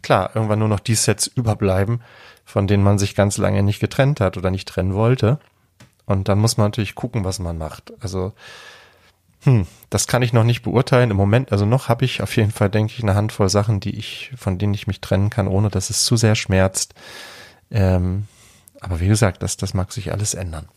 klar, 0.00 0.30
irgendwann 0.32 0.60
nur 0.60 0.68
noch 0.68 0.80
die 0.80 0.94
Sets 0.94 1.26
überbleiben, 1.26 2.00
von 2.46 2.66
denen 2.66 2.84
man 2.84 2.98
sich 2.98 3.14
ganz 3.14 3.36
lange 3.36 3.62
nicht 3.62 3.80
getrennt 3.80 4.20
hat 4.20 4.38
oder 4.38 4.50
nicht 4.50 4.66
trennen 4.66 4.94
wollte. 4.94 5.40
Und 6.06 6.28
dann 6.28 6.38
muss 6.38 6.56
man 6.56 6.68
natürlich 6.68 6.94
gucken, 6.94 7.24
was 7.24 7.38
man 7.38 7.58
macht. 7.58 7.92
Also, 8.00 8.32
hm, 9.42 9.66
das 9.90 10.06
kann 10.06 10.22
ich 10.22 10.32
noch 10.32 10.44
nicht 10.44 10.62
beurteilen. 10.62 11.10
Im 11.10 11.16
Moment, 11.16 11.52
also 11.52 11.66
noch 11.66 11.88
habe 11.88 12.04
ich 12.04 12.22
auf 12.22 12.34
jeden 12.36 12.52
Fall, 12.52 12.70
denke 12.70 12.94
ich, 12.96 13.02
eine 13.02 13.14
Handvoll 13.14 13.48
Sachen, 13.48 13.80
die 13.80 13.96
ich, 13.96 14.32
von 14.36 14.58
denen 14.58 14.74
ich 14.74 14.86
mich 14.86 15.00
trennen 15.00 15.30
kann, 15.30 15.48
ohne 15.48 15.68
dass 15.68 15.90
es 15.90 16.04
zu 16.04 16.16
sehr 16.16 16.34
schmerzt. 16.34 16.94
Ähm, 17.70 18.26
aber 18.80 19.00
wie 19.00 19.08
gesagt, 19.08 19.42
das, 19.42 19.56
das 19.56 19.74
mag 19.74 19.92
sich 19.92 20.12
alles 20.12 20.34
ändern. 20.34 20.68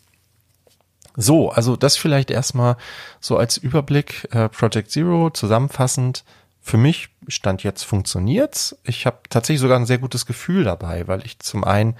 So, 1.15 1.49
also 1.49 1.75
das 1.75 1.97
vielleicht 1.97 2.31
erstmal 2.31 2.77
so 3.19 3.37
als 3.37 3.57
Überblick 3.57 4.27
äh, 4.31 4.49
Project 4.49 4.91
Zero 4.91 5.29
zusammenfassend. 5.29 6.23
Für 6.69 6.77
mich 6.77 7.09
stand 7.27 7.63
jetzt 7.63 7.81
funktioniert's. 7.81 8.77
Ich 8.83 9.07
habe 9.07 9.21
tatsächlich 9.31 9.59
sogar 9.59 9.79
ein 9.79 9.87
sehr 9.87 9.97
gutes 9.97 10.27
Gefühl 10.27 10.65
dabei, 10.65 11.07
weil 11.07 11.25
ich 11.25 11.39
zum 11.39 11.63
einen 11.63 11.95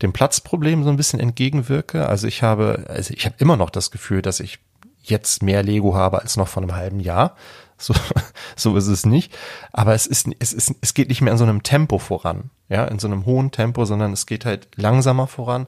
dem 0.00 0.14
Platzproblem 0.14 0.84
so 0.84 0.88
ein 0.88 0.96
bisschen 0.96 1.20
entgegenwirke. 1.20 2.08
Also 2.08 2.26
ich 2.26 2.42
habe, 2.42 2.86
also 2.88 3.12
ich 3.12 3.26
habe 3.26 3.36
immer 3.40 3.58
noch 3.58 3.68
das 3.68 3.90
Gefühl, 3.90 4.22
dass 4.22 4.40
ich 4.40 4.58
jetzt 5.02 5.42
mehr 5.42 5.62
Lego 5.62 5.94
habe 5.94 6.22
als 6.22 6.38
noch 6.38 6.48
vor 6.48 6.62
einem 6.62 6.74
halben 6.74 7.00
Jahr. 7.00 7.36
So, 7.78 7.92
so 8.56 8.74
ist 8.74 8.86
es 8.86 9.04
nicht. 9.04 9.36
Aber 9.70 9.92
es 9.92 10.06
ist, 10.06 10.26
es 10.38 10.54
ist, 10.54 10.74
es 10.80 10.94
geht 10.94 11.10
nicht 11.10 11.20
mehr 11.20 11.32
in 11.32 11.38
so 11.38 11.44
einem 11.44 11.62
Tempo 11.62 11.98
voran. 11.98 12.48
Ja, 12.70 12.86
in 12.86 12.98
so 12.98 13.06
einem 13.06 13.26
hohen 13.26 13.50
Tempo, 13.50 13.84
sondern 13.84 14.14
es 14.14 14.24
geht 14.24 14.46
halt 14.46 14.68
langsamer 14.76 15.26
voran. 15.26 15.66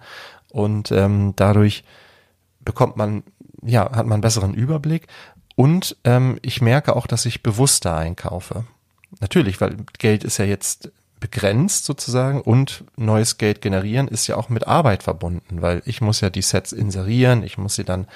Und 0.51 0.91
ähm, 0.91 1.35
dadurch 1.37 1.85
bekommt 2.61 2.97
man, 2.97 3.25
ja, 3.63 3.83
hat 3.83 4.07
man 4.07 4.15
einen 4.15 4.21
besseren 4.23 4.55
Überblick. 4.55 5.07
Und 5.59 5.97
ähm, 6.05 6.39
ich 6.43 6.63
merke 6.63 6.95
auch, 6.95 7.09
dass 7.09 7.27
ich 7.27 7.43
bewusster 7.43 7.97
einkaufe. 7.97 8.63
Natürlich, 9.19 9.61
weil 9.61 9.77
Geld 9.99 10.23
ist 10.23 10.39
ja 10.39 10.45
jetzt 10.45 10.93
begrenzt 11.19 11.85
sozusagen 11.85 12.41
und 12.41 12.85
neues 12.95 13.39
Geld 13.39 13.61
generieren 13.61 14.07
ist 14.07 14.29
ja 14.29 14.37
auch 14.37 14.51
mit 14.51 14.69
Arbeit 14.69 15.03
verbunden, 15.03 15.61
weil 15.61 15.83
ich 15.85 16.01
muss 16.01 16.21
ja 16.21 16.31
die 16.31 16.43
Sets 16.43 16.71
inserieren, 16.71 17.43
ich 17.43 17.59
muss 17.59 17.75
sie 17.75 17.83
dann 17.83 18.07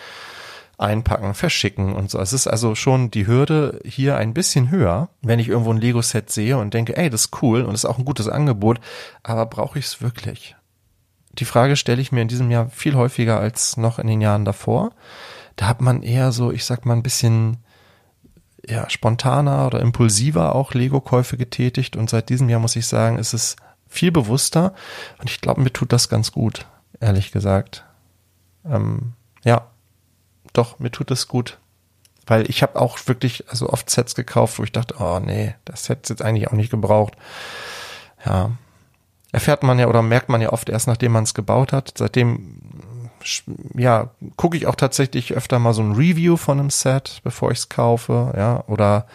einpacken, 0.78 1.34
verschicken 1.34 1.97
und 1.97 2.12
so. 2.12 2.20
Es 2.20 2.32
ist 2.32 2.47
also 2.47 2.76
schon 2.76 3.11
die 3.11 3.26
Hürde 3.26 3.80
hier 3.84 4.16
ein 4.18 4.34
bisschen 4.34 4.70
höher, 4.70 5.09
wenn 5.20 5.40
ich 5.40 5.49
irgendwo 5.49 5.72
ein 5.72 5.80
Lego-Set 5.80 6.30
sehe 6.30 6.59
und 6.59 6.74
denke, 6.74 6.97
ey, 6.97 7.11
das 7.11 7.22
ist 7.22 7.43
cool 7.43 7.62
und 7.62 7.74
ist 7.74 7.86
auch 7.86 7.99
ein 7.99 8.05
gutes 8.05 8.28
Angebot, 8.28 8.78
aber 9.24 9.47
brauche 9.47 9.80
ich 9.80 9.86
es 9.86 10.01
wirklich? 10.01 10.55
Die 11.32 11.45
Frage 11.45 11.74
stelle 11.74 12.01
ich 12.01 12.12
mir 12.12 12.22
in 12.22 12.28
diesem 12.28 12.53
Jahr 12.53 12.70
viel 12.70 12.95
häufiger 12.95 13.40
als 13.40 13.76
noch 13.76 13.99
in 13.99 14.07
den 14.07 14.20
Jahren 14.20 14.45
davor. 14.45 14.93
Da 15.57 15.69
hat 15.69 15.81
man 15.81 16.03
eher 16.03 16.33
so, 16.33 16.51
ich 16.51 16.65
sag 16.65 16.87
mal, 16.87 16.95
ein 16.95 17.03
bisschen 17.03 17.59
ja, 18.67 18.89
spontaner 18.89 19.67
oder 19.67 19.81
impulsiver 19.81 20.55
auch 20.55 20.75
Lego-Käufe 20.75 21.37
getätigt 21.37 21.97
und 21.97 22.09
seit 22.09 22.29
diesem 22.29 22.49
Jahr 22.49 22.61
muss 22.61 22.77
ich 22.77 22.87
sagen, 22.87 23.19
ist 23.19 23.33
es 23.35 23.57
viel 23.89 24.13
bewusster 24.13 24.75
und 25.19 25.29
ich 25.29 25.41
glaube, 25.41 25.61
mir 25.61 25.73
tut 25.73 25.93
das 25.93 26.09
ganz 26.09 26.33
gut, 26.33 26.67
ehrlich 27.01 27.33
gesagt. 27.33 27.85
Ähm, 28.65 29.15
ja, 29.45 29.67
doch, 30.53 30.79
mir 30.79 30.91
tut 30.91 31.11
es 31.11 31.29
gut. 31.29 31.59
Weil 32.27 32.49
ich 32.49 32.63
habe 32.63 32.81
auch 32.81 32.99
wirklich 33.07 33.49
also 33.51 33.69
oft 33.69 33.91
Sets 33.91 34.15
gekauft, 34.15 34.59
wo 34.59 34.63
ich 34.63 34.71
dachte, 34.71 34.95
oh 35.01 35.19
nee, 35.19 35.57
das 35.65 35.83
ist 35.83 35.89
jetzt 35.89 36.23
eigentlich 36.23 36.49
auch 36.49 36.53
nicht 36.53 36.71
gebraucht. 36.71 37.15
Ja, 38.25 38.53
erfährt 39.33 39.65
man 39.65 39.79
ja 39.79 39.89
oder 39.89 40.03
merkt 40.03 40.29
man 40.29 40.41
ja 40.41 40.53
oft 40.53 40.69
erst, 40.69 40.87
nachdem 40.87 41.13
man 41.13 41.25
es 41.25 41.35
gebaut 41.35 41.73
hat. 41.73 41.95
Seitdem 41.97 42.61
ja, 43.75 44.11
gucke 44.37 44.57
ich 44.57 44.66
auch 44.66 44.75
tatsächlich 44.75 45.35
öfter 45.35 45.59
mal 45.59 45.75
so 45.75 45.83
ein 45.83 45.93
Review 45.93 46.37
von 46.37 46.59
einem 46.59 46.70
Set, 46.70 47.20
bevor 47.25 47.51
ich 47.51 47.59
es 47.59 47.68
kaufe, 47.68 48.33
ja, 48.37 48.64
oder 48.66 49.07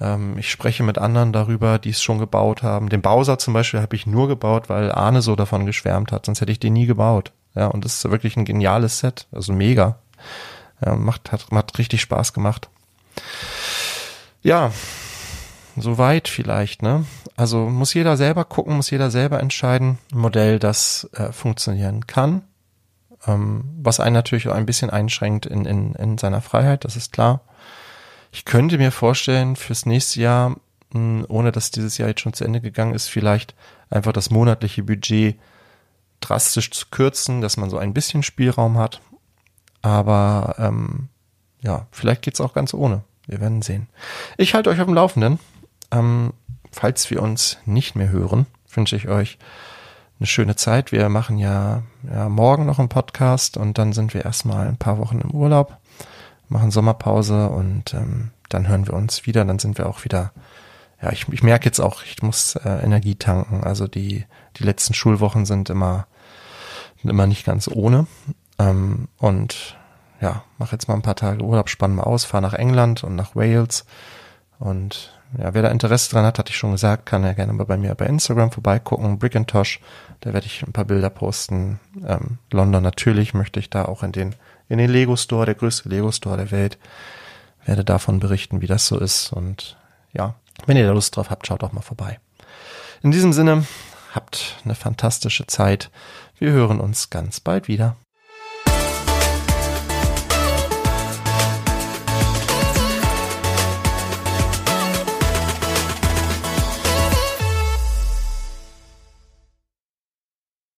ähm, 0.00 0.38
ich 0.38 0.50
spreche 0.50 0.82
mit 0.82 0.98
anderen 0.98 1.32
darüber, 1.32 1.78
die 1.78 1.90
es 1.90 2.02
schon 2.02 2.18
gebaut 2.18 2.62
haben. 2.62 2.88
Den 2.88 3.02
Bowser 3.02 3.38
zum 3.38 3.54
Beispiel 3.54 3.80
habe 3.80 3.96
ich 3.96 4.06
nur 4.06 4.28
gebaut, 4.28 4.68
weil 4.68 4.90
Arne 4.90 5.22
so 5.22 5.36
davon 5.36 5.66
geschwärmt 5.66 6.12
hat, 6.12 6.26
sonst 6.26 6.40
hätte 6.40 6.52
ich 6.52 6.60
den 6.60 6.72
nie 6.72 6.86
gebaut. 6.86 7.32
Ja, 7.54 7.66
und 7.66 7.84
das 7.84 7.96
ist 7.96 8.10
wirklich 8.10 8.36
ein 8.36 8.44
geniales 8.44 9.00
Set, 9.00 9.26
also 9.32 9.52
mega. 9.52 9.98
Ja, 10.84 10.94
macht, 10.94 11.32
hat, 11.32 11.46
hat 11.50 11.78
richtig 11.78 12.00
Spaß 12.00 12.32
gemacht. 12.32 12.68
Ja, 14.42 14.72
soweit 15.76 16.28
vielleicht, 16.28 16.82
ne? 16.82 17.04
Also 17.36 17.68
muss 17.68 17.92
jeder 17.92 18.16
selber 18.16 18.44
gucken, 18.44 18.76
muss 18.76 18.90
jeder 18.90 19.10
selber 19.10 19.40
entscheiden, 19.40 19.98
ein 20.12 20.18
Modell, 20.18 20.58
das 20.58 21.08
äh, 21.14 21.32
funktionieren 21.32 22.06
kann 22.06 22.42
ähm, 23.26 23.64
was 23.82 24.00
einen 24.00 24.14
natürlich 24.14 24.48
auch 24.48 24.54
ein 24.54 24.66
bisschen 24.66 24.90
einschränkt 24.90 25.46
in, 25.46 25.64
in, 25.64 25.94
in 25.94 26.18
seiner 26.18 26.40
Freiheit, 26.40 26.84
das 26.84 26.96
ist 26.96 27.12
klar. 27.12 27.40
Ich 28.32 28.44
könnte 28.44 28.78
mir 28.78 28.92
vorstellen, 28.92 29.56
fürs 29.56 29.86
nächste 29.86 30.20
Jahr, 30.20 30.56
mh, 30.92 31.26
ohne 31.28 31.52
dass 31.52 31.70
dieses 31.70 31.98
Jahr 31.98 32.08
jetzt 32.08 32.20
schon 32.20 32.32
zu 32.32 32.44
Ende 32.44 32.60
gegangen 32.60 32.94
ist, 32.94 33.08
vielleicht 33.08 33.54
einfach 33.90 34.12
das 34.12 34.30
monatliche 34.30 34.82
Budget 34.82 35.38
drastisch 36.20 36.70
zu 36.70 36.86
kürzen, 36.90 37.40
dass 37.40 37.56
man 37.56 37.70
so 37.70 37.78
ein 37.78 37.94
bisschen 37.94 38.22
Spielraum 38.22 38.78
hat. 38.78 39.00
Aber 39.82 40.54
ähm, 40.58 41.08
ja, 41.62 41.86
vielleicht 41.90 42.22
geht's 42.22 42.40
auch 42.40 42.52
ganz 42.52 42.74
ohne. 42.74 43.02
Wir 43.26 43.40
werden 43.40 43.62
sehen. 43.62 43.88
Ich 44.36 44.54
halte 44.54 44.70
euch 44.70 44.80
auf 44.80 44.86
dem 44.86 44.94
Laufenden. 44.94 45.38
Ähm, 45.90 46.32
falls 46.70 47.10
wir 47.10 47.22
uns 47.22 47.58
nicht 47.64 47.96
mehr 47.96 48.10
hören, 48.10 48.46
wünsche 48.72 48.96
ich 48.96 49.08
euch 49.08 49.38
eine 50.20 50.26
schöne 50.26 50.54
Zeit. 50.54 50.92
Wir 50.92 51.08
machen 51.08 51.38
ja, 51.38 51.82
ja 52.02 52.28
morgen 52.28 52.66
noch 52.66 52.78
einen 52.78 52.90
Podcast 52.90 53.56
und 53.56 53.78
dann 53.78 53.92
sind 53.92 54.14
wir 54.14 54.24
erstmal 54.24 54.68
ein 54.68 54.76
paar 54.76 54.98
Wochen 54.98 55.20
im 55.20 55.30
Urlaub, 55.30 55.78
machen 56.48 56.70
Sommerpause 56.70 57.48
und 57.48 57.94
ähm, 57.94 58.30
dann 58.50 58.68
hören 58.68 58.86
wir 58.86 58.94
uns 58.94 59.26
wieder. 59.26 59.44
Dann 59.44 59.58
sind 59.58 59.78
wir 59.78 59.88
auch 59.88 60.04
wieder. 60.04 60.32
Ja, 61.02 61.10
ich, 61.10 61.26
ich 61.30 61.42
merke 61.42 61.64
jetzt 61.64 61.80
auch, 61.80 62.02
ich 62.04 62.22
muss 62.22 62.54
äh, 62.56 62.84
Energie 62.84 63.14
tanken. 63.14 63.64
Also 63.64 63.86
die 63.86 64.26
die 64.58 64.64
letzten 64.64 64.92
Schulwochen 64.92 65.46
sind 65.46 65.70
immer 65.70 66.06
immer 67.02 67.26
nicht 67.26 67.46
ganz 67.46 67.68
ohne. 67.68 68.06
Ähm, 68.58 69.08
und 69.16 69.78
ja, 70.20 70.44
mache 70.58 70.72
jetzt 70.72 70.86
mal 70.86 70.94
ein 70.94 71.02
paar 71.02 71.16
Tage 71.16 71.42
Urlaub, 71.42 71.70
spann 71.70 71.94
mal 71.94 72.02
aus, 72.02 72.24
fahre 72.24 72.42
nach 72.42 72.52
England 72.52 73.04
und 73.04 73.16
nach 73.16 73.34
Wales 73.34 73.86
und 74.58 75.18
ja, 75.38 75.54
wer 75.54 75.62
da 75.62 75.68
Interesse 75.68 76.10
dran 76.10 76.24
hat, 76.24 76.38
hatte 76.38 76.50
ich 76.50 76.56
schon 76.56 76.72
gesagt, 76.72 77.06
kann 77.06 77.24
ja 77.24 77.32
gerne 77.32 77.52
mal 77.52 77.64
bei 77.64 77.76
mir 77.76 77.94
bei 77.94 78.06
Instagram 78.06 78.50
vorbeigucken, 78.50 79.18
Brickintosh, 79.18 79.80
da 80.20 80.32
werde 80.32 80.46
ich 80.46 80.62
ein 80.62 80.72
paar 80.72 80.84
Bilder 80.84 81.10
posten. 81.10 81.80
Ähm, 82.06 82.38
London 82.50 82.82
natürlich 82.82 83.34
möchte 83.34 83.60
ich 83.60 83.70
da 83.70 83.84
auch 83.84 84.02
in 84.02 84.12
den, 84.12 84.34
in 84.68 84.78
den 84.78 84.90
Lego 84.90 85.16
Store, 85.16 85.46
der 85.46 85.54
größte 85.54 85.88
Lego 85.88 86.10
Store 86.12 86.36
der 86.36 86.50
Welt, 86.50 86.78
werde 87.64 87.84
davon 87.84 88.20
berichten, 88.20 88.60
wie 88.60 88.66
das 88.66 88.86
so 88.86 88.98
ist 88.98 89.32
und 89.32 89.76
ja, 90.12 90.34
wenn 90.66 90.76
ihr 90.76 90.86
da 90.86 90.92
Lust 90.92 91.16
drauf 91.16 91.30
habt, 91.30 91.46
schaut 91.46 91.62
doch 91.62 91.72
mal 91.72 91.82
vorbei. 91.82 92.18
In 93.02 93.12
diesem 93.12 93.32
Sinne, 93.32 93.64
Habt 94.12 94.56
eine 94.64 94.74
fantastische 94.74 95.46
Zeit. 95.46 95.90
Wir 96.38 96.50
hören 96.50 96.80
uns 96.80 97.10
ganz 97.10 97.38
bald 97.38 97.68
wieder. 97.68 97.96